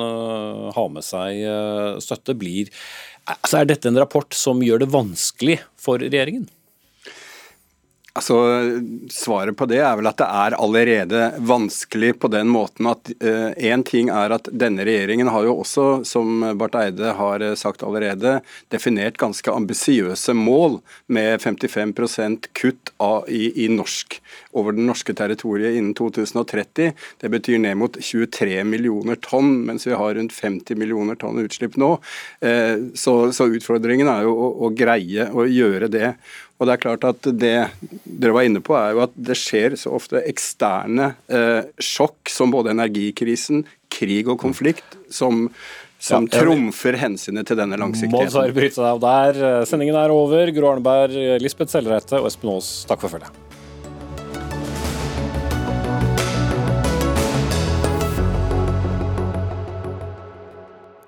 ha 0.72 0.86
med 0.88 1.04
seg 1.04 1.44
støtte. 2.02 2.36
Blir, 2.38 2.72
altså 3.28 3.60
er 3.60 3.68
dette 3.68 3.90
en 3.90 4.00
rapport 4.00 4.32
som 4.36 4.62
gjør 4.64 4.86
det 4.86 4.92
vanskelig 4.94 5.60
for 5.80 6.00
regjeringen? 6.00 6.48
Altså, 8.12 8.36
Svaret 9.08 9.56
på 9.56 9.64
det 9.70 9.78
er 9.80 9.94
vel 9.96 10.08
at 10.10 10.18
det 10.20 10.26
er 10.28 10.56
allerede 10.60 11.20
vanskelig 11.48 12.10
på 12.20 12.28
den 12.32 12.50
måten 12.52 12.90
at 12.90 13.08
én 13.24 13.80
uh, 13.80 13.86
ting 13.88 14.10
er 14.12 14.34
at 14.36 14.50
denne 14.52 14.84
regjeringen 14.84 15.30
har 15.32 15.46
jo 15.46 15.54
også, 15.62 15.86
som 16.04 16.44
Barth 16.60 16.76
Eide 16.76 17.14
har 17.16 17.40
eh, 17.40 17.54
sagt 17.56 17.80
allerede, 17.86 18.34
definert 18.72 19.16
ganske 19.20 19.48
ambisiøse 19.48 20.34
mål 20.36 20.82
med 21.08 21.40
55 21.40 21.94
kutt 22.52 22.92
av, 23.00 23.24
i, 23.32 23.48
i, 23.64 23.70
norsk 23.72 24.18
over 24.60 24.76
det 24.76 24.84
norske 24.84 25.16
territoriet 25.16 25.78
innen 25.80 25.96
2030. 25.96 26.92
Det 26.92 27.32
betyr 27.32 27.64
ned 27.64 27.80
mot 27.80 27.96
23 27.96 28.60
millioner 28.68 29.16
tonn, 29.24 29.62
mens 29.64 29.88
vi 29.88 29.96
har 29.96 30.18
rundt 30.20 30.36
50 30.36 30.76
millioner 30.76 31.16
tonn 31.16 31.40
utslipp 31.40 31.80
nå. 31.80 31.94
Uh, 32.44 32.92
så, 32.92 33.32
så, 33.32 33.48
utfordringen 33.56 34.12
er 34.12 34.28
jo 34.28 34.36
å, 34.36 34.54
å 34.68 34.74
greie 34.76 35.30
å 35.32 35.48
gjøre 35.48 35.88
det. 35.88 36.16
Og 36.62 36.68
det 36.68 36.76
er 36.76 36.82
klart 36.84 37.04
at 37.08 37.26
det 37.42 37.56
dere 38.06 38.34
var 38.36 38.46
inne 38.46 38.60
på, 38.62 38.76
er 38.78 38.92
jo 38.94 39.00
at 39.02 39.14
det 39.18 39.34
skjer 39.34 39.74
så 39.80 39.96
ofte 39.96 40.20
eksterne 40.30 41.08
eh, 41.26 41.64
sjokk, 41.82 42.30
som 42.30 42.54
både 42.54 42.70
energikrisen, 42.70 43.64
krig 43.90 44.30
og 44.30 44.38
konflikt, 44.38 44.94
som, 45.10 45.48
som 45.98 46.28
ja, 46.30 46.38
trumfer 46.38 47.00
hensynet 47.02 47.50
til 47.50 47.58
denne 47.58 47.80
langsiktigheten. 47.82 48.14
Må 48.14 48.30
dessverre 48.30 48.54
bryte 48.54 48.78
deg 48.78 48.92
av 48.92 49.02
der. 49.02 49.66
Sendingen 49.66 49.98
er 49.98 50.14
over. 50.14 50.54
Gro 50.54 50.70
Arneberg, 50.70 51.18
Lisbeth 51.42 51.74
Sellereite 51.74 52.22
og 52.22 52.30
Espen 52.30 52.54
Aas, 52.54 52.70
takk 52.86 53.02
for 53.02 53.18
følget. 53.18 53.42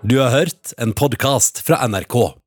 Du 0.03 0.19
har 0.19 0.35
hørt 0.35 0.75
en 0.83 0.99
podkast 0.99 1.63
fra 1.63 1.79
NRK. 1.87 2.35